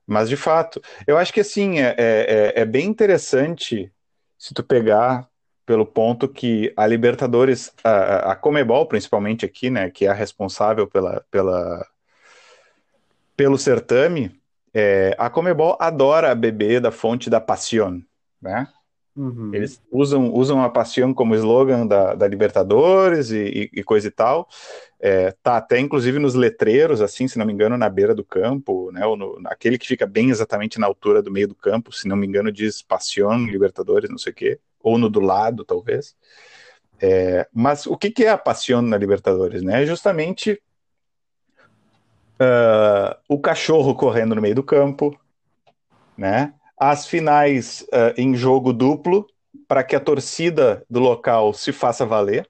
Mas, 0.06 0.30
de 0.30 0.36
fato, 0.36 0.82
eu 1.08 1.18
acho 1.18 1.32
que, 1.32 1.40
assim, 1.40 1.80
é, 1.80 1.96
é, 1.98 2.54
é 2.62 2.66
bem 2.66 2.88
interessante 2.88 3.92
se 4.38 4.54
tu 4.54 4.64
pegar 4.64 5.28
pelo 5.66 5.86
ponto 5.86 6.28
que 6.28 6.74
a 6.76 6.86
Libertadores, 6.88 7.72
a, 7.84 8.32
a 8.32 8.36
Comebol 8.36 8.86
principalmente 8.86 9.46
aqui, 9.46 9.70
né, 9.70 9.90
que 9.90 10.06
é 10.06 10.10
a 10.10 10.14
responsável 10.14 10.88
pela, 10.88 11.24
pela, 11.30 11.86
pelo 13.36 13.58
certame, 13.58 14.32
é, 14.74 15.16
a 15.18 15.30
Comebol 15.30 15.78
adora 15.80 16.34
beber 16.34 16.82
da 16.82 16.92
fonte 16.92 17.30
da 17.30 17.42
Passion, 17.42 18.00
né? 18.42 18.68
Uhum. 19.14 19.54
Eles 19.54 19.82
usam, 19.92 20.34
usam 20.34 20.64
a 20.64 20.70
Passion 20.70 21.14
como 21.14 21.36
slogan 21.36 21.86
da, 21.86 22.16
da 22.16 22.26
Libertadores 22.26 23.30
e, 23.30 23.70
e, 23.74 23.80
e, 23.80 23.84
coisa 23.84 24.08
e 24.08 24.12
tal. 24.12 24.48
É, 25.02 25.34
tá 25.44 25.58
até 25.58 25.80
inclusive 25.80 26.18
nos 26.18 26.34
letreiros, 26.34 27.02
assim, 27.02 27.28
se 27.28 27.38
não 27.38 27.46
me 27.46 27.52
engano, 27.52 27.78
na 27.78 27.90
beira 27.90 28.16
do 28.16 28.24
campo, 28.24 28.90
né? 28.94 29.06
Ou 29.06 29.18
no, 29.18 29.38
aquele 29.48 29.78
que 29.78 29.86
fica 29.86 30.08
bem 30.08 30.30
exatamente 30.30 30.80
na 30.80 30.88
altura 30.88 31.22
do 31.22 31.30
meio 31.30 31.50
do 31.50 31.56
campo, 31.56 31.92
se 31.92 32.08
não 32.08 32.16
me 32.16 32.26
engano, 32.26 32.54
diz 32.54 32.82
Passion 32.82 33.46
Libertadores, 33.48 34.10
não 34.10 34.18
sei 34.18 34.32
o 34.32 34.36
quê 34.36 34.60
ou 34.84 34.98
no 34.98 35.10
do 35.10 35.20
lado, 35.20 35.64
talvez. 35.64 36.16
É, 37.02 37.48
mas 37.52 37.88
o 37.88 37.98
que, 37.98 38.12
que 38.12 38.26
é 38.26 38.30
a 38.30 38.38
paixão 38.38 38.82
na 38.82 38.98
Libertadores? 38.98 39.64
Né? 39.64 39.84
É 39.84 39.86
justamente 39.86 40.62
uh, 42.40 43.18
o 43.28 43.40
cachorro 43.40 43.96
correndo 43.96 44.36
no 44.36 44.42
meio 44.42 44.56
do 44.56 44.64
campo, 44.64 45.20
né? 46.16 46.54
as 46.78 47.08
finais 47.08 47.82
uh, 47.94 48.14
em 48.18 48.36
jogo 48.36 48.72
duplo, 48.72 49.28
para 49.68 49.84
que 49.84 49.96
a 49.96 50.00
torcida 50.00 50.86
do 50.90 51.00
local 51.00 51.54
se 51.54 51.72
faça 51.72 52.06
valer. 52.06 52.48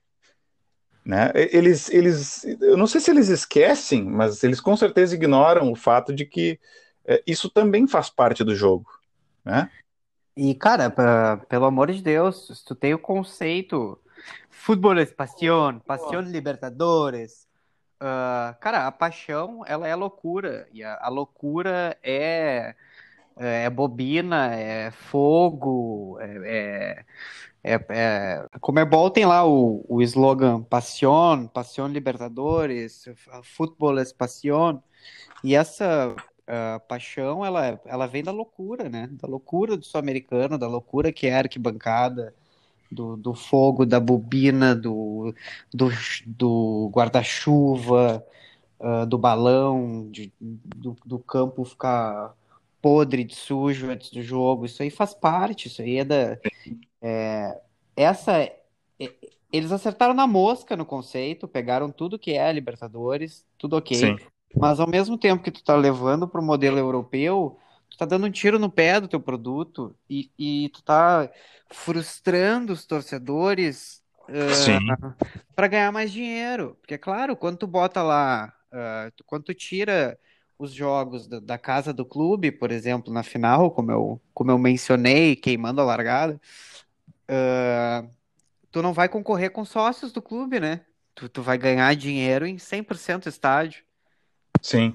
Né? 1.05 1.32
Eles, 1.34 1.89
eles, 1.89 2.43
eu 2.61 2.77
não 2.77 2.88
sei 2.88 3.01
se 3.01 3.09
eles 3.09 3.29
esquecem, 3.29 4.03
mas 4.03 4.43
eles 4.43 4.59
com 4.59 4.75
certeza 4.75 5.15
ignoram 5.15 5.71
o 5.71 5.75
fato 5.75 6.13
de 6.13 6.25
que 6.25 6.59
uh, 7.05 7.21
isso 7.25 7.49
também 7.49 7.88
faz 7.88 8.09
parte 8.09 8.43
do 8.43 8.55
jogo. 8.55 8.89
Né? 9.45 9.69
E, 10.36 10.55
cara, 10.55 10.89
pra, 10.89 11.38
pelo 11.49 11.65
amor 11.65 11.91
de 11.91 12.01
Deus, 12.01 12.63
tu 12.65 12.73
tem 12.73 12.93
o 12.93 12.99
conceito 12.99 13.99
futebol 14.61 14.97
é 14.97 15.05
paixão, 15.05 15.79
paixão 15.79 16.21
libertadores, 16.21 17.47
uh, 18.01 18.55
cara, 18.59 18.88
a 18.88 18.91
paixão, 18.91 19.63
ela 19.65 19.88
é 19.88 19.95
loucura, 19.95 20.67
e 20.71 20.84
a, 20.84 20.99
a 21.01 21.09
loucura 21.09 21.97
é, 22.03 22.75
é, 23.38 23.63
é 23.65 23.69
bobina, 23.69 24.53
é 24.55 24.91
fogo, 24.91 26.19
é, 26.21 27.03
é, 27.63 27.73
é, 27.73 27.86
é 27.89 28.59
Comebol 28.59 29.09
tem 29.09 29.25
lá 29.25 29.45
o, 29.45 29.84
o 29.89 30.01
slogan 30.01 30.61
Paixão, 30.63 31.47
Paixão 31.47 31.88
Libertadores, 31.88 33.05
Futebol 33.43 33.97
é 33.99 34.03
Paixão, 34.15 34.84
e 35.43 35.55
essa 35.55 36.15
a 36.47 36.79
paixão, 36.79 37.45
ela, 37.45 37.79
ela 37.85 38.07
vem 38.07 38.23
da 38.23 38.31
loucura, 38.31 38.89
né? 38.89 39.09
Da 39.11 39.27
loucura 39.27 39.77
do 39.77 39.85
sul-americano, 39.85 40.57
da 40.57 40.67
loucura 40.67 41.11
que 41.11 41.27
é 41.27 41.35
arquibancada, 41.35 42.33
do, 42.91 43.15
do 43.15 43.33
fogo, 43.33 43.85
da 43.85 43.99
bobina, 43.99 44.75
do, 44.75 45.33
do, 45.73 45.89
do 46.25 46.91
guarda-chuva, 46.93 48.25
uh, 48.79 49.05
do 49.05 49.17
balão, 49.17 50.09
de, 50.11 50.31
do, 50.39 50.95
do 51.05 51.17
campo 51.19 51.63
ficar 51.63 52.35
podre 52.81 53.23
de 53.23 53.35
sujo 53.35 53.89
antes 53.89 54.11
do 54.11 54.21
jogo. 54.21 54.65
Isso 54.65 54.83
aí 54.83 54.89
faz 54.89 55.13
parte, 55.13 55.67
isso 55.67 55.81
aí 55.81 55.99
é 55.99 56.05
da. 56.05 56.37
É, 57.01 57.61
essa. 57.95 58.37
É, 58.43 58.59
eles 59.51 59.71
acertaram 59.71 60.13
na 60.13 60.25
mosca 60.25 60.77
no 60.77 60.85
conceito, 60.85 61.47
pegaram 61.47 61.91
tudo 61.91 62.17
que 62.17 62.31
é 62.31 62.51
Libertadores, 62.51 63.45
tudo 63.57 63.75
ok. 63.75 63.97
Sim. 63.97 64.30
Mas 64.55 64.79
ao 64.79 64.87
mesmo 64.87 65.17
tempo 65.17 65.43
que 65.43 65.51
tu 65.51 65.63
tá 65.63 65.75
levando 65.75 66.27
para 66.27 66.41
o 66.41 66.43
modelo 66.43 66.77
europeu, 66.77 67.57
tu 67.89 67.97
tá 67.97 68.05
dando 68.05 68.27
um 68.27 68.31
tiro 68.31 68.59
no 68.59 68.69
pé 68.69 68.99
do 68.99 69.07
teu 69.07 69.19
produto 69.19 69.95
e, 70.09 70.29
e 70.37 70.69
tu 70.69 70.83
tá 70.83 71.29
frustrando 71.69 72.73
os 72.73 72.85
torcedores 72.85 74.01
uh, 74.29 75.15
para 75.55 75.67
ganhar 75.67 75.91
mais 75.91 76.11
dinheiro. 76.11 76.77
Porque, 76.81 76.95
é 76.95 76.97
claro, 76.97 77.35
quando 77.35 77.57
tu 77.57 77.67
bota 77.67 78.01
lá, 78.01 78.53
uh, 78.71 79.23
quando 79.25 79.43
tu 79.43 79.53
tira 79.53 80.17
os 80.57 80.71
jogos 80.71 81.27
da, 81.27 81.39
da, 81.39 81.57
casa 81.57 81.91
do 81.91 82.05
clube, 82.05 82.51
por 82.51 82.71
exemplo, 82.71 83.11
na 83.11 83.23
final, 83.23 83.71
como 83.71 83.91
eu, 83.91 84.21
como 84.33 84.51
eu 84.51 84.59
mencionei, 84.59 85.35
queimando 85.35 85.81
a 85.81 85.85
largada, 85.85 86.39
uh, 87.29 88.07
tu 88.71 88.81
não 88.81 88.93
vai 88.93 89.09
concorrer 89.09 89.51
com 89.51 89.65
sócios 89.65 90.11
do 90.11 90.21
clube, 90.21 90.59
né? 90.59 90.81
Tu, 91.15 91.27
tu 91.27 91.41
vai 91.41 91.57
ganhar 91.57 91.93
dinheiro 91.95 92.45
em 92.45 92.57
100% 92.57 93.27
estádio. 93.27 93.83
Sim. 94.59 94.91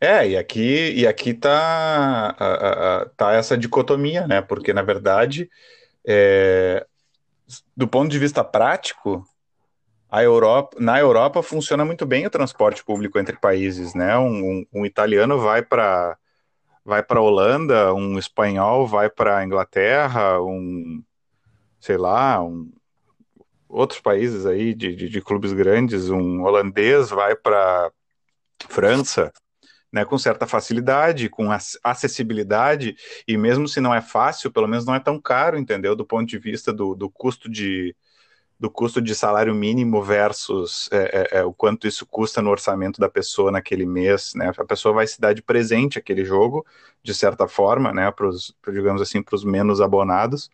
É, 0.00 0.28
e 0.30 0.36
aqui, 0.36 0.92
e 0.94 1.06
aqui 1.06 1.32
tá, 1.32 2.34
a, 2.38 3.02
a, 3.02 3.06
tá 3.16 3.32
essa 3.34 3.56
dicotomia, 3.56 4.26
né? 4.26 4.40
Porque, 4.42 4.72
na 4.72 4.82
verdade, 4.82 5.48
é, 6.04 6.84
do 7.76 7.86
ponto 7.86 8.10
de 8.10 8.18
vista 8.18 8.42
prático, 8.42 9.24
a 10.10 10.22
Europa, 10.22 10.76
na 10.80 10.98
Europa 10.98 11.42
funciona 11.42 11.84
muito 11.84 12.04
bem 12.04 12.26
o 12.26 12.30
transporte 12.30 12.84
público 12.84 13.18
entre 13.18 13.36
países, 13.36 13.94
né? 13.94 14.18
Um, 14.18 14.26
um, 14.28 14.66
um 14.72 14.86
italiano 14.86 15.38
vai 15.38 15.62
para 15.62 16.18
vai 16.84 17.02
para 17.02 17.20
Holanda, 17.20 17.94
um 17.94 18.18
espanhol 18.18 18.86
vai 18.88 19.08
para 19.08 19.44
Inglaterra, 19.44 20.42
um, 20.42 21.02
sei 21.80 21.96
lá, 21.96 22.42
um, 22.42 22.72
outros 23.68 24.00
países 24.00 24.44
aí 24.46 24.74
de, 24.74 24.94
de, 24.94 25.08
de 25.08 25.20
clubes 25.20 25.52
grandes, 25.52 26.10
um 26.10 26.42
holandês 26.42 27.10
vai 27.10 27.36
para 27.36 27.90
França, 28.68 29.32
né, 29.92 30.04
com 30.04 30.16
certa 30.16 30.46
facilidade, 30.46 31.28
com 31.28 31.48
acessibilidade, 31.84 32.96
e 33.28 33.36
mesmo 33.36 33.68
se 33.68 33.80
não 33.80 33.94
é 33.94 34.00
fácil, 34.00 34.50
pelo 34.50 34.66
menos 34.66 34.86
não 34.86 34.94
é 34.94 35.00
tão 35.00 35.20
caro, 35.20 35.58
entendeu? 35.58 35.94
Do 35.94 36.06
ponto 36.06 36.26
de 36.26 36.38
vista 36.38 36.72
do, 36.72 36.94
do 36.94 37.10
custo 37.10 37.48
de 37.50 37.94
do 38.62 38.70
custo 38.70 39.02
de 39.02 39.12
salário 39.12 39.52
mínimo 39.52 40.00
versus 40.04 40.88
é, 40.92 41.36
é, 41.36 41.38
é, 41.40 41.44
o 41.44 41.52
quanto 41.52 41.88
isso 41.88 42.06
custa 42.06 42.40
no 42.40 42.48
orçamento 42.48 43.00
da 43.00 43.08
pessoa 43.08 43.50
naquele 43.50 43.84
mês, 43.84 44.34
né? 44.36 44.52
A 44.56 44.64
pessoa 44.64 44.94
vai 44.94 45.04
se 45.04 45.20
dar 45.20 45.32
de 45.32 45.42
presente 45.42 45.98
aquele 45.98 46.24
jogo, 46.24 46.64
de 47.02 47.12
certa 47.12 47.48
forma, 47.48 47.92
né? 47.92 48.08
Para 48.12 48.28
os, 48.28 48.54
digamos 48.68 49.02
assim, 49.02 49.20
para 49.20 49.34
os 49.34 49.44
menos 49.44 49.80
abonados, 49.80 50.48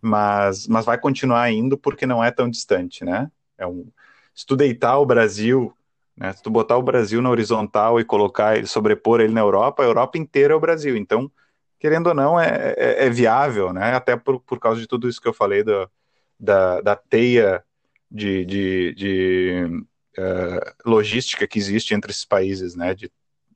mas, 0.00 0.66
mas 0.66 0.84
vai 0.84 0.98
continuar 0.98 1.52
indo 1.52 1.78
porque 1.78 2.04
não 2.04 2.22
é 2.22 2.32
tão 2.32 2.50
distante, 2.50 3.04
né? 3.04 3.30
É 3.56 3.64
um, 3.64 3.86
se 4.34 4.44
tu 4.44 4.56
deitar 4.56 4.98
o 4.98 5.06
Brasil 5.06 5.72
né? 6.16 6.32
Se 6.32 6.42
tu 6.42 6.50
botar 6.50 6.76
o 6.76 6.82
Brasil 6.82 7.20
na 7.22 7.30
horizontal 7.30 7.98
e 7.98 8.04
colocar 8.04 8.56
ele, 8.56 8.66
sobrepor 8.66 9.20
ele 9.20 9.32
na 9.32 9.40
Europa, 9.40 9.82
a 9.82 9.86
Europa 9.86 10.18
inteira 10.18 10.52
é 10.54 10.56
o 10.56 10.60
Brasil. 10.60 10.96
Então, 10.96 11.30
querendo 11.78 12.08
ou 12.08 12.14
não, 12.14 12.38
é, 12.38 12.74
é, 12.76 13.06
é 13.06 13.10
viável, 13.10 13.72
né? 13.72 13.94
Até 13.94 14.16
por, 14.16 14.40
por 14.40 14.58
causa 14.58 14.80
de 14.80 14.86
tudo 14.86 15.08
isso 15.08 15.20
que 15.20 15.28
eu 15.28 15.34
falei 15.34 15.62
do, 15.62 15.90
da, 16.38 16.80
da 16.80 16.96
teia 16.96 17.64
de, 18.10 18.44
de, 18.44 18.94
de 18.94 19.84
uh, 20.18 20.88
logística 20.88 21.46
que 21.46 21.58
existe 21.58 21.94
entre 21.94 22.10
esses 22.10 22.24
países, 22.24 22.76
né? 22.76 22.94
De 22.94 23.10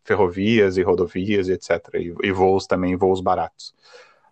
ferrovias 0.04 0.76
e 0.76 0.82
rodovias 0.82 1.48
e 1.48 1.52
etc. 1.52 1.70
E, 1.94 2.14
e 2.22 2.32
voos 2.32 2.66
também, 2.66 2.96
voos 2.96 3.20
baratos. 3.20 3.74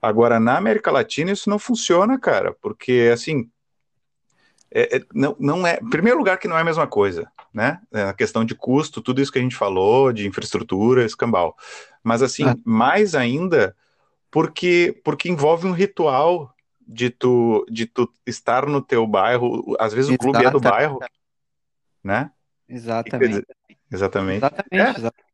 Agora, 0.01 0.39
na 0.39 0.57
América 0.57 0.91
Latina, 0.91 1.33
isso 1.33 1.49
não 1.49 1.59
funciona, 1.59 2.19
cara, 2.19 2.55
porque, 2.61 3.11
assim, 3.13 3.51
é, 4.75 4.97
é, 4.97 5.03
não, 5.15 5.37
não 5.39 5.65
é. 5.65 5.79
Em 5.81 5.89
primeiro 5.89 6.19
lugar, 6.19 6.37
que 6.37 6.49
não 6.49 6.59
é 6.59 6.61
a 6.61 6.65
mesma 6.65 6.87
coisa, 6.87 7.31
né? 7.53 7.81
É 7.93 8.03
a 8.03 8.13
questão 8.13 8.45
de 8.45 8.57
custo, 8.57 9.01
tudo 9.01 9.23
isso 9.23 9.31
que 9.31 9.39
a 9.39 9.43
gente 9.43 9.55
falou, 9.55 10.13
de 10.13 10.27
infraestrutura, 10.27 11.05
escambau. 11.05 11.57
Mas, 12.03 12.23
assim, 12.23 12.45
ah. 12.45 12.57
mais 12.65 13.15
ainda, 13.15 13.77
porque, 14.33 15.01
porque 15.05 15.29
envolve 15.29 15.69
um 15.69 15.73
ritual 15.73 16.53
de 16.87 17.09
tu, 17.09 17.65
de 17.71 17.87
tu 17.87 18.13
estar 18.27 18.67
no 18.67 18.83
teu 18.83 19.07
bairro. 19.07 19.77
Às 19.79 19.95
vezes 19.95 20.11
o 20.11 20.19
clube 20.19 20.45
é 20.45 20.51
do 20.51 20.61
bairro, 20.61 20.99
né? 22.03 22.33
Exatamente. 22.69 23.47
Exatamente. 23.93 24.45
Exatamente, 24.45 24.45
é. 24.73 24.91
exatamente. 24.91 25.25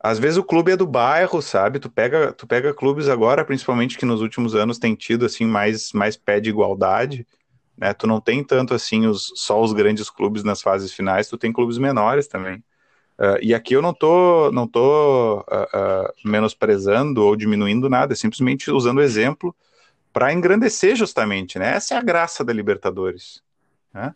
Às 0.00 0.18
vezes 0.18 0.36
o 0.36 0.44
clube 0.44 0.72
é 0.72 0.76
do 0.76 0.86
bairro, 0.86 1.40
sabe? 1.40 1.78
Tu 1.78 1.88
pega, 1.88 2.32
tu 2.32 2.46
pega 2.46 2.74
clubes 2.74 3.08
agora, 3.08 3.44
principalmente 3.44 3.96
que 3.96 4.04
nos 4.04 4.20
últimos 4.20 4.54
anos 4.54 4.78
tem 4.78 4.94
tido 4.94 5.24
assim 5.24 5.46
mais, 5.46 5.92
mais 5.92 6.16
pé 6.16 6.40
de 6.40 6.50
igualdade, 6.50 7.26
né? 7.76 7.92
Tu 7.92 8.06
não 8.06 8.20
tem 8.20 8.42
tanto 8.44 8.74
assim 8.74 9.06
os, 9.06 9.32
só 9.34 9.60
os 9.62 9.72
grandes 9.72 10.10
clubes 10.10 10.44
nas 10.44 10.62
fases 10.62 10.92
finais, 10.92 11.28
tu 11.28 11.38
tem 11.38 11.52
clubes 11.52 11.78
menores 11.78 12.26
também. 12.26 12.62
Uh, 13.18 13.38
e 13.40 13.54
aqui 13.54 13.74
eu 13.74 13.82
não 13.82 13.94
tô, 13.94 14.50
não 14.50 14.66
tô 14.66 15.38
uh, 15.40 15.40
uh, 15.40 16.12
menosprezando 16.24 17.22
ou 17.22 17.36
diminuindo 17.36 17.88
nada, 17.88 18.12
é 18.12 18.16
simplesmente 18.16 18.70
usando 18.70 18.98
o 18.98 19.02
exemplo 19.02 19.54
para 20.12 20.32
engrandecer 20.32 20.96
justamente, 20.96 21.58
né? 21.58 21.74
Essa 21.74 21.94
é 21.94 21.98
a 21.98 22.02
graça 22.02 22.44
da 22.44 22.52
Libertadores, 22.52 23.42
né? 23.92 24.14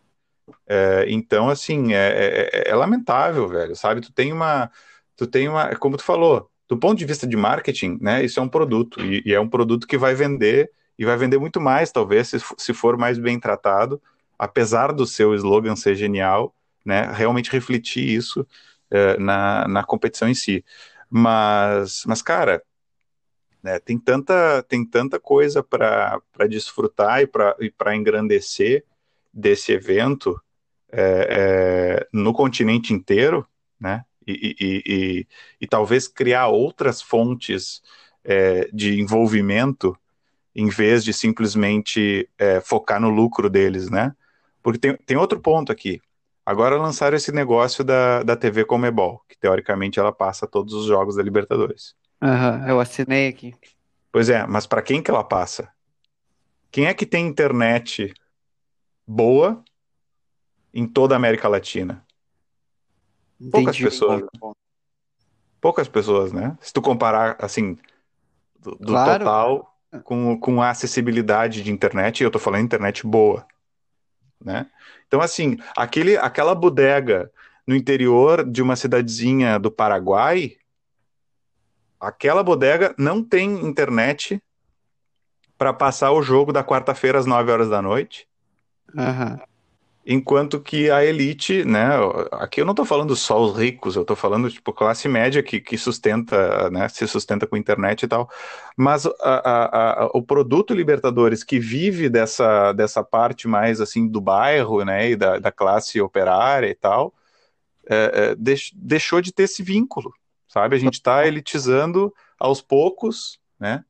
É, 0.66 1.06
então, 1.08 1.48
assim, 1.48 1.92
é, 1.92 2.50
é, 2.52 2.70
é, 2.70 2.74
lamentável, 2.74 3.48
velho, 3.48 3.74
sabe? 3.76 4.00
Tu 4.00 4.12
tem 4.12 4.32
uma, 4.32 4.70
tu 5.16 5.26
tem 5.26 5.48
uma, 5.48 5.74
como 5.76 5.96
tu 5.96 6.04
falou, 6.04 6.50
do 6.68 6.78
ponto 6.78 6.98
de 6.98 7.04
vista 7.04 7.26
de 7.26 7.36
marketing, 7.36 7.98
né? 8.00 8.24
Isso 8.24 8.38
é 8.40 8.42
um 8.42 8.48
produto 8.48 9.04
e, 9.04 9.22
e 9.26 9.34
é 9.34 9.40
um 9.40 9.48
produto 9.48 9.86
que 9.86 9.98
vai 9.98 10.14
vender 10.14 10.70
e 10.98 11.04
vai 11.04 11.16
vender 11.16 11.38
muito 11.38 11.60
mais, 11.60 11.92
talvez, 11.92 12.28
se, 12.28 12.38
se 12.56 12.74
for 12.74 12.96
mais 12.96 13.18
bem 13.18 13.38
tratado, 13.38 14.02
apesar 14.38 14.92
do 14.92 15.06
seu 15.06 15.34
slogan 15.34 15.76
ser 15.76 15.94
genial, 15.94 16.54
né, 16.84 17.10
realmente 17.12 17.50
refletir 17.50 18.04
isso 18.08 18.46
é, 18.90 19.18
na, 19.18 19.68
na 19.68 19.84
competição 19.84 20.28
em 20.28 20.34
si. 20.34 20.64
Mas, 21.08 22.04
mas 22.06 22.20
cara, 22.20 22.62
né, 23.62 23.78
tem, 23.78 23.98
tanta, 23.98 24.62
tem 24.62 24.84
tanta 24.84 25.20
coisa 25.20 25.62
para 25.62 26.20
desfrutar 26.48 27.22
e 27.22 27.26
para 27.70 27.96
engrandecer 27.96 28.84
desse 29.32 29.72
evento 29.72 30.40
é, 30.90 31.28
é, 31.30 32.08
no 32.12 32.32
continente 32.32 32.92
inteiro, 32.92 33.46
né? 33.78 34.04
E, 34.26 34.56
e, 34.60 34.82
e, 34.86 35.26
e 35.60 35.66
talvez 35.66 36.06
criar 36.06 36.48
outras 36.48 37.00
fontes 37.00 37.82
é, 38.22 38.68
de 38.72 39.00
envolvimento 39.00 39.96
em 40.54 40.68
vez 40.68 41.04
de 41.04 41.12
simplesmente 41.12 42.28
é, 42.38 42.60
focar 42.60 43.00
no 43.00 43.10
lucro 43.10 43.48
deles, 43.48 43.90
né? 43.90 44.14
Porque 44.62 44.78
tem, 44.78 44.96
tem 44.96 45.16
outro 45.16 45.40
ponto 45.40 45.70
aqui. 45.70 46.00
Agora 46.44 46.76
lançaram 46.76 47.16
esse 47.16 47.30
negócio 47.30 47.84
da, 47.84 48.22
da 48.22 48.34
TV 48.34 48.64
Comebol, 48.64 49.22
que 49.28 49.38
teoricamente 49.38 50.00
ela 50.00 50.12
passa 50.12 50.46
todos 50.46 50.72
os 50.72 50.86
jogos 50.86 51.16
da 51.16 51.22
Libertadores. 51.22 51.94
Aham, 52.22 52.60
uhum, 52.60 52.68
eu 52.68 52.80
assinei 52.80 53.28
aqui. 53.28 53.54
Pois 54.10 54.28
é, 54.28 54.46
mas 54.46 54.66
para 54.66 54.82
quem 54.82 55.02
que 55.02 55.10
ela 55.10 55.22
passa? 55.22 55.70
Quem 56.70 56.86
é 56.86 56.94
que 56.94 57.06
tem 57.06 57.26
internet 57.26 58.12
boa 59.06 59.62
em 60.72 60.86
toda 60.86 61.14
a 61.14 61.16
América 61.16 61.48
Latina? 61.48 62.04
Entendi. 63.40 63.52
Poucas 63.52 63.78
pessoas. 63.78 64.22
Poucas 65.60 65.88
pessoas, 65.88 66.32
né? 66.32 66.56
Se 66.60 66.72
tu 66.72 66.80
comparar, 66.80 67.36
assim, 67.40 67.76
do, 68.58 68.72
do 68.76 68.92
claro. 68.92 69.24
total, 69.24 69.77
com, 70.04 70.38
com 70.38 70.62
a 70.62 70.70
acessibilidade 70.70 71.62
de 71.62 71.72
internet, 71.72 72.20
e 72.20 72.24
eu 72.24 72.30
tô 72.30 72.38
falando 72.38 72.64
internet 72.64 73.06
boa, 73.06 73.46
né? 74.44 74.66
Então, 75.06 75.20
assim, 75.20 75.56
aquele, 75.76 76.16
aquela 76.16 76.54
bodega 76.54 77.30
no 77.66 77.74
interior 77.74 78.48
de 78.48 78.60
uma 78.62 78.76
cidadezinha 78.76 79.58
do 79.58 79.70
Paraguai, 79.70 80.56
aquela 81.98 82.42
bodega 82.42 82.94
não 82.98 83.24
tem 83.24 83.66
internet 83.66 84.42
para 85.56 85.72
passar 85.72 86.12
o 86.12 86.22
jogo 86.22 86.52
da 86.52 86.62
quarta-feira 86.62 87.18
às 87.18 87.26
9 87.26 87.50
horas 87.50 87.68
da 87.68 87.82
noite. 87.82 88.28
Uhum 88.94 89.47
enquanto 90.10 90.58
que 90.58 90.90
a 90.90 91.04
elite, 91.04 91.62
né, 91.66 91.90
aqui 92.32 92.62
eu 92.62 92.64
não 92.64 92.72
estou 92.72 92.86
falando 92.86 93.14
só 93.14 93.38
os 93.42 93.54
ricos, 93.54 93.94
eu 93.94 94.00
estou 94.00 94.16
falando 94.16 94.50
tipo 94.50 94.72
classe 94.72 95.06
média 95.06 95.42
que, 95.42 95.60
que 95.60 95.76
sustenta, 95.76 96.70
né, 96.70 96.88
se 96.88 97.06
sustenta 97.06 97.46
com 97.46 97.58
internet 97.58 98.04
e 98.04 98.08
tal, 98.08 98.30
mas 98.74 99.04
a, 99.04 99.12
a, 99.20 100.04
a, 100.04 100.06
o 100.14 100.22
produto 100.22 100.72
Libertadores 100.72 101.44
que 101.44 101.60
vive 101.60 102.08
dessa, 102.08 102.72
dessa 102.72 103.04
parte 103.04 103.46
mais 103.46 103.82
assim 103.82 104.08
do 104.08 104.18
bairro, 104.18 104.82
né, 104.82 105.10
e 105.10 105.16
da, 105.16 105.38
da 105.38 105.52
classe 105.52 106.00
operária 106.00 106.70
e 106.70 106.74
tal, 106.74 107.12
é, 107.86 108.30
é, 108.30 108.34
deix, 108.34 108.70
deixou 108.74 109.20
de 109.20 109.30
ter 109.30 109.42
esse 109.42 109.62
vínculo, 109.62 110.10
sabe? 110.48 110.74
A 110.74 110.78
gente 110.78 110.94
está 110.94 111.26
elitizando 111.26 112.14
aos 112.38 112.62
poucos, 112.62 113.38
né? 113.60 113.84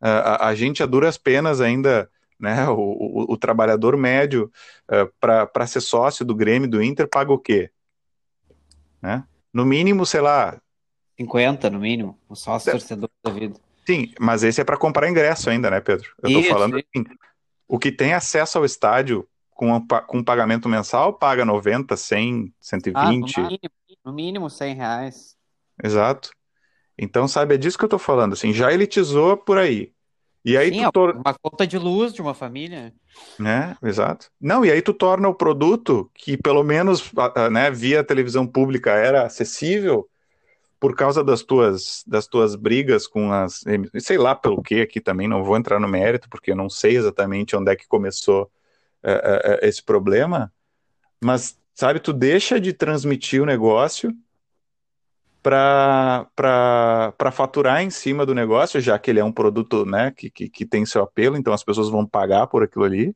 A, 0.00 0.48
a 0.48 0.54
gente 0.54 0.82
a 0.82 0.86
duras 0.86 1.18
penas 1.18 1.60
ainda 1.60 2.10
né? 2.40 2.68
O, 2.68 2.74
o, 2.74 3.32
o 3.32 3.36
trabalhador 3.36 3.96
médio 3.96 4.50
uh, 4.90 4.94
eh, 4.94 5.46
para 5.52 5.66
ser 5.66 5.80
sócio 5.80 6.24
do 6.24 6.34
Grêmio 6.34 6.68
do 6.68 6.82
Inter 6.82 7.06
paga 7.06 7.32
o 7.32 7.38
quê? 7.38 7.70
Né? 9.00 9.24
No 9.52 9.64
mínimo, 9.64 10.06
sei 10.06 10.20
lá. 10.20 10.60
50 11.18 11.68
no 11.68 11.78
mínimo, 11.78 12.18
o 12.28 12.34
sócio 12.34 12.72
torcedor 12.72 13.10
da 13.22 13.30
vida. 13.30 13.60
Sim, 13.86 14.12
mas 14.18 14.42
esse 14.42 14.60
é 14.60 14.64
para 14.64 14.76
comprar 14.76 15.08
ingresso 15.08 15.50
ainda, 15.50 15.70
né, 15.70 15.80
Pedro? 15.80 16.08
Eu 16.22 16.30
estou 16.30 16.44
falando 16.44 16.76
assim, 16.76 17.04
o 17.68 17.78
que 17.78 17.92
tem 17.92 18.14
acesso 18.14 18.56
ao 18.56 18.64
estádio 18.64 19.28
com, 19.50 19.86
com 20.06 20.18
um 20.18 20.24
pagamento 20.24 20.68
mensal 20.68 21.12
paga 21.12 21.44
90, 21.44 21.94
100, 21.94 22.54
120. 22.60 22.94
Ah, 22.96 23.42
no, 23.42 23.48
mínimo, 23.48 23.70
no 24.04 24.12
mínimo 24.12 24.50
100 24.50 24.74
reais. 24.74 25.36
Exato. 25.82 26.30
Então, 26.96 27.28
sabe, 27.28 27.54
é 27.54 27.58
disso 27.58 27.76
que 27.76 27.84
eu 27.84 27.88
estou 27.88 27.98
falando. 27.98 28.32
Assim, 28.32 28.52
já 28.52 28.72
elitizou 28.72 29.36
por 29.36 29.58
aí. 29.58 29.92
E 30.44 30.56
aí 30.56 30.72
Sim, 30.72 30.84
tu 30.84 30.92
tor... 30.92 31.16
uma 31.16 31.34
conta 31.34 31.66
de 31.66 31.78
luz 31.78 32.12
de 32.12 32.22
uma 32.22 32.34
família. 32.34 32.92
Né, 33.38 33.76
exato. 33.82 34.30
Não, 34.40 34.64
e 34.64 34.70
aí 34.70 34.80
tu 34.80 34.94
torna 34.94 35.28
o 35.28 35.34
produto 35.34 36.10
que 36.14 36.36
pelo 36.36 36.62
menos, 36.62 37.10
né, 37.50 37.70
via 37.70 38.04
televisão 38.04 38.46
pública 38.46 38.92
era 38.92 39.24
acessível 39.24 40.08
por 40.78 40.96
causa 40.96 41.22
das 41.22 41.42
tuas 41.42 42.02
das 42.06 42.26
tuas 42.26 42.56
brigas 42.56 43.06
com 43.06 43.30
as, 43.30 43.62
sei 43.98 44.16
lá 44.16 44.34
pelo 44.34 44.62
que 44.62 44.80
aqui 44.80 44.98
também 44.98 45.28
não 45.28 45.44
vou 45.44 45.58
entrar 45.58 45.78
no 45.78 45.86
mérito 45.86 46.26
porque 46.30 46.52
eu 46.52 46.56
não 46.56 46.70
sei 46.70 46.96
exatamente 46.96 47.54
onde 47.54 47.70
é 47.70 47.76
que 47.76 47.86
começou 47.86 48.50
é, 49.02 49.58
é, 49.62 49.68
esse 49.68 49.82
problema, 49.82 50.52
mas 51.22 51.58
sabe, 51.74 52.00
tu 52.00 52.12
deixa 52.12 52.60
de 52.60 52.72
transmitir 52.72 53.42
o 53.42 53.46
negócio 53.46 54.14
para 55.42 56.26
faturar 57.32 57.82
em 57.82 57.90
cima 57.90 58.26
do 58.26 58.34
negócio, 58.34 58.80
já 58.80 58.98
que 58.98 59.10
ele 59.10 59.20
é 59.20 59.24
um 59.24 59.32
produto 59.32 59.86
né, 59.86 60.10
que, 60.10 60.30
que, 60.30 60.48
que 60.48 60.66
tem 60.66 60.84
seu 60.84 61.02
apelo, 61.02 61.36
então 61.36 61.52
as 61.52 61.64
pessoas 61.64 61.88
vão 61.88 62.06
pagar 62.06 62.46
por 62.46 62.62
aquilo 62.62 62.84
ali. 62.84 63.14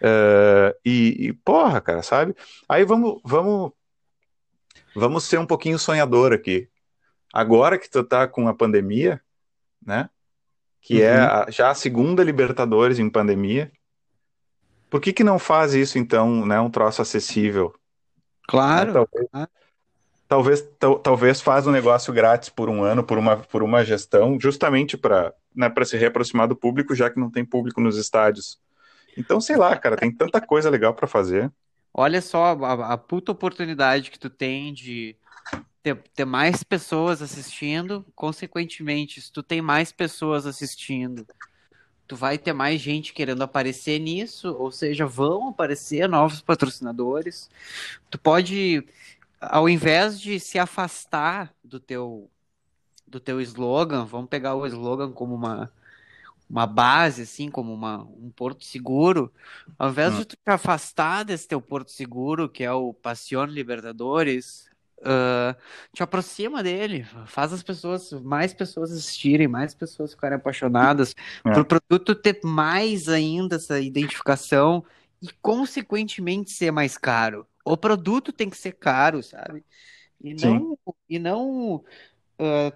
Uh, 0.00 0.74
e, 0.84 1.28
e, 1.28 1.32
porra, 1.32 1.80
cara, 1.80 2.02
sabe? 2.02 2.34
Aí 2.68 2.84
vamos, 2.84 3.20
vamos, 3.24 3.72
vamos 4.94 5.24
ser 5.24 5.38
um 5.38 5.46
pouquinho 5.46 5.78
sonhador 5.78 6.32
aqui. 6.32 6.68
Agora 7.32 7.78
que 7.78 7.88
tu 7.88 8.02
tá 8.02 8.26
com 8.26 8.48
a 8.48 8.54
pandemia, 8.54 9.20
né? 9.84 10.10
Que 10.80 11.02
é 11.02 11.16
Uhum. 11.16 11.24
a- 11.24 11.46
já 11.50 11.70
a 11.70 11.74
segunda 11.74 12.24
Libertadores 12.24 12.98
em 12.98 13.08
pandemia. 13.08 13.70
Por 14.90 15.00
que 15.00 15.12
que 15.12 15.24
não 15.24 15.38
faz 15.38 15.72
isso, 15.72 15.98
então, 15.98 16.44
né? 16.44 16.60
Um 16.60 16.70
troço 16.70 17.00
acessível, 17.00 17.68
né? 17.68 17.72
Claro. 18.48 19.08
Talvez, 20.32 20.60
talvez, 20.62 20.76
tal- 20.78 20.98
talvez 20.98 21.40
faz 21.42 21.66
um 21.66 21.70
negócio 21.70 22.12
grátis 22.12 22.48
por 22.48 22.68
um 22.70 22.82
ano, 22.82 23.04
por 23.04 23.18
uma, 23.18 23.36
por 23.36 23.62
uma 23.62 23.84
gestão, 23.84 24.38
justamente 24.40 24.96
para 24.96 25.34
né, 25.54 25.68
para 25.68 25.84
se 25.84 25.96
reaproximar 25.98 26.48
do 26.48 26.56
público, 26.56 26.94
já 26.94 27.10
que 27.10 27.20
não 27.20 27.30
tem 27.30 27.44
público 27.44 27.80
nos 27.80 27.98
estádios. 27.98 28.58
Então, 29.16 29.38
sei 29.40 29.56
lá, 29.56 29.76
cara, 29.76 29.96
tem 29.96 30.10
tanta 30.10 30.40
coisa 30.40 30.70
legal 30.70 30.94
para 30.94 31.06
fazer. 31.06 31.52
Olha 31.92 32.22
só 32.22 32.56
a, 32.64 32.94
a 32.94 32.98
puta 32.98 33.32
oportunidade 33.32 34.10
que 34.10 34.18
tu 34.18 34.30
tem 34.30 34.72
de 34.72 35.14
ter, 35.82 35.96
ter 36.14 36.24
mais 36.24 36.62
pessoas 36.62 37.20
assistindo. 37.22 38.06
Consequentemente, 38.14 39.20
se 39.20 39.30
tu 39.32 39.42
tem 39.42 39.60
mais 39.60 39.92
pessoas 39.92 40.46
assistindo, 40.46 41.26
tu 42.06 42.16
vai 42.16 42.38
ter 42.38 42.52
mais 42.52 42.80
gente 42.80 43.12
querendo 43.12 43.42
aparecer 43.42 43.98
nisso, 43.98 44.54
ou 44.58 44.70
seja, 44.70 45.06
vão 45.06 45.48
aparecer 45.48 46.08
novos 46.08 46.40
patrocinadores. 46.42 47.50
Tu 48.10 48.18
pode, 48.18 48.84
ao 49.42 49.68
invés 49.68 50.20
de 50.20 50.38
se 50.40 50.58
afastar 50.58 51.52
do 51.64 51.80
teu 51.80 52.30
do 53.06 53.20
teu 53.20 53.40
slogan, 53.42 54.06
vamos 54.06 54.28
pegar 54.30 54.54
o 54.54 54.66
slogan 54.66 55.12
como 55.12 55.34
uma 55.34 55.70
uma 56.50 56.66
base, 56.66 57.22
assim, 57.22 57.50
como 57.50 57.72
uma, 57.72 58.02
um 58.02 58.30
porto 58.30 58.62
seguro, 58.64 59.32
ao 59.78 59.88
invés 59.90 60.14
Hum. 60.14 60.18
de 60.18 60.24
tu 60.26 60.36
te 60.36 60.50
afastar 60.50 61.24
desse 61.24 61.48
teu 61.48 61.62
porto 61.62 61.90
seguro, 61.90 62.46
que 62.48 62.62
é 62.62 62.70
o 62.72 62.92
Passion 62.92 63.46
Libertadores, 63.46 64.68
ah, 65.02 65.56
te 65.94 66.02
aproxima 66.02 66.62
dele, 66.62 67.06
faz 67.26 67.54
as 67.54 67.62
pessoas, 67.62 68.12
mais 68.12 68.52
pessoas 68.52 68.92
assistirem, 68.92 69.48
mais 69.48 69.74
pessoas 69.74 70.12
ficarem 70.12 70.36
apaixonadas, 70.36 71.14
É. 71.44 71.50
para 71.52 71.62
o 71.62 71.64
produto 71.64 72.14
ter 72.14 72.38
mais 72.44 73.08
ainda 73.08 73.56
essa 73.56 73.80
identificação 73.80 74.84
e, 75.22 75.28
consequentemente, 75.40 76.50
ser 76.50 76.70
mais 76.70 76.98
caro. 76.98 77.46
O 77.64 77.76
produto 77.76 78.32
tem 78.32 78.50
que 78.50 78.56
ser 78.56 78.72
caro, 78.72 79.22
sabe? 79.22 79.64
E 80.22 80.34
Sim. 80.36 80.66
não, 80.66 80.78
e 81.08 81.18
não 81.18 81.84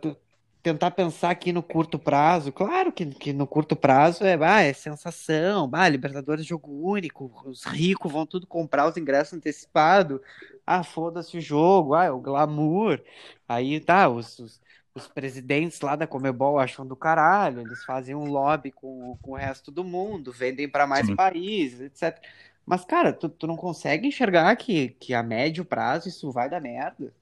tu- 0.01 0.17
tentar 0.63 0.91
pensar 0.91 1.31
aqui 1.31 1.53
no 1.53 1.63
curto 1.63 1.99
prazo. 1.99 2.53
Claro 2.53 2.93
que, 2.93 3.07
que 3.07 3.33
no 3.33 3.47
curto 3.47 3.77
prazo 3.77 4.25
é, 4.25 4.35
ah, 4.43 4.63
é 4.63 4.73
sensação, 4.73 5.71
ah, 5.73 5.89
Libertadores 5.89 6.45
jogo 6.45 6.71
único, 6.89 7.33
os 7.47 7.65
ricos 7.65 8.11
vão 8.13 8.27
tudo 8.27 8.47
comprar 8.47 8.89
os 8.89 8.97
ingressos 8.97 9.35
antecipados. 9.35 10.21
Ah, 10.67 10.83
foda-se 10.83 11.39
o 11.39 11.41
jogo, 11.41 11.95
ah, 11.95 12.05
é 12.07 12.11
o 12.11 12.19
glamour. 12.21 13.01
Aí 13.49 13.79
tá, 13.81 14.09
os, 14.09 14.39
os, 14.41 14.61
os 14.95 15.07
presidentes 15.09 15.81
lá 15.81 15.95
da 15.95 16.07
Comebol 16.07 16.59
acham 16.59 16.85
do 16.87 16.97
caralho, 16.97 17.61
eles 17.61 17.85
fazem 17.85 18.15
um 18.17 18.25
lobby 18.25 18.73
com, 18.73 19.17
com 19.23 19.33
o 19.33 19.37
resto 19.37 19.71
do 19.71 19.85
mundo, 19.85 20.33
vendem 20.33 20.69
para 20.69 20.87
mais 20.87 21.09
Sim. 21.09 21.17
países, 21.17 21.81
etc. 21.81 22.27
Mas, 22.67 22.85
cara, 22.85 23.13
tu, 23.13 23.29
tu 23.29 23.47
não 23.47 23.57
consegue 23.57 24.09
enxergar 24.09 24.55
que, 24.57 24.89
que 24.99 25.15
a 25.15 25.23
médio 25.23 25.65
prazo 25.65 26.09
isso 26.09 26.33
vai 26.33 26.51
dar 26.51 26.61
merda. 26.61 27.15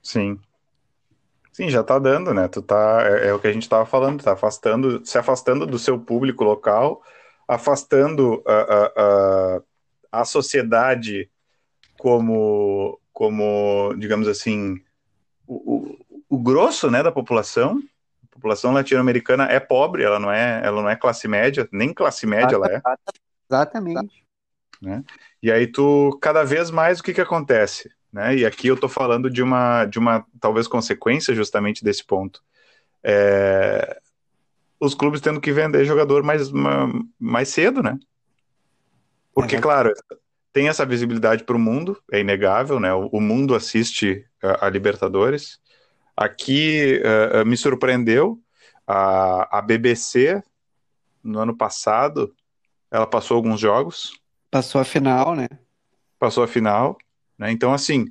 Sim. 0.00 0.38
Sim, 1.52 1.68
já 1.68 1.82
tá 1.82 1.98
dando, 1.98 2.32
né? 2.32 2.46
Tu 2.46 2.62
tá, 2.62 3.02
é, 3.02 3.28
é 3.28 3.34
o 3.34 3.40
que 3.40 3.48
a 3.48 3.52
gente 3.52 3.68
tava 3.68 3.84
falando, 3.84 4.22
tá 4.22 4.34
afastando, 4.34 5.04
se 5.04 5.18
afastando 5.18 5.66
do 5.66 5.78
seu 5.78 5.98
público 5.98 6.44
local, 6.44 7.02
afastando 7.48 8.42
a, 8.46 8.52
a, 8.52 8.92
a, 8.96 9.62
a 10.20 10.24
sociedade 10.24 11.28
como, 11.98 13.00
como, 13.12 13.92
digamos 13.98 14.28
assim, 14.28 14.80
o, 15.46 15.54
o, 15.74 16.36
o 16.36 16.38
grosso, 16.38 16.90
né, 16.90 17.02
da 17.02 17.10
população. 17.10 17.82
A 18.22 18.34
população 18.36 18.72
latino-americana 18.72 19.44
é 19.44 19.58
pobre, 19.58 20.04
ela 20.04 20.20
não 20.20 20.30
é, 20.30 20.60
ela 20.62 20.82
não 20.82 20.90
é 20.90 20.94
classe 20.94 21.26
média, 21.26 21.66
nem 21.72 21.92
classe 21.92 22.26
média 22.26 22.54
ela 22.54 22.68
é. 22.70 22.82
Exatamente. 23.50 24.25
Né? 24.80 25.02
E 25.42 25.50
aí 25.50 25.66
tu 25.66 26.18
cada 26.20 26.44
vez 26.44 26.70
mais 26.70 27.00
o 27.00 27.02
que 27.02 27.14
que 27.14 27.20
acontece, 27.20 27.90
né? 28.12 28.36
E 28.36 28.46
aqui 28.46 28.68
eu 28.68 28.76
tô 28.76 28.88
falando 28.88 29.30
de 29.30 29.42
uma 29.42 29.84
de 29.84 29.98
uma 29.98 30.24
talvez 30.40 30.66
consequência 30.66 31.34
justamente 31.34 31.84
desse 31.84 32.04
ponto. 32.04 32.42
É, 33.02 33.98
os 34.80 34.94
clubes 34.94 35.20
tendo 35.20 35.40
que 35.40 35.52
vender 35.52 35.84
jogador 35.84 36.22
mais 36.22 36.50
ma- 36.50 36.92
mais 37.18 37.48
cedo, 37.48 37.82
né? 37.82 37.98
Porque 39.34 39.56
É. 39.56 39.60
claro, 39.60 39.92
tem 40.52 40.68
essa 40.68 40.86
visibilidade 40.86 41.44
para 41.44 41.56
o 41.56 41.60
mundo, 41.60 42.02
é 42.10 42.20
inegável, 42.20 42.80
né? 42.80 42.92
O, 42.94 43.08
o 43.12 43.20
mundo 43.20 43.54
assiste 43.54 44.26
a, 44.42 44.66
a 44.66 44.70
Libertadores. 44.70 45.58
Aqui 46.16 46.98
eh, 47.04 47.44
me 47.44 47.58
surpreendeu 47.58 48.40
a, 48.86 49.58
a 49.58 49.60
BBC 49.60 50.42
no 51.22 51.38
ano 51.40 51.54
passado, 51.54 52.34
ela 52.90 53.06
passou 53.06 53.36
alguns 53.36 53.60
jogos, 53.60 54.18
Passou 54.56 54.80
a 54.80 54.84
final, 54.84 55.34
né? 55.34 55.48
passou 56.18 56.44
a 56.44 56.48
final, 56.48 56.96
né? 57.38 57.50
Então, 57.50 57.72
assim, 57.72 58.06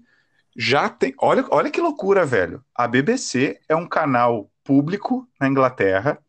já 0.56 0.89
tem. 0.89 1.14
Olha, 1.20 1.46
olha 1.50 1.72
que 1.72 1.82
loucura, 1.82 2.26
velho. 2.26 2.64
A 2.74 2.88
BBC 2.88 3.60
é 3.68 3.76
um 3.76 3.88
canal 3.88 4.50
público 4.64 5.28
na 5.39 5.48
Inglaterra 5.48 6.20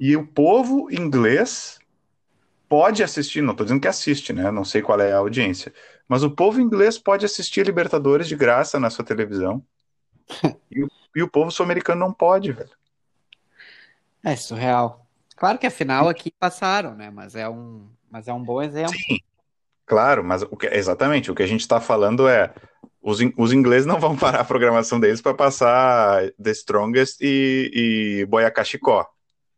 e 0.00 0.16
o 0.16 0.26
povo 0.26 0.88
inglês 0.90 1.78
pode 2.68 3.02
assistir. 3.02 3.42
Não 3.42 3.52
estou 3.52 3.64
dizendo 3.64 3.80
que 3.80 3.88
assiste, 3.88 4.32
né? 4.32 4.50
Não 4.50 4.64
sei 4.64 4.80
qual 4.80 5.00
é 5.00 5.12
a 5.12 5.18
audiência, 5.18 5.72
mas 6.08 6.22
o 6.22 6.30
povo 6.30 6.60
inglês 6.60 6.98
pode 6.98 7.24
assistir 7.24 7.66
Libertadores 7.66 8.28
de 8.28 8.36
graça 8.36 8.80
na 8.80 8.90
sua 8.90 9.04
televisão 9.04 9.62
e, 10.70 10.82
o, 10.82 10.88
e 11.16 11.22
o 11.22 11.28
povo 11.28 11.50
sul-americano 11.50 12.00
não 12.00 12.12
pode, 12.12 12.52
velho. 12.52 12.76
É 14.24 14.34
surreal. 14.34 15.06
Claro 15.36 15.58
que 15.58 15.66
a 15.66 15.70
final 15.70 16.08
aqui 16.08 16.32
passaram, 16.32 16.94
né? 16.94 17.10
Mas 17.10 17.36
é 17.36 17.48
um, 17.48 17.88
mas 18.10 18.28
é 18.28 18.32
um 18.32 18.42
bom 18.42 18.62
exemplo. 18.62 18.92
Sim, 18.92 19.18
claro, 19.86 20.22
mas 20.24 20.42
o 20.42 20.56
que, 20.56 20.66
exatamente 20.66 21.30
o 21.30 21.34
que 21.34 21.42
a 21.42 21.46
gente 21.46 21.60
está 21.60 21.80
falando 21.80 22.28
é 22.28 22.52
os, 23.02 23.20
in- 23.20 23.32
os 23.36 23.52
ingleses 23.52 23.86
não 23.86 23.98
vão 24.00 24.16
parar 24.16 24.40
a 24.40 24.44
programação 24.44 24.98
deles 25.00 25.20
para 25.20 25.34
passar 25.34 26.30
The 26.42 26.50
Strongest 26.50 27.20
e, 27.20 27.70
e 28.20 28.26
Boyacá 28.26 28.64
Chicó. 28.64 29.06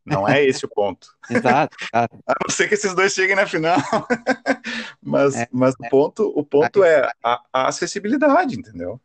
Não 0.05 0.27
é 0.27 0.43
esse 0.45 0.65
o 0.65 0.69
ponto. 0.69 1.09
Exato, 1.31 1.77
exato. 1.81 2.19
A 2.27 2.35
não 2.43 2.51
ser 2.51 2.67
que 2.69 2.75
esses 2.75 2.95
dois 2.95 3.13
cheguem 3.13 3.37
na 3.37 3.47
final. 3.47 3.79
mas 5.03 5.37
É, 5.37 5.49
mas 5.53 5.75
o 5.79 5.89
ponto, 5.91 6.33
o 6.35 6.45
ponto 6.45 6.83
é 6.83 7.11
a, 7.23 7.41
a 7.53 7.69
acessibilidade, 7.69 8.59
entendeu? 8.59 9.01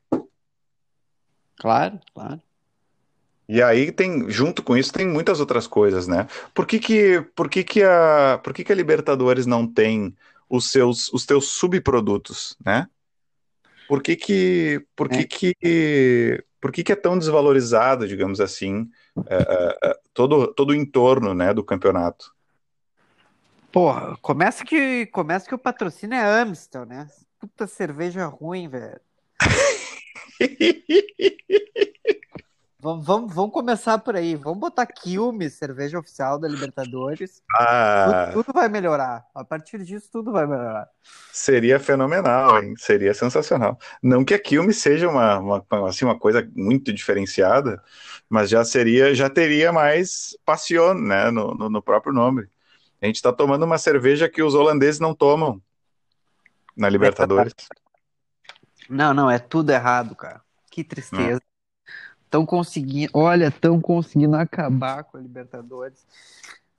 Claro, 1.58 2.00
claro. 2.14 2.42
E 3.48 3.62
aí 3.62 3.92
tem, 3.92 4.28
junto 4.30 4.64
com 4.64 4.76
isso, 4.76 4.92
tem 4.92 5.08
muitas 5.08 5.40
outras 5.40 5.68
coisas, 5.68 6.08
né? 6.08 6.28
Por 6.54 6.66
que 6.66 6.80
que, 6.80 7.22
por 7.36 7.50
que 7.50 7.64
que 7.64 7.84
a, 7.84 8.40
por 8.44 8.54
que 8.54 8.64
que 8.64 8.72
a 8.72 8.76
Libertadores 8.76 9.46
não 9.46 9.68
tem 9.68 10.16
os 10.50 10.72
seus, 10.72 11.14
os 11.14 11.26
teus 11.26 11.50
subprodutos, 11.50 12.58
né? 12.66 12.88
Por 13.88 14.02
que 14.02 14.16
que, 14.16 14.84
por 14.96 15.08
que 15.08 15.20
É. 15.20 15.26
que, 15.26 16.44
por 16.60 16.72
que 16.72 16.84
que 16.84 16.92
é 16.92 16.96
tão 16.96 17.16
desvalorizado, 17.18 18.08
digamos 18.08 18.42
assim, 18.42 18.90
é, 19.28 19.36
é, 19.36 19.78
é, 19.92 20.00
todo, 20.12 20.52
todo 20.54 20.72
o 20.72 20.76
entorno, 20.76 21.36
né, 21.36 21.54
do 21.54 21.64
campeonato? 21.64 22.34
Porra, 23.72 24.18
começa 24.22 24.66
que, 24.66 25.06
começa 25.08 25.48
que 25.48 25.54
o 25.54 25.60
patrocínio 25.60 26.16
é 26.16 26.42
Amstel, 26.42 26.86
né? 26.86 27.08
Puta 27.40 27.68
cerveja 27.68 28.26
ruim, 28.26 28.68
velho. 28.68 29.00
Vamos, 32.86 33.04
vamos, 33.04 33.34
vamos 33.34 33.52
começar 33.52 33.98
por 33.98 34.16
aí. 34.16 34.36
Vamos 34.36 34.60
botar 34.60 34.86
Quilmes, 34.86 35.54
cerveja 35.54 35.98
oficial 35.98 36.38
da 36.38 36.48
Libertadores. 36.48 37.42
Ah, 37.58 38.30
Tudo, 38.32 38.44
tudo 38.44 38.54
vai 38.54 38.70
melhorar. 38.70 39.26
A 39.34 39.44
partir 39.44 39.84
disso, 39.84 40.08
tudo 40.12 40.32
vai 40.32 40.46
melhorar. 40.46 40.88
seria 41.34 41.80
fenomenal, 41.80 42.62
hein? 42.62 42.76
Seria 42.78 43.12
sensacional. 43.16 43.80
Não 44.04 44.24
que 44.24 44.36
a 44.36 44.40
Quilme 44.40 44.72
seja 44.72 45.10
uma, 45.10 45.40
uma, 45.40 45.66
assim, 45.90 46.06
uma 46.06 46.20
coisa 46.20 46.48
muito 46.56 46.94
diferenciada, 46.94 47.82
mas 48.30 48.52
já 48.52 48.64
seria, 48.64 49.16
já 49.16 49.32
teria 49.32 49.72
mais 49.72 50.38
passion, 50.46 50.94
né, 50.94 51.32
no, 51.32 51.56
no, 51.56 51.72
no 51.72 51.82
próprio 51.82 52.14
nome. 52.14 52.48
A 53.02 53.08
gente 53.08 53.16
está 53.16 53.34
tomando 53.34 53.64
uma 53.64 53.80
cerveja 53.80 54.30
que 54.30 54.44
os 54.44 54.54
holandeses 54.54 55.00
não 55.00 55.16
tomam 55.16 55.60
na 56.78 56.88
Libertadores. 56.88 57.56
Não, 58.88 59.12
não, 59.12 59.32
é 59.32 59.40
tudo 59.40 59.72
errado, 59.72 60.16
cara. 60.16 60.40
Que 60.70 60.84
tristeza. 60.84 61.42
Estão 62.36 62.46
conseguindo, 62.46 63.12
olha, 63.14 63.48
estão 63.48 63.80
conseguindo 63.80 64.36
acabar 64.36 65.06
com 65.06 65.18
a 65.18 65.22
Libertadores. 65.22 66.06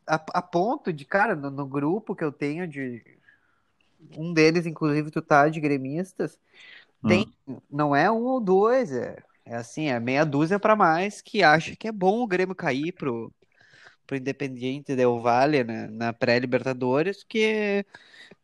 A, 0.07 0.14
a 0.34 0.42
ponto 0.42 0.92
de, 0.92 1.04
cara, 1.07 1.34
no, 1.34 1.50
no 1.50 1.66
grupo 1.66 2.14
que 2.14 2.22
eu 2.22 2.30
tenho 2.30 2.68
de. 2.68 3.02
Um 4.16 4.34
deles, 4.34 4.66
inclusive, 4.66 5.11
tu 5.11 5.22
tá 5.22 5.48
de 5.48 5.59
gremistas. 5.59 6.38
Tem, 7.07 7.26
não 7.70 7.94
é 7.96 8.11
um 8.11 8.22
ou 8.24 8.40
dois, 8.40 8.92
é, 8.92 9.16
é 9.44 9.57
assim, 9.57 9.88
é 9.88 9.98
meia 9.98 10.24
dúzia 10.24 10.59
para 10.59 10.76
mais 10.76 11.22
que 11.22 11.42
acha 11.42 11.76
que 11.76 11.88
é 11.88 11.92
bom 11.92 12.20
o 12.20 12.26
Grêmio 12.26 12.54
cair 12.54 12.92
pro, 12.92 13.32
pro 14.07 14.16
Independiente 14.16 14.94
Del 14.94 15.20
Valle 15.20 15.64
na, 15.64 15.88
na 15.88 16.12
pré-Libertadores, 16.12 17.24
que 17.24 17.84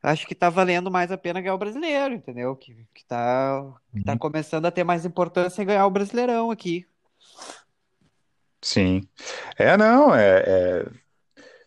acho 0.02 0.26
que 0.26 0.34
tá 0.34 0.48
valendo 0.48 0.90
mais 0.90 1.12
a 1.12 1.18
pena 1.18 1.40
ganhar 1.40 1.54
o 1.54 1.58
brasileiro, 1.58 2.14
entendeu? 2.14 2.56
Que, 2.56 2.86
que, 2.94 3.04
tá, 3.04 3.74
que 3.94 4.04
tá 4.04 4.16
começando 4.16 4.66
a 4.66 4.70
ter 4.70 4.84
mais 4.84 5.04
importância 5.04 5.62
em 5.62 5.66
ganhar 5.66 5.86
o 5.86 5.90
Brasileirão 5.90 6.50
aqui. 6.50 6.86
Sim. 8.62 9.02
É, 9.58 9.76
não, 9.76 10.14
é, 10.14 10.44
é- 10.46 10.86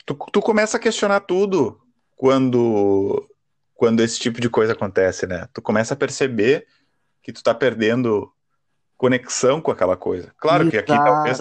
Tu, 0.06 0.14
tu 0.32 0.40
começa 0.40 0.78
a 0.78 0.80
questionar 0.80 1.22
tudo 1.22 1.82
quando, 2.16 3.28
quando 3.74 4.02
esse 4.02 4.20
tipo 4.20 4.40
de 4.40 4.50
coisa 4.50 4.74
acontece, 4.74 5.26
né? 5.26 5.48
Tu 5.52 5.62
começa 5.64 5.96
a 5.96 5.98
perceber 5.98 6.68
que 7.24 7.34
tu 7.34 7.42
tá 7.42 7.56
perdendo 7.56 8.32
conexão 8.98 9.60
com 9.60 9.72
aquela 9.72 9.98
coisa. 9.98 10.32
Claro 10.38 10.70
que 10.70 10.78
aqui 10.78 10.92
talvez, 11.04 11.40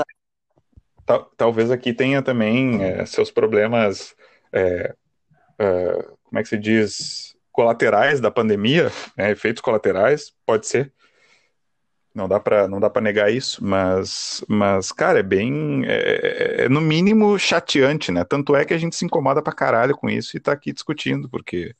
tal- 1.04 1.30
talvez 1.36 1.70
aqui 1.70 1.92
tenha 1.92 2.22
também 2.22 2.82
é, 2.82 3.04
seus 3.04 3.30
problemas, 3.30 4.16
é, 4.50 4.94
é, 5.58 5.92
como 6.24 6.38
é 6.38 6.42
que 6.42 6.48
se 6.48 6.56
diz, 6.58 7.36
colaterais 7.52 8.18
da 8.18 8.30
pandemia, 8.30 8.90
né? 9.16 9.30
Efeitos 9.30 9.60
colaterais, 9.60 10.32
pode 10.46 10.66
ser. 10.66 10.90
Não 12.14 12.28
dá 12.28 12.38
pra, 12.38 12.68
não 12.68 12.78
dá 12.78 12.88
para 12.88 13.02
negar 13.02 13.32
isso, 13.32 13.64
mas, 13.64 14.44
mas, 14.48 14.92
cara, 14.92 15.18
é 15.18 15.22
bem, 15.22 15.84
é, 15.84 16.62
é- 16.62 16.64
é 16.66 16.68
no 16.68 16.80
mínimo 16.80 17.36
chateante, 17.38 18.12
né? 18.12 18.22
Tanto 18.24 18.54
é 18.54 18.64
que 18.64 18.72
a 18.72 18.78
gente 18.78 18.94
se 18.94 19.04
incomoda 19.04 19.42
pra 19.42 19.52
caralho 19.52 19.96
com 19.96 20.08
isso 20.08 20.36
e 20.36 20.40
tá 20.40 20.52
aqui 20.52 20.72
discutindo, 20.72 21.28
porque 21.28 21.74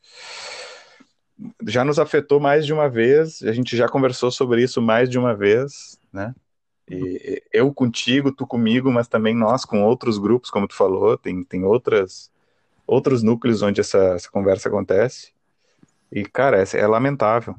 já 1.67 1.85
nos 1.85 1.99
afetou 1.99 2.41
mais 2.41 2.65
de 2.67 2.73
uma 2.73 2.89
vez, 2.89 3.43
a 3.43 3.53
gente 3.53 3.77
já 3.77 3.89
conversou 3.89 4.31
sobre 4.31 4.63
isso 4.63 4.81
mais 4.81 5.09
de 5.11 5.19
uma 5.19 5.35
vez, 5.35 5.99
né? 6.13 6.35
E 6.91 7.43
eu 7.53 7.73
contigo, 7.73 8.33
tu 8.33 8.47
comigo, 8.47 8.93
mas 8.93 9.09
também 9.09 9.35
nós 9.35 9.65
com 9.65 9.83
outros 9.85 10.19
grupos, 10.19 10.51
como 10.51 10.69
tu 10.69 10.75
falou, 10.75 11.17
tem, 11.17 11.45
tem 11.45 11.65
outras, 11.65 12.31
outros 12.87 13.23
núcleos 13.23 13.63
onde 13.63 13.81
essa, 13.81 13.99
essa 14.17 14.31
conversa 14.31 14.69
acontece. 14.69 15.33
E, 16.13 16.25
cara, 16.25 16.63
é, 16.63 16.79
é 16.79 16.87
lamentável. 16.87 17.57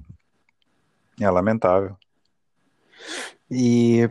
É 1.19 1.29
lamentável. 1.29 1.97
E 3.49 4.09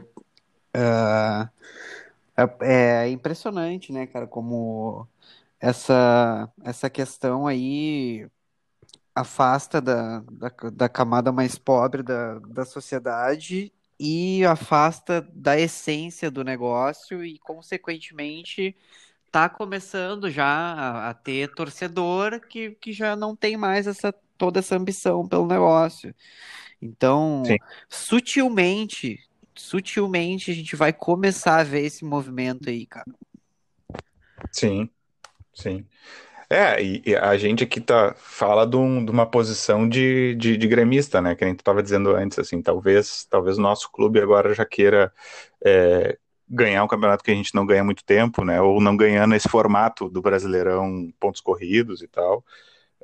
é, 2.36 3.04
é 3.04 3.08
impressionante, 3.10 3.92
né, 3.92 4.06
cara, 4.06 4.26
como 4.26 5.06
essa, 5.60 6.50
essa 6.62 6.90
questão 6.90 7.46
aí 7.46 8.28
afasta 9.14 9.80
da, 9.80 10.20
da, 10.30 10.50
da 10.72 10.88
camada 10.88 11.30
mais 11.32 11.56
pobre 11.56 12.02
da, 12.02 12.38
da 12.40 12.64
sociedade 12.64 13.72
e 13.98 14.44
afasta 14.44 15.20
da 15.32 15.58
essência 15.58 16.30
do 16.30 16.42
negócio 16.42 17.24
e, 17.24 17.38
consequentemente, 17.38 18.76
tá 19.30 19.48
começando 19.48 20.30
já 20.30 20.46
a, 20.46 21.10
a 21.10 21.14
ter 21.14 21.54
torcedor 21.54 22.40
que, 22.48 22.72
que 22.72 22.92
já 22.92 23.14
não 23.16 23.36
tem 23.36 23.56
mais 23.56 23.86
essa, 23.86 24.12
toda 24.36 24.58
essa 24.58 24.76
ambição 24.76 25.26
pelo 25.28 25.46
negócio. 25.46 26.14
Então, 26.84 27.42
Sim, 27.46 27.58
sutilmente, 27.88 29.18
sutilmente 29.56 30.50
a 30.50 30.54
gente 30.54 30.76
vai 30.76 30.92
começar 30.92 31.60
a 31.60 31.64
ver 31.64 31.84
esse 31.86 32.04
movimento 32.04 32.68
aí, 32.70 32.86
cara. 32.86 33.06
sim, 34.50 34.88
sim. 35.54 35.86
É, 36.50 36.82
e, 36.82 37.02
e 37.06 37.16
a 37.16 37.36
gente 37.38 37.64
aqui 37.64 37.80
tá, 37.80 38.14
fala 38.16 38.66
de, 38.66 38.76
um- 38.76 39.04
de 39.04 39.10
uma 39.10 39.26
posição 39.30 39.88
de, 39.88 40.34
de, 40.36 40.56
de 40.58 40.68
gremista, 40.68 41.20
né? 41.22 41.34
Que 41.36 41.44
a 41.44 41.48
gente 41.48 41.60
estava 41.60 41.82
dizendo 41.82 42.14
antes, 42.16 42.38
assim, 42.38 42.62
talvez, 42.62 43.26
talvez 43.30 43.58
o 43.58 43.62
nosso 43.62 43.90
clube 43.92 44.20
agora 44.20 44.54
já 44.54 44.64
queira 44.66 45.12
é, 45.64 46.18
ganhar 46.48 46.84
um 46.84 46.88
campeonato 46.88 47.24
que 47.24 47.30
a 47.32 47.34
gente 47.34 47.54
não 47.54 47.66
ganha 47.66 47.82
há 47.82 47.84
muito 47.84 48.04
tempo, 48.04 48.44
né? 48.44 48.60
Ou 48.62 48.80
não 48.80 48.96
ganhando 48.96 49.34
esse 49.36 49.48
formato 49.48 50.08
do 50.10 50.22
Brasileirão, 50.22 51.12
pontos 51.20 51.40
corridos 51.42 52.02
e 52.02 52.08
tal. 52.08 52.44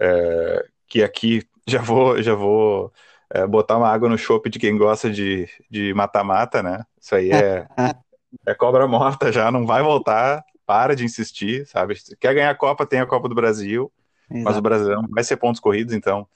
É, 0.01 0.67
que 0.89 1.03
aqui 1.03 1.43
já 1.69 1.81
vou, 1.83 2.23
já 2.23 2.35
vou 2.35 2.93
é, 3.33 3.47
botar 3.47 3.77
uma 3.77 3.89
água 3.89 4.09
no 4.09 4.19
chope 4.19 4.51
de 4.51 4.59
quem 4.59 4.77
gosta 4.77 5.11
de 5.11 5.49
de 5.71 5.95
mata-mata, 5.95 6.63
né? 6.63 6.85
Isso 7.01 7.15
aí 7.15 7.31
é, 7.31 7.67
é 8.47 8.55
cobra 8.55 8.87
morta 8.87 9.33
já, 9.33 9.51
não 9.51 9.67
vai 9.67 9.83
voltar. 9.83 10.45
Para 10.67 10.95
de 10.95 11.05
insistir, 11.05 11.67
sabe? 11.67 11.97
Quer 12.21 12.33
ganhar 12.33 12.51
a 12.51 12.55
Copa, 12.55 12.87
tem 12.87 13.01
a 13.01 13.07
Copa 13.07 13.29
do 13.29 13.35
Brasil 13.35 13.93
mas 14.31 14.43
o 14.45 14.49
Exato. 14.49 14.63
Brasileirão 14.63 15.09
vai 15.11 15.25
ser 15.25 15.37
pontos 15.37 15.61
corridos, 15.61 15.93
então, 15.93 16.27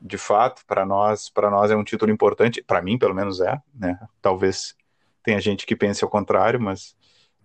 de 0.00 0.18
fato, 0.18 0.62
para 0.66 0.84
nós, 0.84 1.30
para 1.30 1.50
nós 1.50 1.70
é 1.70 1.76
um 1.76 1.82
título 1.84 2.12
importante, 2.12 2.62
para 2.62 2.82
mim, 2.82 2.98
pelo 2.98 3.14
menos 3.14 3.40
é, 3.40 3.58
né? 3.74 3.98
Talvez 4.20 4.74
tenha 5.22 5.40
gente 5.40 5.64
que 5.64 5.74
pense 5.74 6.04
ao 6.04 6.10
contrário, 6.10 6.60
mas 6.60 6.94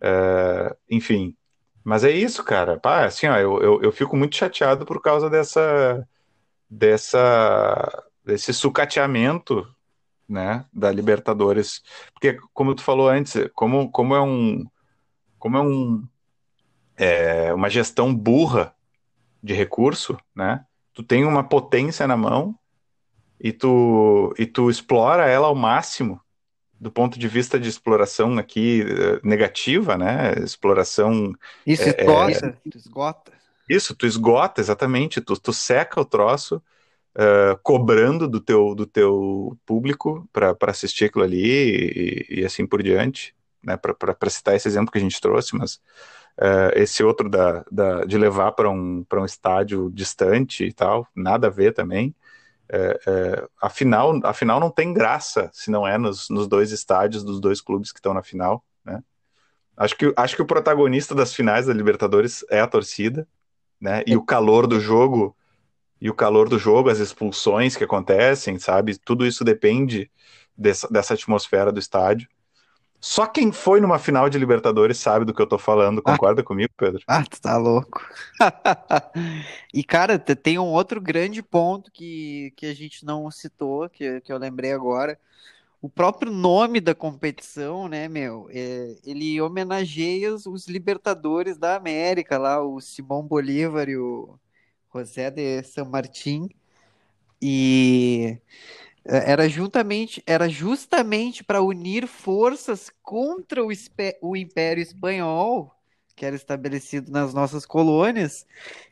é, 0.01 0.75
enfim. 0.89 1.35
Mas 1.83 2.03
é 2.03 2.11
isso, 2.11 2.43
cara. 2.43 2.79
Pá, 2.79 3.05
assim, 3.05 3.27
ó, 3.27 3.37
eu, 3.37 3.61
eu, 3.61 3.81
eu 3.81 3.91
fico 3.91 4.15
muito 4.15 4.35
chateado 4.35 4.85
por 4.85 5.01
causa 5.01 5.29
dessa, 5.29 6.07
dessa, 6.69 8.03
desse 8.25 8.53
sucateamento, 8.53 9.67
né, 10.27 10.65
da 10.71 10.91
Libertadores, 10.91 11.81
porque 12.13 12.39
como 12.53 12.73
tu 12.73 12.81
falou 12.81 13.09
antes, 13.09 13.49
como, 13.53 13.91
como 13.91 14.15
é 14.15 14.21
um, 14.21 14.65
como 15.37 15.57
é 15.57 15.61
um, 15.61 16.07
é 16.95 17.53
uma 17.53 17.69
gestão 17.69 18.13
burra 18.13 18.73
de 19.41 19.53
recurso, 19.53 20.17
né? 20.33 20.65
Tu 20.93 21.03
tem 21.03 21.25
uma 21.25 21.43
potência 21.43 22.07
na 22.07 22.15
mão 22.15 22.57
e 23.39 23.51
tu, 23.51 24.33
e 24.37 24.45
tu 24.45 24.69
explora 24.69 25.27
ela 25.27 25.47
ao 25.47 25.55
máximo 25.55 26.21
do 26.79 26.91
ponto 26.91 27.17
de 27.17 27.27
vista 27.27 27.57
de 27.57 27.69
exploração 27.69 28.37
aqui 28.37 28.81
eh, 28.81 29.19
negativa, 29.23 29.97
né? 29.97 30.33
Exploração. 30.43 31.33
Isso 31.65 31.83
é, 31.83 31.95
é, 31.97 32.01
esgota, 32.01 32.59
esgota. 32.75 33.31
isso, 33.69 33.95
tu 33.95 34.05
esgota 34.05 34.59
exatamente, 34.59 35.21
tu, 35.21 35.39
tu 35.39 35.53
seca 35.53 36.01
o 36.01 36.05
troço, 36.05 36.61
uh, 37.17 37.57
cobrando 37.63 38.27
do 38.27 38.39
teu, 38.39 38.75
do 38.75 38.85
teu 38.85 39.57
público 39.65 40.27
para 40.31 40.55
assistir 40.67 41.05
aquilo 41.05 41.23
ali 41.23 42.25
e, 42.29 42.41
e, 42.41 42.45
assim 42.45 42.65
por 42.65 42.81
diante, 42.81 43.35
né? 43.63 43.77
Para 43.77 44.29
citar 44.29 44.55
esse 44.55 44.67
exemplo 44.67 44.91
que 44.91 44.97
a 44.97 45.01
gente 45.01 45.19
trouxe, 45.21 45.55
mas 45.55 45.79
Uh, 46.35 46.73
esse 46.73 47.03
outro 47.03 47.29
da, 47.29 47.63
da 47.71 48.05
de 48.05 48.17
levar 48.17 48.53
para 48.53 48.67
um, 48.67 49.05
um 49.13 49.23
estádio 49.23 49.91
distante 49.91 50.65
e 50.65 50.73
tal, 50.73 51.07
nada 51.15 51.45
a 51.45 51.49
ver 51.51 51.75
também. 51.75 52.15
Afinal, 53.61 54.19
afinal, 54.23 54.59
não 54.59 54.71
tem 54.71 54.91
graça 54.91 55.51
se 55.53 55.69
não 55.69 55.87
é 55.87 55.95
nos, 55.95 56.27
nos 56.31 56.47
dois 56.47 56.71
estádios 56.71 57.23
dos 57.23 57.39
dois 57.39 57.61
clubes 57.61 57.91
que 57.91 57.99
estão 57.99 58.15
na 58.15 58.23
final. 58.23 58.63
Né? 58.83 59.03
Acho, 59.75 59.95
que, 59.95 60.13
acho 60.15 60.35
que 60.35 60.41
o 60.41 60.45
protagonista 60.45 61.15
das 61.15 61.33
finais 61.33 61.65
da 61.65 61.73
Libertadores 61.73 62.45
é 62.49 62.59
a 62.59 62.67
torcida, 62.67 63.27
né? 63.79 64.03
E 64.05 64.15
o 64.15 64.23
calor 64.23 64.67
do 64.67 64.79
jogo, 64.79 65.35
e 65.99 66.09
o 66.09 66.13
calor 66.13 66.49
do 66.49 66.59
jogo, 66.59 66.89
as 66.89 66.99
expulsões 66.99 67.75
que 67.75 67.83
acontecem, 67.83 68.59
sabe? 68.59 68.97
Tudo 68.97 69.25
isso 69.25 69.43
depende 69.43 70.09
dessa, 70.57 70.87
dessa 70.89 71.13
atmosfera 71.13 71.71
do 71.71 71.79
estádio. 71.79 72.27
Só 72.99 73.25
quem 73.25 73.51
foi 73.51 73.81
numa 73.81 73.99
final 73.99 74.29
de 74.29 74.39
Libertadores 74.39 74.97
sabe 74.97 75.25
do 75.25 75.33
que 75.33 75.41
eu 75.41 75.47
tô 75.47 75.57
falando. 75.57 76.01
Concorda 76.01 76.41
ah, 76.41 76.45
comigo, 76.45 76.71
Pedro? 76.77 77.03
Ah, 77.05 77.21
tu 77.21 77.41
tá 77.41 77.57
louco. 77.57 78.01
e, 79.73 79.83
cara, 79.83 80.17
tem 80.17 80.57
um 80.57 80.71
outro 80.71 81.01
grande 81.01 81.43
ponto 81.43 81.91
que, 81.91 82.53
que 82.55 82.65
a 82.65 82.73
gente 82.73 83.05
não 83.05 83.29
citou, 83.29 83.89
que, 83.89 84.21
que 84.21 84.31
eu 84.31 84.37
lembrei 84.37 84.71
agora. 84.71 85.19
O 85.81 85.89
próprio 85.89 86.31
nome 86.31 86.79
da 86.79 86.95
competição, 86.95 87.89
né, 87.89 88.07
meu? 88.07 88.47
É, 88.49 88.95
ele 89.05 89.41
homenageia 89.41 90.33
os, 90.33 90.45
os, 90.45 90.65
Libertadores 90.65 91.57
da 91.57 91.75
América, 91.75 92.37
lá, 92.37 92.63
o 92.63 92.79
Simão 92.79 93.21
Bolívar 93.21 93.89
e 93.89 93.97
o 93.97 94.39
José 94.93 95.31
de 95.31 95.63
San 95.63 95.85
Martín. 95.85 96.49
E 97.41 98.37
era 99.05 99.49
justamente 99.49 100.23
era 100.25 100.47
justamente 100.47 101.43
para 101.43 101.61
unir 101.61 102.07
forças 102.07 102.89
contra 103.01 103.63
o, 103.63 103.69
o, 104.21 104.35
Império 104.35 104.81
Espanhol 104.81 105.75
que 106.15 106.25
era 106.25 106.35
estabelecido 106.35 107.11
nas 107.11 107.33
nossas 107.33 107.65
colônias 107.65 108.45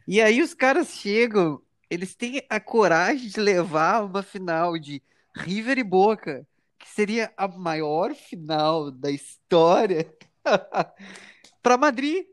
e 0.06 0.20
aí 0.22 0.42
os 0.42 0.54
caras 0.54 0.90
chegam 0.90 1.62
eles 1.90 2.14
têm 2.14 2.44
a 2.50 2.60
coragem 2.60 3.30
de 3.30 3.40
levar 3.40 4.04
uma 4.04 4.22
final 4.22 4.78
de 4.78 5.02
River 5.34 5.78
e 5.78 5.84
Boca 5.84 6.46
que 6.78 6.90
seria 6.90 7.32
a 7.38 7.48
maior 7.48 8.14
final 8.14 8.92
da 8.92 9.10
história 9.10 10.14
para 11.64 11.78
Madrid 11.78 12.26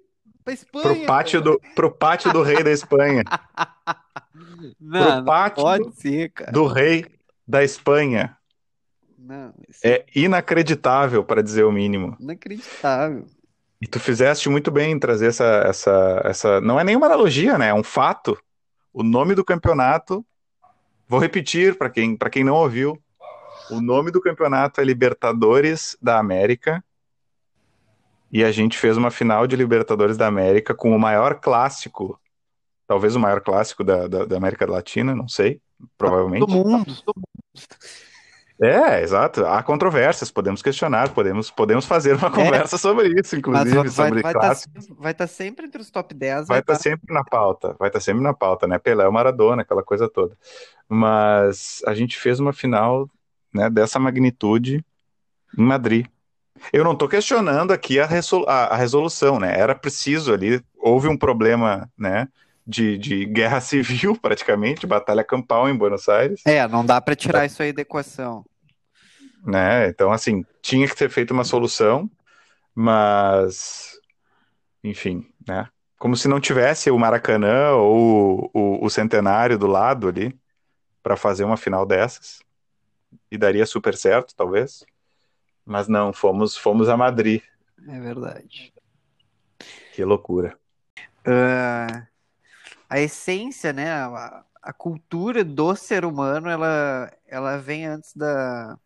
para 0.49 0.55
Espanha 0.55 0.83
pro 0.97 1.07
pátio 1.07 1.41
do 1.41 1.61
pro 1.75 1.91
pátio 1.91 2.33
do 2.33 2.43
rei 2.43 2.63
da 2.63 2.71
Espanha 2.71 3.23
não, 4.81 5.17
pro 5.17 5.25
pátio 5.25 5.65
não 5.65 5.79
pode 5.79 5.97
ser, 6.01 6.31
cara. 6.31 6.53
do 6.53 6.67
rei 6.67 7.05
da 7.47 7.65
Espanha. 7.65 8.37
Não, 9.19 9.55
é 9.83 10.05
inacreditável, 10.15 11.25
para 11.25 11.43
dizer 11.43 11.65
o 11.65 11.73
mínimo. 11.73 12.17
Inacreditável. 12.21 13.27
E 13.81 13.87
tu 13.87 13.99
fizeste 13.99 14.49
muito 14.49 14.71
bem 14.71 14.93
em 14.93 14.99
trazer 14.99 15.27
essa, 15.27 15.63
essa, 15.67 16.23
essa. 16.25 16.61
Não 16.61 16.79
é 16.79 16.85
nenhuma 16.85 17.07
analogia, 17.07 17.57
né? 17.57 17.69
É 17.69 17.75
um 17.75 17.83
fato. 17.83 18.39
O 18.93 19.03
nome 19.03 19.35
do 19.35 19.45
campeonato. 19.45 20.25
Vou 21.07 21.19
repetir 21.19 21.77
para 21.79 21.89
quem, 21.89 22.17
para 22.17 22.29
quem 22.29 22.45
não 22.45 22.55
ouviu. 22.55 23.01
O 23.71 23.81
nome 23.81 24.11
do 24.11 24.21
campeonato 24.21 24.81
é 24.81 24.85
Libertadores 24.85 25.97
da 26.03 26.19
América. 26.19 26.85
E 28.31 28.45
a 28.45 28.53
gente 28.53 28.79
fez 28.79 28.97
uma 28.97 29.11
final 29.11 29.47
de 29.47 29.57
Libertadores 29.57 30.17
da 30.17 30.27
América 30.27 30.75
com 30.75 30.95
o 30.95 30.99
maior 30.99 31.41
clássico, 31.41 32.21
talvez 32.87 33.17
o 33.17 33.21
maior 33.21 33.41
clássico 33.41 33.83
da, 33.85 34.07
da, 34.09 34.25
da 34.27 34.37
América 34.37 34.67
Latina, 34.71 35.15
não 35.15 35.29
sei, 35.29 35.61
provavelmente. 35.97 36.47
Do 36.47 36.49
mundo. 36.49 36.97
É, 38.61 39.03
exato. 39.03 39.47
Há 39.47 39.63
controvérsias, 39.63 40.31
podemos 40.33 40.63
questionar, 40.63 41.15
podemos, 41.15 41.51
podemos 41.51 41.87
fazer 41.87 42.17
uma 42.17 42.31
É, 42.31 42.31
conversa 42.31 42.77
sobre 42.77 43.09
isso, 43.21 43.37
inclusive, 43.37 43.89
vai 43.89 43.89
sobre 43.89 44.23
vai 44.23 44.33
estar 44.33 44.33
clássicos. 44.33 44.89
vai 44.99 45.15
tá 45.15 45.27
sempre 45.27 45.67
entre 45.67 45.81
os 45.81 45.91
top 45.91 46.13
10, 46.15 46.49
vai 46.49 46.59
Vai 46.59 46.61
estar 46.61 46.75
estar. 46.75 46.77
sempre 46.77 47.15
na 47.15 47.25
pauta, 47.25 47.75
vai 47.79 47.89
estar 47.89 48.01
sempre 48.01 48.23
na 48.23 48.35
pauta, 48.35 48.67
né? 48.67 48.79
Pelé, 48.79 49.09
Maradona, 49.11 49.63
aquela 49.63 49.83
coisa 49.85 50.09
toda. 50.09 50.37
Mas 50.89 51.83
a 51.87 51.95
gente 51.95 52.19
fez 52.19 52.41
uma 52.41 52.53
final, 52.53 53.09
né, 53.55 53.71
dessa 53.71 53.99
magnitude 53.99 54.85
em 55.57 55.63
Madrid. 55.63 56.07
Eu 56.73 56.85
não 56.85 56.93
estou 56.93 57.09
questionando 57.09 57.73
aqui 57.73 57.99
a, 58.01 58.07
resol- 58.07 58.49
a- 58.49 58.67
a 58.67 58.77
resolução, 58.77 59.39
né? 59.39 59.59
Era 59.59 59.75
preciso 59.75 60.33
ali, 60.33 60.63
houve 60.79 61.09
um 61.09 61.17
problema, 61.17 61.91
né, 61.97 62.29
de, 62.67 62.99
de 62.99 63.25
guerra 63.27 63.61
civil, 63.63 64.17
praticamente, 64.21 64.87
batalha 64.87 65.25
campal 65.25 65.69
em 65.69 65.77
Buenos 65.77 66.09
Aires, 66.09 66.43
É, 66.47 66.67
não 66.69 66.85
dá 66.85 67.01
para 67.01 67.17
tirar 67.17 67.45
isso 67.47 67.63
aí 67.63 67.73
da 67.73 67.83
equação. 67.83 68.45
né? 69.45 69.89
Então, 69.89 70.13
assim, 70.13 70.45
tinha 70.63 70.87
que 70.89 70.97
ter 70.97 71.11
feito 71.11 71.33
uma 71.33 71.45
solução, 71.45 72.11
mas, 72.75 73.99
enfim, 74.85 75.27
né? 75.47 75.69
Como 75.99 76.17
se 76.17 76.29
não 76.29 76.41
tivesse 76.41 76.91
o 76.91 76.99
Maracanã 76.99 77.73
ou 77.73 78.51
o, 78.55 78.85
o 78.85 78.91
Centenário 78.91 79.59
do 79.59 79.67
lado 79.67 80.09
ali 80.09 80.39
para 81.03 81.17
fazer 81.17 81.45
uma 81.45 81.57
final 81.57 81.87
dessas. 81.87 82.41
E 83.31 83.39
daria 83.39 83.67
super 83.67 83.97
certo, 83.97 84.35
talvez. 84.37 84.85
Mas 85.69 85.87
não, 85.87 86.15
fomos, 86.15 86.57
fomos 86.57 86.89
a 86.89 86.97
Madrid. 86.97 87.43
É 87.87 88.01
verdade. 88.01 88.73
Que 89.95 90.03
loucura. 90.03 90.59
Ah, 91.27 92.07
a 92.89 93.01
essência, 93.01 93.73
né, 93.73 93.91
a, 93.93 94.45
a 94.63 94.73
cultura 94.73 95.45
do 95.45 95.77
ser 95.77 96.05
humano, 96.05 96.49
ela, 96.49 97.13
ela 97.27 97.59
vem 97.59 97.87
antes 97.87 98.15
da, 98.15 98.79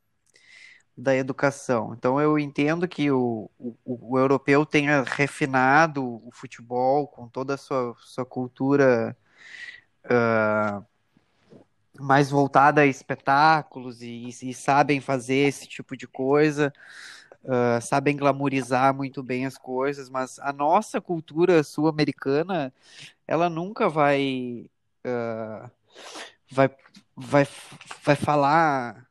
da 0.96 1.14
educação. 1.16 1.94
Então 1.94 2.20
eu 2.20 2.38
entendo 2.38 2.86
que 2.88 3.10
o, 3.10 3.50
o, 3.58 3.76
o 3.84 4.18
europeu 4.18 4.66
tenha 4.66 5.02
refinado 5.02 6.04
o 6.26 6.30
futebol 6.32 7.06
com 7.08 7.28
toda 7.28 7.54
a 7.54 7.56
sua, 7.56 7.94
sua 7.98 8.24
cultura 8.26 9.16
ah, 10.04 10.82
mais 12.00 12.30
voltada 12.30 12.82
a 12.82 12.86
espetáculos 12.86 14.02
e, 14.02 14.28
e 14.28 14.54
sabem 14.54 15.00
fazer 15.00 15.48
esse 15.48 15.66
tipo 15.66 15.96
de 15.96 16.06
coisa, 16.06 16.72
ah, 17.46 17.80
sabem 17.80 18.16
glamorizar 18.16 18.94
muito 18.94 19.22
bem 19.22 19.46
as 19.46 19.58
coisas, 19.58 20.08
mas 20.08 20.38
a 20.38 20.52
nossa 20.52 21.00
cultura 21.00 21.62
sul-americana, 21.64 22.72
ela 23.26 23.48
nunca 23.50 23.88
vai, 23.88 24.70
ah, 25.04 25.70
vai, 26.50 26.70
vai, 27.16 27.46
vai 28.04 28.16
falar 28.16 29.06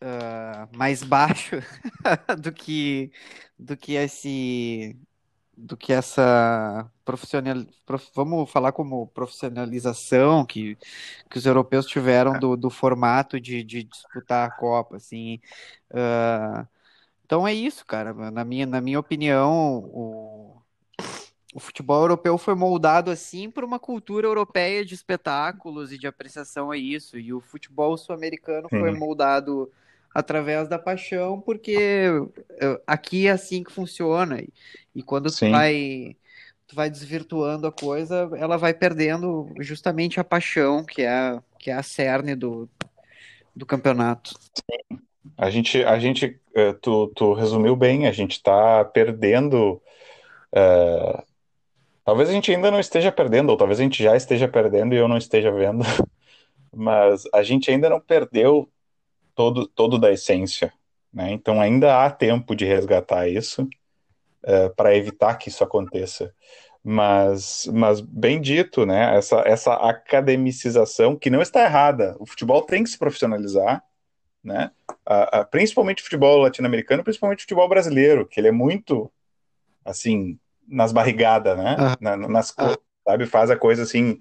ah, 0.00 0.68
mais 0.72 1.02
baixo 1.02 1.56
do 2.40 2.52
que 2.52 3.10
do 3.58 3.76
que 3.76 3.94
esse 3.94 4.96
do 5.56 5.76
que 5.76 5.92
essa 5.92 6.90
profissional 7.04 7.64
prof- 7.86 8.10
vamos 8.14 8.50
falar 8.50 8.72
como 8.72 9.06
profissionalização 9.08 10.44
que, 10.44 10.76
que 11.30 11.38
os 11.38 11.46
europeus 11.46 11.86
tiveram 11.86 12.38
do, 12.38 12.56
do 12.56 12.70
formato 12.70 13.40
de, 13.40 13.64
de 13.64 13.82
disputar 13.84 14.46
a 14.46 14.50
Copa 14.50 14.96
assim 14.96 15.40
Ah, 15.92 16.66
então 17.24 17.46
é 17.48 17.54
isso 17.54 17.84
cara 17.86 18.12
na 18.30 18.44
minha 18.44 18.66
na 18.66 18.80
minha 18.80 19.00
opinião 19.00 19.78
o, 19.92 20.62
o 21.54 21.60
futebol 21.60 22.02
europeu 22.02 22.36
foi 22.38 22.54
moldado 22.54 23.10
assim 23.10 23.50
por 23.50 23.64
uma 23.64 23.78
cultura 23.78 24.26
europeia 24.26 24.84
de 24.84 24.94
espetáculos 24.94 25.92
e 25.92 25.98
de 25.98 26.06
apreciação 26.06 26.70
a 26.70 26.76
isso 26.76 27.18
e 27.18 27.32
o 27.32 27.40
futebol 27.40 27.96
sul-americano 27.96 28.68
foi 28.68 28.90
moldado 28.92 29.70
através 30.16 30.66
da 30.66 30.78
paixão, 30.78 31.38
porque 31.42 32.08
eh, 32.58 32.80
aqui 32.86 33.26
é 33.26 33.32
assim 33.32 33.62
que 33.62 33.70
funciona. 33.70 34.42
E, 34.94 35.02
quando 35.02 35.26
tu 35.26 35.32
sim. 35.32 35.50
vai, 35.50 36.16
tu 36.66 36.74
vai 36.74 36.88
desvirtuando 36.88 37.66
a 37.66 37.72
coisa, 37.72 38.30
ela 38.38 38.56
vai 38.56 38.72
perdendo 38.72 39.52
justamente 39.60 40.18
a 40.18 40.24
paixão, 40.24 40.86
que 40.86 41.02
é, 41.02 41.38
que 41.58 41.70
é 41.70 41.74
a 41.74 41.82
cerne 41.82 42.34
do, 42.34 42.66
do 43.54 43.66
campeonato. 43.66 44.34
A 45.36 45.50
gente, 45.50 45.84
a 45.84 45.98
gente, 45.98 46.40
eh, 46.54 46.72
tu, 46.80 47.08
tu 47.08 47.34
resumiu 47.34 47.76
bem, 47.76 48.06
a 48.06 48.12
gente 48.12 48.32
está 48.32 48.86
perdendo. 48.86 49.82
eh, 50.50 51.24
talvez 52.06 52.30
a 52.30 52.32
gente 52.32 52.50
ainda 52.50 52.70
não 52.70 52.80
esteja 52.80 53.12
perdendo, 53.12 53.50
ou 53.50 53.56
talvez 53.58 53.78
a 53.78 53.82
gente 53.82 54.02
já 54.02 54.16
esteja 54.16 54.48
perdendo 54.48 54.94
e 54.94 54.98
eu 54.98 55.08
não 55.08 55.18
esteja 55.18 55.52
vendo, 55.52 55.84
mas 56.74 57.24
a 57.34 57.42
gente 57.42 57.70
ainda 57.70 57.90
não 57.90 58.00
perdeu 58.00 58.66
todo, 59.36 59.68
todo 59.68 59.98
da 60.00 60.12
essência, 60.12 60.74
né? 61.14 61.32
Então 61.32 61.60
ainda 61.62 62.04
há 62.06 62.10
tempo 62.10 62.56
de 62.56 62.66
resgatar 62.66 63.28
isso, 63.28 63.68
para 64.76 64.94
evitar 64.96 65.36
que 65.36 65.48
isso 65.48 65.64
aconteça. 65.64 66.32
Mas, 66.82 67.66
mas 67.72 68.00
bem 68.00 68.40
dito, 68.40 68.86
né? 68.86 69.16
Essa, 69.16 69.40
essa 69.44 69.74
academicização 69.74 71.16
que 71.16 71.28
não 71.30 71.42
está 71.42 71.64
errada. 71.64 72.16
O 72.20 72.26
futebol 72.26 72.62
tem 72.62 72.84
que 72.84 72.90
se 72.90 72.98
profissionalizar, 72.98 73.82
né? 74.44 74.70
A- 75.06 75.40
a- 75.40 75.44
principalmente 75.46 76.02
o 76.02 76.04
futebol 76.04 76.38
latino-americano, 76.40 77.04
principalmente 77.04 77.40
o 77.40 77.42
futebol 77.42 77.68
brasileiro, 77.68 78.26
que 78.26 78.40
ele 78.40 78.48
é 78.48 78.52
muito 78.52 79.12
assim 79.84 80.38
nas 80.68 80.92
barrigadas, 80.92 81.56
né? 81.58 81.84
Aham. 81.84 81.96
Na- 82.00 82.16
nas, 82.16 82.50
co- 82.52 82.82
sabe? 83.08 83.26
Faz 83.26 83.50
a 83.50 83.56
coisa 83.58 83.82
assim 83.84 84.18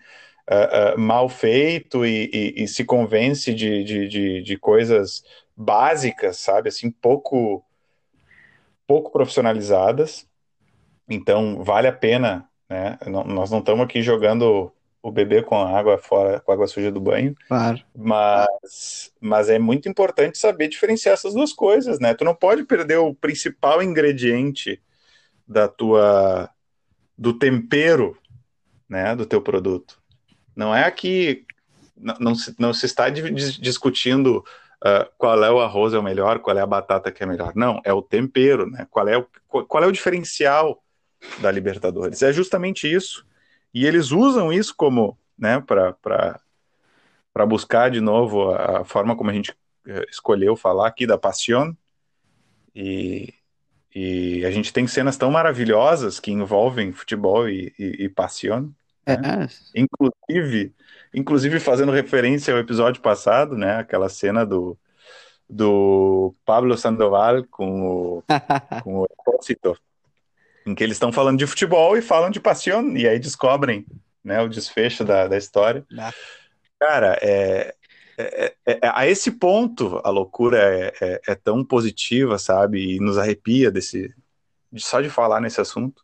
ah, 0.47 0.95
mal 0.97 1.27
feito 1.29 2.05
e, 2.05 2.29
e- 2.33 2.63
e 2.63 2.67
se 2.67 2.83
convence 2.83 3.53
de, 3.53 3.83
de, 3.83 4.07
de, 4.07 4.41
de 4.41 4.57
coisas 4.57 5.23
básicas, 5.55 6.37
sabe? 6.37 6.69
Assim 6.69 6.91
pouco 6.91 7.63
pouco 8.87 9.11
profissionalizadas. 9.11 10.27
Então 11.09 11.63
vale 11.63 11.87
a 11.87 11.93
pena, 11.93 12.47
né? 12.69 12.97
Não- 13.07 13.23
nós 13.23 13.51
não 13.51 13.59
estamos 13.59 13.83
aqui 13.83 14.01
jogando 14.01 14.71
o 15.01 15.11
bebê 15.11 15.43
com 15.43 15.55
a 15.55 15.69
água 15.77 15.97
fora, 15.99 16.39
com 16.39 16.51
a 16.51 16.55
água 16.55 16.67
suja 16.67 16.91
do 16.91 16.99
banho. 16.99 17.35
Claro. 17.47 17.79
Mas, 17.95 19.13
mas 19.21 19.49
é 19.49 19.59
muito 19.59 19.87
importante 19.87 20.37
saber 20.37 20.67
diferenciar 20.67 21.13
essas 21.13 21.33
duas 21.33 21.53
coisas, 21.53 21.99
né? 21.99 22.13
Tu 22.15 22.25
não 22.25 22.33
pode 22.35 22.63
perder 22.63 22.97
o 22.97 23.13
principal 23.13 23.83
ingrediente 23.83 24.81
da 25.47 25.67
tua 25.67 26.49
do 27.17 27.37
tempero, 27.37 28.17
né, 28.89 29.15
do 29.15 29.25
teu 29.25 29.41
produto. 29.41 30.01
Não 30.55 30.73
é 30.73 30.83
aqui 30.83 31.45
não, 31.97 32.15
não 32.19 32.35
se, 32.35 32.55
não 32.57 32.73
se 32.73 32.85
está 32.85 33.09
di- 33.09 33.31
dis- 33.31 33.57
discutindo 33.57 34.43
ah, 34.83 35.09
qual 35.17 35.43
é 35.43 35.51
o 35.51 35.59
arroz 35.59 35.93
é 35.93 35.97
o 35.97 36.03
melhor, 36.03 36.39
qual 36.39 36.57
é 36.57 36.61
a 36.61 36.65
batata 36.65 37.11
que 37.11 37.23
é 37.23 37.25
melhor. 37.25 37.53
Não, 37.55 37.81
é 37.83 37.93
o 37.93 38.01
tempero, 38.01 38.69
né? 38.69 38.87
Qual 38.89 39.07
é 39.07 39.17
o, 39.17 39.25
qual 39.47 39.83
é 39.83 39.87
o 39.87 39.91
diferencial 39.91 40.83
da 41.39 41.51
Libertadores? 41.51 42.21
É 42.21 42.31
justamente 42.31 42.91
isso. 42.91 43.25
E 43.73 43.85
eles 43.85 44.11
usam 44.11 44.53
isso 44.53 44.75
como, 44.75 45.17
né, 45.37 45.59
para 45.61 46.39
para 47.33 47.45
buscar 47.45 47.91
de 47.91 47.99
novo 47.99 48.51
a, 48.51 48.79
a 48.79 48.85
forma 48.85 49.13
como 49.13 49.29
a 49.29 49.33
gente 49.33 49.53
eh, 49.85 50.05
escolheu 50.09 50.55
falar 50.55 50.87
aqui 50.87 51.05
da 51.05 51.17
Passion. 51.17 51.73
E, 52.73 53.33
e 53.93 54.45
a 54.45 54.51
gente 54.51 54.71
tem 54.71 54.87
cenas 54.87 55.17
tão 55.17 55.29
maravilhosas 55.31 56.17
que 56.17 56.31
envolvem 56.31 56.93
futebol 56.93 57.49
e, 57.49 57.73
e, 57.77 58.05
e 58.05 58.09
Passion, 58.09 58.69
É, 59.05 59.17
né? 59.17 59.47
Inclusive, 59.75 60.73
inclusive 61.13 61.59
fazendo 61.59 61.91
referência 61.91 62.53
ao 62.53 62.59
episódio 62.59 63.01
passado, 63.01 63.57
né? 63.57 63.77
Aquela 63.77 64.09
cena 64.09 64.45
do, 64.45 64.77
do 65.49 66.33
Pablo 66.45 66.77
Sandoval 66.77 67.43
com 67.49 67.81
o, 67.81 68.23
com 68.83 68.99
o 68.99 69.05
Expósito, 69.05 69.77
em 70.65 70.73
que 70.73 70.83
eles 70.83 70.95
estão 70.95 71.11
falando 71.11 71.37
de 71.37 71.45
futebol 71.47 71.95
e 71.97 72.01
falam 72.01 72.29
de 72.29 72.39
Passion, 72.39 72.95
e 72.95 73.07
aí 73.07 73.19
descobrem, 73.19 73.85
né, 74.23 74.41
o 74.41 74.49
desfecho 74.49 75.05
da, 75.05 75.27
da 75.27 75.37
história. 75.37 75.85
Cara, 76.79 77.17
é, 77.21 77.75
é- 78.17 78.53
é- 78.65 78.79
é- 78.81 78.91
a 78.93 79.07
esse 79.07 79.31
ponto 79.31 80.01
a 80.03 80.09
loucura 80.09 80.57
é, 80.59 80.93
é- 81.01 81.21
é 81.27 81.35
tão 81.35 81.63
positiva, 81.63 82.37
sabe? 82.39 82.95
E 82.95 82.99
nos 82.99 83.17
arrepia 83.17 83.69
desse, 83.69 84.13
de- 84.71 84.81
só 84.83 85.01
de 85.01 85.09
falar 85.09 85.39
nesse 85.39 85.61
assunto. 85.61 86.03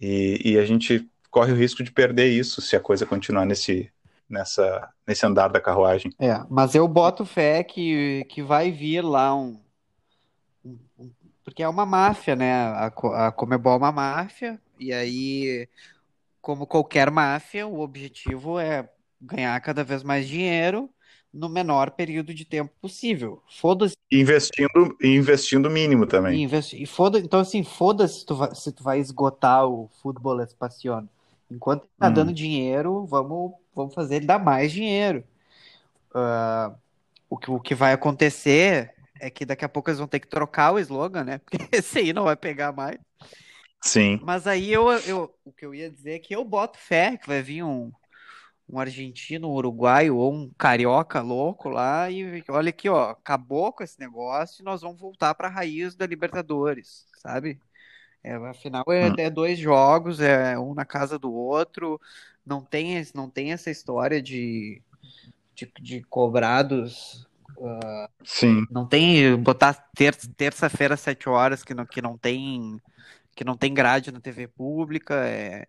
E, 0.00 0.52
e 0.52 0.58
a 0.58 0.64
gente 0.64 1.08
corre 1.32 1.50
o 1.52 1.56
risco 1.56 1.82
de 1.82 1.90
perder 1.90 2.28
isso 2.28 2.60
se 2.62 2.76
a 2.76 2.80
coisa 2.80 3.04
continuar 3.04 3.44
nesse, 3.44 3.90
nessa, 4.28 4.88
nesse 5.04 5.26
andar 5.26 5.48
da 5.48 5.60
carruagem. 5.60 6.12
É, 6.20 6.38
mas 6.48 6.76
eu 6.76 6.86
boto 6.86 7.24
fé 7.24 7.64
que, 7.64 8.24
que 8.28 8.42
vai 8.42 8.70
vir 8.70 9.02
lá 9.02 9.34
um, 9.34 9.58
um- 10.64 10.78
um- 10.98 11.10
Porque 11.44 11.62
é 11.62 11.68
uma 11.68 11.84
máfia, 11.84 12.36
né? 12.36 12.52
A, 12.54 12.86
a 13.26 13.32
Comebol 13.32 13.74
é 13.74 13.76
uma 13.76 13.92
máfia, 13.92 14.60
e 14.78 14.92
aí, 14.92 15.68
como 16.40 16.66
qualquer 16.66 17.10
máfia, 17.10 17.66
o 17.66 17.80
objetivo 17.80 18.58
é 18.60 18.88
ganhar 19.20 19.60
cada 19.60 19.84
vez 19.84 20.02
mais 20.02 20.28
dinheiro 20.28 20.90
no 21.32 21.48
menor 21.48 21.92
período 21.92 22.34
de 22.34 22.44
tempo 22.44 22.72
possível. 22.80 23.42
Foda-se 23.50 23.96
investindo, 24.12 24.96
investindo 25.02 25.70
mínimo 25.70 26.06
também. 26.06 26.42
investir. 26.44 26.80
E 26.82 26.86
foda, 26.86 27.18
então, 27.18 27.40
assim, 27.40 27.64
foda-se 27.64 28.20
se 28.20 28.26
tu 28.26 28.36
vai, 28.36 28.54
se 28.54 28.72
tu 28.72 28.84
vai 28.84 29.00
esgotar 29.00 29.66
o 29.66 29.88
futebol 30.02 30.40
espacial. 30.42 31.04
Enquanto 31.54 31.88
tá 31.98 32.08
Hum. 32.08 32.14
dando 32.14 32.32
dinheiro, 32.32 33.06
vamos, 33.06 33.52
vamos 33.74 33.94
fazer 33.94 34.16
ele 34.16 34.26
dar 34.26 34.38
mais 34.38 34.72
dinheiro. 34.72 35.24
o 37.28 37.38
que, 37.38 37.50
o 37.50 37.60
que 37.60 37.74
vai 37.74 37.92
acontecer 37.92 38.94
é 39.20 39.30
que 39.30 39.44
daqui 39.44 39.64
a 39.64 39.68
pouco 39.68 39.88
eles 39.90 39.98
vão 39.98 40.08
ter 40.08 40.20
que 40.20 40.28
trocar 40.28 40.72
o 40.72 40.78
slogan, 40.78 41.24
né? 41.24 41.38
Porque 41.44 41.58
esse 41.76 41.98
aí 41.98 42.12
não 42.12 42.24
vai 42.24 42.36
pegar 42.36 42.72
mais. 42.72 42.98
Sim. 43.84 44.20
Mas 44.20 44.46
aí 44.46 44.70
eu, 44.72 44.88
eu, 45.00 45.34
o 45.44 45.52
que 45.52 45.66
eu 45.66 45.74
ia 45.74 45.90
dizer 45.90 46.12
é 46.14 46.18
que 46.18 46.34
eu 46.34 46.44
boto 46.44 46.78
fé 46.78 47.16
que 47.16 47.26
vai 47.26 47.42
vir 47.42 47.64
um, 47.64 47.90
um 48.68 48.78
argentino, 48.78 49.48
um 49.48 49.52
uruguaio 49.54 50.16
ou 50.16 50.32
um 50.34 50.50
carioca 50.58 51.20
louco 51.22 51.68
lá 51.68 52.10
e 52.10 52.44
olha 52.50 52.70
aqui, 52.70 52.88
ó, 52.88 53.10
acabou 53.10 53.72
com 53.72 53.84
esse 53.84 53.98
negócio 54.00 54.62
e 54.62 54.64
nós 54.64 54.82
vamos 54.82 55.00
voltar 55.00 55.34
para 55.34 55.48
a 55.48 55.50
raiz 55.50 55.96
da 55.96 56.06
Libertadores, 56.06 57.06
sabe? 57.22 57.60
É, 58.24 58.34
afinal, 58.34 58.84
é, 58.88 59.08
Hum. 59.08 59.14
é 59.18 59.30
dois 59.30 59.58
jogos, 59.58 60.20
é 60.20 60.58
um 60.58 60.74
na 60.74 60.84
casa 60.84 61.18
do 61.18 61.32
outro, 61.32 62.00
não 62.46 62.62
tem, 62.62 63.02
não 63.14 63.28
tem 63.28 63.52
essa 63.52 63.70
história 63.70 64.22
de, 64.22 64.80
de, 65.54 65.72
de 65.80 66.02
cobrados, 66.04 67.26
Sim. 68.24 68.66
não 68.70 68.86
tem 68.86 69.36
botar 69.42 69.74
ter, 69.94 70.14
terça-feira, 70.14 70.96
sete 70.96 71.28
horas, 71.28 71.62
que 71.62 71.74
não, 71.74 71.86
que 71.86 72.00
não 72.02 72.16
tem 72.16 72.80
que 73.34 73.44
não 73.44 73.56
tem 73.56 73.72
grade 73.72 74.12
na 74.12 74.20
TV 74.20 74.48
pública. 74.48 75.14
É... 75.26 75.66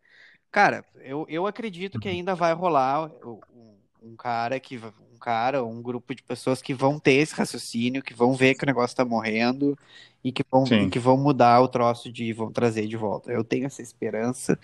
Cara, 0.51 0.85
eu, 0.97 1.25
eu 1.29 1.47
acredito 1.47 1.99
que 1.99 2.09
ainda 2.09 2.35
vai 2.35 2.53
rolar 2.53 3.09
um, 3.25 3.39
um 4.01 4.15
cara 4.15 4.59
que 4.59 4.77
cara, 5.23 5.63
um 5.63 5.81
grupo 5.81 6.13
de 6.13 6.21
pessoas 6.21 6.61
que 6.61 6.73
vão 6.73 6.99
ter 6.99 7.13
esse 7.13 7.33
raciocínio, 7.33 8.03
que 8.03 8.13
vão 8.13 8.33
ver 8.33 8.55
que 8.55 8.65
o 8.65 8.67
negócio 8.67 8.93
tá 8.93 9.05
morrendo 9.05 9.79
e 10.21 10.33
que 10.33 10.43
vão, 10.51 10.65
Sim. 10.65 10.89
que 10.89 10.99
vão 10.99 11.15
mudar 11.15 11.61
o 11.61 11.67
troço 11.69 12.11
de 12.11 12.33
vão 12.33 12.51
trazer 12.51 12.87
de 12.87 12.97
volta. 12.97 13.31
Eu 13.31 13.41
tenho 13.41 13.65
essa 13.65 13.81
esperança. 13.81 14.59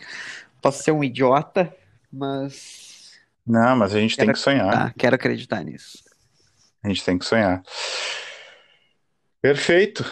Posso 0.62 0.84
ser 0.84 0.92
um 0.92 1.02
idiota, 1.02 1.74
mas 2.12 3.14
Não, 3.48 3.78
mas 3.78 3.96
a 3.96 4.02
gente 4.02 4.18
tem 4.18 4.34
que 4.34 4.38
sonhar. 4.38 4.94
quero 4.96 5.16
acreditar 5.16 5.64
nisso. 5.64 6.04
A 6.84 6.90
gente 6.90 7.06
tem 7.06 7.18
que 7.18 7.26
sonhar. 7.26 7.64
Perfeito. 9.42 10.04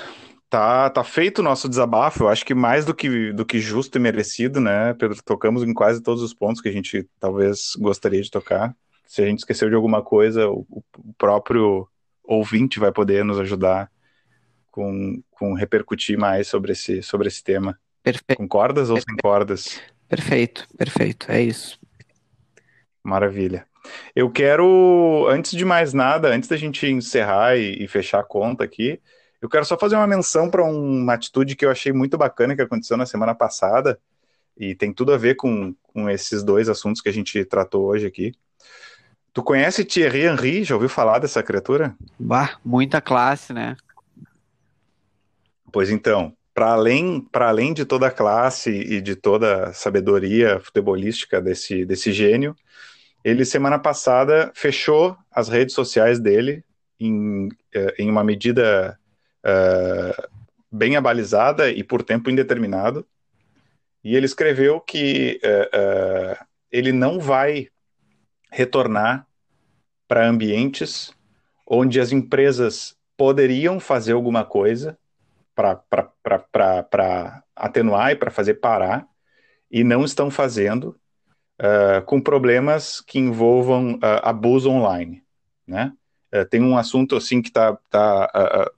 Tá, 0.49 0.89
tá 0.89 1.03
feito 1.03 1.39
o 1.39 1.43
nosso 1.43 1.67
desabafo. 1.67 2.23
Eu 2.23 2.29
acho 2.29 2.45
que 2.45 2.55
mais 2.55 2.85
do 2.85 2.95
que, 2.95 3.33
do 3.33 3.45
que 3.45 3.59
justo 3.59 3.97
e 3.97 3.99
merecido, 3.99 4.61
né, 4.61 4.93
Pedro? 4.93 5.21
Tocamos 5.25 5.61
em 5.61 5.73
quase 5.73 6.01
todos 6.01 6.23
os 6.23 6.33
pontos 6.33 6.61
que 6.61 6.69
a 6.69 6.71
gente 6.71 7.05
talvez 7.19 7.75
gostaria 7.77 8.21
de 8.21 8.31
tocar. 8.31 8.73
Se 9.07 9.21
a 9.21 9.25
gente 9.25 9.39
esqueceu 9.39 9.69
de 9.69 9.75
alguma 9.75 10.03
coisa, 10.03 10.49
o, 10.49 10.65
o 10.69 11.13
próprio 11.17 11.87
ouvinte 12.23 12.79
vai 12.79 12.91
poder 12.91 13.23
nos 13.23 13.39
ajudar 13.39 13.89
com, 14.69 15.23
com 15.31 15.53
repercutir 15.53 16.19
mais 16.19 16.47
sobre 16.47 16.73
esse, 16.73 17.01
sobre 17.01 17.27
esse 17.27 17.43
tema. 17.43 17.79
Perfeito, 18.03 18.37
Concordas 18.37 18.89
ou 18.89 18.97
sem 18.97 19.15
cordas? 19.21 19.81
perfeito, 20.07 20.67
perfeito. 20.77 21.31
É 21.31 21.41
isso. 21.41 21.79
Maravilha. 23.03 23.65
Eu 24.15 24.29
quero, 24.29 25.25
antes 25.29 25.51
de 25.51 25.63
mais 25.63 25.93
nada, 25.93 26.29
antes 26.29 26.49
da 26.49 26.57
gente 26.57 26.85
encerrar 26.85 27.55
e, 27.55 27.83
e 27.83 27.87
fechar 27.87 28.19
a 28.19 28.23
conta 28.23 28.63
aqui, 28.63 29.01
eu 29.41 29.47
quero 29.47 29.65
só 29.65 29.77
fazer 29.77 29.95
uma 29.95 30.07
menção 30.07 30.49
para 30.49 30.63
uma 30.63 31.13
atitude 31.13 31.55
que 31.55 31.65
eu 31.65 31.71
achei 31.71 31.93
muito 31.93 32.17
bacana 32.17 32.55
que 32.55 32.61
aconteceu 32.61 32.97
na 32.97 33.05
semana 33.05 33.33
passada 33.33 33.99
e 34.57 34.75
tem 34.75 34.91
tudo 34.91 35.13
a 35.13 35.17
ver 35.17 35.35
com, 35.35 35.73
com 35.83 36.09
esses 36.09 36.43
dois 36.43 36.67
assuntos 36.67 37.01
que 37.01 37.09
a 37.09 37.13
gente 37.13 37.45
tratou 37.45 37.85
hoje 37.85 38.05
aqui. 38.05 38.33
Tu 39.37 39.43
conhece 39.43 39.85
Thierry 39.85 40.25
Henry? 40.25 40.63
Já 40.63 40.73
ouviu 40.73 40.89
falar 40.89 41.19
dessa 41.19 41.43
criatura? 41.43 41.95
Bah, 42.17 42.57
muita 42.65 42.99
classe, 42.99 43.53
né? 43.53 43.77
Pois 45.71 45.91
então, 45.91 46.33
para 46.55 46.71
além, 46.71 47.21
para 47.21 47.49
além 47.49 47.71
de 47.71 47.85
toda 47.85 48.07
a 48.07 48.11
classe 48.11 48.71
e 48.71 48.99
de 48.99 49.15
toda 49.15 49.65
a 49.65 49.73
sabedoria 49.73 50.59
futebolística 50.59 51.39
desse, 51.39 51.85
desse 51.85 52.11
gênio, 52.11 52.55
ele 53.23 53.45
semana 53.45 53.77
passada 53.77 54.51
fechou 54.55 55.15
as 55.31 55.49
redes 55.49 55.75
sociais 55.75 56.19
dele 56.19 56.63
em, 56.99 57.47
eh, 57.75 57.93
em 57.99 58.09
uma 58.09 58.23
medida 58.23 58.97
uh, 59.45 60.27
bem 60.71 60.95
abalizada 60.95 61.69
e 61.69 61.83
por 61.83 62.01
tempo 62.01 62.31
indeterminado. 62.31 63.05
E 64.03 64.15
ele 64.15 64.25
escreveu 64.25 64.81
que 64.81 65.39
uh, 65.43 66.33
uh, 66.33 66.45
ele 66.71 66.91
não 66.91 67.19
vai 67.19 67.69
retornar 68.57 69.27
para 70.07 70.27
ambientes 70.27 71.13
onde 71.65 71.99
as 71.99 72.11
empresas 72.11 72.97
poderiam 73.15 73.79
fazer 73.79 74.13
alguma 74.13 74.43
coisa 74.43 74.97
para 75.53 77.43
atenuar 77.55 78.11
e 78.11 78.15
para 78.15 78.31
fazer 78.31 78.55
parar, 78.55 79.07
e 79.69 79.83
não 79.83 80.03
estão 80.03 80.31
fazendo, 80.31 80.95
uh, 81.59 82.03
com 82.05 82.19
problemas 82.19 82.99
que 83.01 83.19
envolvam 83.19 83.95
uh, 83.95 84.21
abuso 84.23 84.69
online, 84.69 85.23
né? 85.67 85.93
Uh, 86.33 86.45
tem 86.45 86.61
um 86.61 86.77
assunto 86.77 87.15
assim 87.15 87.41
que 87.41 87.49
está, 87.49 87.75
tá, 87.89 88.71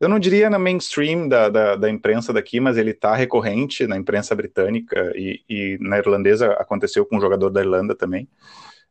eu 0.00 0.08
não 0.08 0.18
diria 0.18 0.50
na 0.50 0.58
mainstream 0.58 1.28
da, 1.28 1.48
da, 1.48 1.76
da 1.76 1.90
imprensa 1.90 2.32
daqui, 2.32 2.60
mas 2.60 2.76
ele 2.76 2.90
está 2.90 3.14
recorrente 3.14 3.86
na 3.86 3.96
imprensa 3.96 4.34
britânica 4.34 5.12
e, 5.14 5.40
e, 5.48 5.78
na 5.80 5.98
irlandesa 5.98 6.52
aconteceu 6.52 7.06
com 7.06 7.16
um 7.16 7.20
jogador 7.20 7.50
da 7.50 7.60
Irlanda 7.60 7.94
também. 7.94 8.28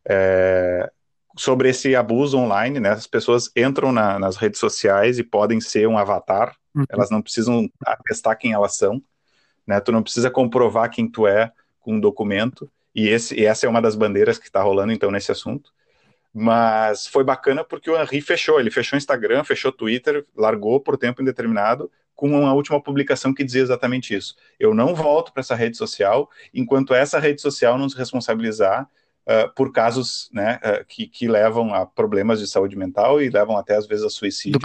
É, 0.08 0.91
sobre 1.38 1.70
esse 1.70 1.95
abuso 1.95 2.38
online, 2.38 2.80
né? 2.80 2.89
As 2.89 3.08
pessoas 3.08 3.49
entram 3.56 3.91
na, 3.91 4.20
nas 4.20 4.36
redes 4.36 4.60
sociais 4.60 5.18
e 5.18 5.24
podem 5.24 5.60
ser 5.60 5.88
um 5.88 5.97
avatar, 5.97 6.56
uhum. 6.76 6.84
elas 6.89 7.10
não 7.10 7.22
precisam 7.22 7.70
atestar 7.86 8.38
quem 8.38 8.54
elas 8.54 8.76
são, 8.76 9.01
né? 9.66 9.80
Tu 9.80 9.91
não 9.91 10.04
precisa 10.04 10.30
comprovar 10.30 10.89
quem 10.89 11.10
tu 11.10 11.26
é 11.28 11.51
com 11.80 11.93
um 11.95 11.99
documento, 11.99 12.70
e, 12.95 13.08
esse, 13.08 13.36
e 13.36 13.45
essa 13.45 13.66
é 13.66 13.70
uma 13.70 13.82
das 13.82 13.95
bandeiras 13.95 14.38
que 14.38 14.45
está 14.45 14.62
rolando 14.62 14.91
então 14.91 15.10
nesse 15.10 15.32
assunto. 15.32 15.72
Mas 16.34 17.08
foi 17.08 17.24
bacana 17.24 17.64
porque 17.64 17.89
o 17.89 17.99
Henry 17.99 18.22
fechou, 18.22 18.60
ele 18.60 18.72
fechou 18.72 18.95
o 18.95 18.97
Instagram, 18.97 19.43
fechou 19.43 19.70
o 19.70 19.74
Twitter, 19.74 20.26
largou 20.36 20.80
por 20.80 20.97
tempo 20.97 21.22
indeterminado, 21.22 21.91
com 22.16 22.30
uma 22.30 22.54
última 22.54 22.82
publicação 22.82 23.34
que 23.34 23.43
dizia 23.43 23.62
exatamente 23.62 24.16
isso. 24.16 24.36
Eu 24.60 24.74
não 24.74 24.95
volto 24.95 25.32
para 25.32 25.41
essa 25.41 25.56
rede 25.56 25.78
social 25.78 26.30
enquanto 26.54 26.93
essa 26.93 27.20
rede 27.20 27.41
social 27.41 27.78
não 27.78 27.89
se 27.89 27.97
responsabilizar 27.97 28.88
Uh, 29.26 29.49
por 29.55 29.71
casos 29.71 30.30
né, 30.34 30.59
uh, 30.61 30.84
que, 30.86 31.07
que, 31.07 31.30
levam 31.30 31.74
a 31.74 31.86
problemas 31.86 32.41
de 32.41 32.47
saúde 32.47 32.76
mental 32.76 33.21
e 33.21 33.30
levam 33.30 33.57
até 33.57 33.78
às 33.78 33.88
vezes 33.88 34.03
a 34.03 34.09
suicídio 34.09 34.59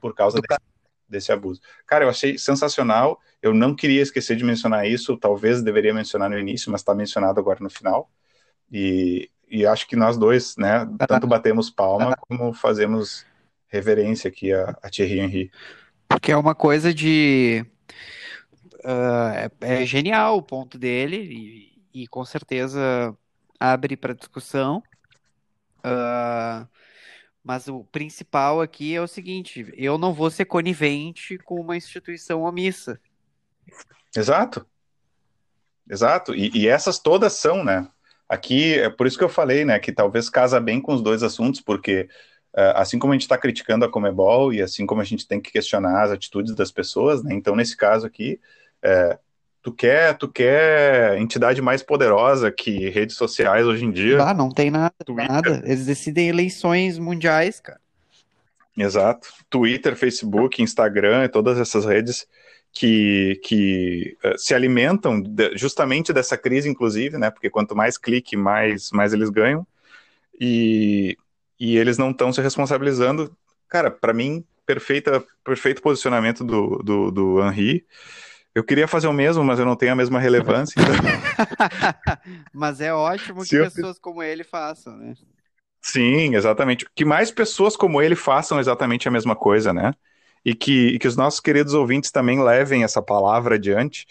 por 0.00 0.14
causa 0.14 0.40
desse, 0.40 0.60
desse, 1.06 1.30
abuso. 1.30 1.60
Cara, 1.86 2.06
eu 2.06 2.08
achei 2.08 2.38
sensacional. 2.38 3.20
Eu 3.42 3.52
não 3.52 3.74
queria 3.76 4.00
esquecer 4.00 4.34
de 4.34 4.44
mencionar 4.44 4.88
isso, 4.88 5.14
talvez 5.18 5.62
deveria 5.62 5.92
mencionar 5.92 6.30
no 6.30 6.38
início, 6.38 6.72
mas 6.72 6.80
está 6.80 6.94
mencionado 6.94 7.38
agora 7.38 7.58
no 7.60 7.68
final. 7.68 8.10
E, 8.72 9.30
e 9.46 9.66
acho 9.66 9.86
que 9.86 9.94
nós 9.94 10.16
dois, 10.16 10.56
né, 10.56 10.88
tanto 11.06 11.26
batemos 11.26 11.68
palma 11.68 12.16
como 12.16 12.54
fazemos 12.54 13.26
reverência 13.68 14.28
aqui 14.28 14.52
a, 14.52 14.76
a 14.82 14.88
Thierry 14.88 15.20
Henry. 15.20 15.50
Porque 16.08 16.32
é 16.32 16.36
uma 16.36 16.54
coisa 16.54 16.92
de. 16.92 17.64
Uh, 18.76 19.50
é, 19.60 19.82
é, 19.82 19.86
genial 19.86 20.38
o 20.38 20.42
ponto 20.42 20.78
dele, 20.78 21.16
e, 21.92 22.02
e 22.02 22.08
com 22.08 22.24
certeza 22.24 23.14
abre 23.58 23.96
para 23.96 24.14
discussão. 24.14 24.82
Uh, 25.78 26.66
mas 27.42 27.68
o 27.68 27.84
principal 27.84 28.60
aqui 28.60 28.94
é 28.94 29.00
o 29.00 29.08
seguinte: 29.08 29.72
eu 29.76 29.96
não 29.96 30.12
vou 30.12 30.30
ser 30.30 30.44
conivente 30.44 31.38
com 31.38 31.60
uma 31.60 31.76
instituição 31.76 32.42
omissa. 32.42 33.00
Exato. 34.14 34.66
Exato. 35.90 36.34
E, 36.34 36.50
e, 36.54 36.68
essas 36.68 36.98
todas 36.98 37.32
são, 37.32 37.64
né? 37.64 37.88
Aqui 38.28 38.74
é 38.74 38.90
por 38.90 39.06
isso 39.06 39.16
que 39.16 39.24
eu 39.24 39.28
falei, 39.28 39.64
né? 39.64 39.78
Que 39.78 39.90
talvez 39.90 40.28
casa 40.28 40.60
bem 40.60 40.80
com 40.80 40.92
os 40.92 41.00
dois 41.00 41.22
assuntos, 41.22 41.62
porque 41.62 42.08
uh, 42.54 42.76
assim 42.76 42.98
como 42.98 43.12
a 43.12 43.16
gente 43.16 43.22
está 43.22 43.38
criticando 43.38 43.86
a 43.86 43.90
Comebol 43.90 44.52
e 44.52 44.60
assim 44.60 44.84
como 44.84 45.00
a 45.00 45.04
gente 45.04 45.26
tem 45.26 45.40
que 45.40 45.50
questionar 45.50 46.02
as 46.02 46.10
atitudes 46.10 46.54
das 46.54 46.70
pessoas, 46.70 47.22
né? 47.22 47.34
Então, 47.34 47.56
nesse 47.56 47.74
caso 47.74 48.06
aqui, 48.06 48.38
uh, 48.84 49.18
tu 49.68 49.72
quer, 49.72 50.16
tu 50.16 50.28
quer 50.28 51.18
entidade 51.18 51.60
mais 51.60 51.82
poderosa 51.82 52.50
que 52.50 52.88
redes 52.88 53.16
sociais 53.16 53.66
hoje 53.66 53.84
em 53.84 53.90
dia? 53.90 54.22
Ah, 54.22 54.32
não 54.32 54.48
tem 54.48 54.70
nada, 54.70 54.94
Twitter. 55.04 55.30
nada. 55.30 55.62
Eles 55.64 55.84
decidem 55.84 56.28
eleições 56.28 56.98
mundiais, 56.98 57.60
cara. 57.60 57.78
Exato. 58.76 59.28
Twitter, 59.50 59.94
Facebook, 59.96 60.62
Instagram, 60.62 61.28
todas 61.28 61.58
essas 61.58 61.84
redes 61.84 62.26
que, 62.72 63.40
que 63.44 64.16
uh, 64.24 64.38
se 64.38 64.54
alimentam 64.54 65.20
de, 65.20 65.56
justamente 65.56 66.12
dessa 66.12 66.38
crise, 66.38 66.68
inclusive, 66.68 67.18
né? 67.18 67.30
Porque 67.30 67.50
quanto 67.50 67.76
mais 67.76 67.98
clique, 67.98 68.36
mais, 68.36 68.90
mais 68.92 69.12
eles 69.12 69.28
ganham. 69.28 69.66
E, 70.40 71.16
e 71.58 71.76
eles 71.76 71.98
não 71.98 72.10
estão 72.10 72.32
se 72.32 72.40
responsabilizando. 72.40 73.36
Cara, 73.68 73.90
para 73.90 74.14
mim, 74.14 74.44
perfeita, 74.64 75.22
perfeito 75.44 75.82
posicionamento 75.82 76.44
do, 76.44 76.78
do, 76.78 77.10
do 77.10 77.42
Henry. 77.42 77.84
Eu 78.58 78.64
queria 78.64 78.88
fazer 78.88 79.06
o 79.06 79.12
mesmo, 79.12 79.44
mas 79.44 79.60
eu 79.60 79.64
não 79.64 79.76
tenho 79.76 79.92
a 79.92 79.94
mesma 79.94 80.18
relevância. 80.18 80.74
Então... 80.80 80.92
mas 82.52 82.80
é 82.80 82.92
ótimo 82.92 83.44
que 83.44 83.54
eu- 83.54 83.62
pessoas 83.62 84.00
como 84.00 84.20
ele 84.20 84.42
façam, 84.42 84.96
né? 84.96 85.14
Sim, 85.80 86.34
exatamente. 86.34 86.84
Que 86.92 87.04
mais 87.04 87.30
pessoas 87.30 87.76
como 87.76 88.02
ele 88.02 88.16
façam 88.16 88.58
exatamente 88.58 89.06
a 89.06 89.12
mesma 89.12 89.36
coisa, 89.36 89.72
né? 89.72 89.94
E 90.44 90.56
que, 90.56 90.88
e 90.88 90.98
que 90.98 91.06
os 91.06 91.16
nossos 91.16 91.38
queridos 91.38 91.72
ouvintes 91.72 92.10
também 92.10 92.42
levem 92.42 92.82
essa 92.82 93.00
palavra 93.00 93.54
adiante 93.54 94.04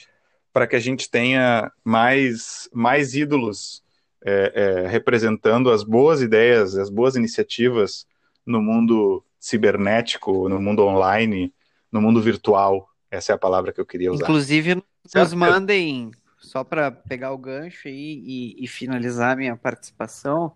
para 0.54 0.66
que 0.66 0.78
a 0.78 0.80
gente 0.80 1.12
tenha 1.12 1.70
mais, 1.84 2.70
mais 2.74 3.16
ídolos 3.16 3.84
é, 4.26 4.54
é, 4.56 4.88
representando 4.88 5.70
as 5.70 5.84
boas 5.84 6.22
ideias, 6.22 6.78
as 6.78 6.90
boas 6.90 7.18
iniciativas 7.18 8.08
no 8.46 8.62
mundo 8.62 9.22
cibernético, 9.38 10.48
no 10.48 10.62
mundo 10.62 10.86
online, 10.86 11.54
no 11.92 12.02
mundo 12.02 12.22
virtual. 12.22 12.90
Essa 13.10 13.32
é 13.32 13.36
a 13.36 13.38
palavra 13.38 13.72
que 13.72 13.80
eu 13.80 13.86
queria 13.86 14.12
usar. 14.12 14.24
Inclusive, 14.24 14.76
nos 14.76 14.84
certo? 15.06 15.38
mandem, 15.38 16.12
só 16.40 16.64
para 16.64 16.92
pegar 16.92 17.32
o 17.32 17.38
gancho 17.38 17.88
aí 17.88 18.24
e, 18.26 18.64
e, 18.64 18.68
finalizar 18.68 19.38
minha 19.38 19.56
participação, 19.56 20.54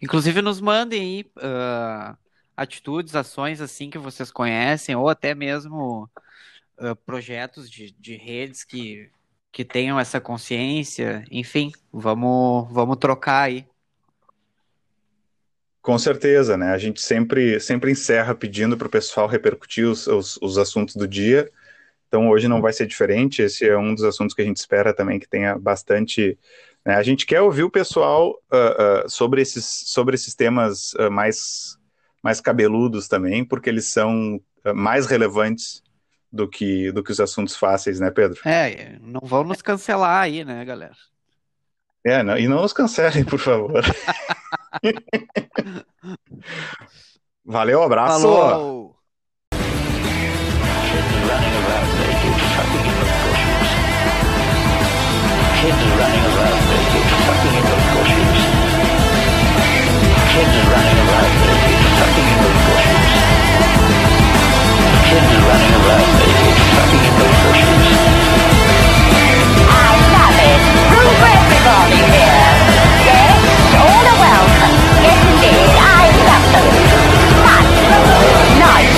inclusive 0.00 0.40
nos 0.40 0.60
mandem 0.60 1.00
aí 1.00 1.30
uh, 1.38 2.16
atitudes, 2.56 3.14
ações 3.14 3.60
assim 3.60 3.90
que 3.90 3.98
vocês 3.98 4.30
conhecem, 4.30 4.94
ou 4.96 5.08
até 5.08 5.34
mesmo 5.34 6.08
uh, 6.78 6.96
projetos 7.04 7.70
de, 7.70 7.90
de 7.92 8.16
redes 8.16 8.64
que, 8.64 9.10
que 9.52 9.64
tenham 9.64 9.98
essa 9.98 10.20
consciência. 10.20 11.24
Enfim, 11.30 11.72
vamos, 11.92 12.72
vamos 12.72 12.96
trocar 12.96 13.42
aí. 13.42 13.66
Com 15.82 15.98
certeza, 15.98 16.56
né? 16.58 16.72
A 16.72 16.78
gente 16.78 17.00
sempre, 17.00 17.58
sempre 17.58 17.90
encerra 17.90 18.34
pedindo 18.34 18.76
para 18.76 18.86
o 18.86 18.90
pessoal 18.90 19.26
repercutir 19.26 19.86
os, 19.86 20.06
os, 20.06 20.38
os, 20.42 20.58
assuntos 20.58 20.94
do 20.94 21.08
dia. 21.08 21.50
Então 22.10 22.28
hoje 22.28 22.48
não 22.48 22.60
vai 22.60 22.72
ser 22.72 22.88
diferente. 22.88 23.40
Esse 23.40 23.68
é 23.68 23.78
um 23.78 23.94
dos 23.94 24.02
assuntos 24.02 24.34
que 24.34 24.42
a 24.42 24.44
gente 24.44 24.56
espera 24.56 24.92
também 24.92 25.20
que 25.20 25.28
tenha 25.28 25.56
bastante. 25.56 26.36
Né? 26.84 26.94
A 26.94 27.04
gente 27.04 27.24
quer 27.24 27.40
ouvir 27.40 27.62
o 27.62 27.70
pessoal 27.70 28.32
uh, 28.52 29.06
uh, 29.06 29.08
sobre, 29.08 29.40
esses, 29.40 29.64
sobre 29.64 30.16
esses 30.16 30.34
temas 30.34 30.92
uh, 30.94 31.08
mais, 31.08 31.78
mais 32.20 32.40
cabeludos 32.40 33.06
também, 33.06 33.44
porque 33.44 33.70
eles 33.70 33.86
são 33.86 34.40
mais 34.74 35.06
relevantes 35.06 35.82
do 36.32 36.48
que, 36.48 36.92
do 36.92 37.02
que 37.02 37.12
os 37.12 37.20
assuntos 37.20 37.56
fáceis, 37.56 38.00
né, 38.00 38.10
Pedro? 38.10 38.40
É, 38.44 38.98
não 39.00 39.20
vão 39.22 39.42
nos 39.42 39.62
cancelar 39.62 40.22
aí, 40.22 40.44
né, 40.44 40.64
galera? 40.64 40.94
É, 42.04 42.22
não, 42.22 42.36
e 42.36 42.46
não 42.48 42.60
nos 42.60 42.72
cancelem, 42.72 43.24
por 43.24 43.38
favor. 43.38 43.82
Valeu, 47.44 47.82
abraço. 47.82 48.20
Falou. 48.20 48.99
Kids 55.60 55.76
running 55.76 56.24
around 56.24 56.60
naked, 56.72 57.04
sucking 57.20 57.52
in 57.52 57.64
those 57.68 57.86
gushes. 57.92 58.40
Kids 60.32 60.56
running 60.72 60.98
around 61.04 61.32
naked, 61.44 61.80
sucking 62.00 62.28
in 62.32 62.38
those 62.40 62.60
gushes. 62.64 63.08
Kids 65.04 65.32
running 65.44 65.74
around 65.76 66.10
naked, 66.16 66.56
sucking 66.72 67.04
in 67.04 67.14
those 67.20 67.38
gushes. 67.44 67.84
I 69.68 69.92
love 70.16 70.38
it. 70.48 70.62
Room 70.96 71.12
for 71.20 71.28
everybody 71.28 72.00
here. 72.08 72.40
Yes, 73.04 73.36
all 73.84 74.04
are 74.08 74.16
welcome. 74.16 74.74
Yes, 75.04 75.20
indeed. 75.28 75.76
I 75.76 76.08
love 76.24 76.46
them. 76.56 76.72
Fun, 77.44 77.66
nice, 78.64 78.96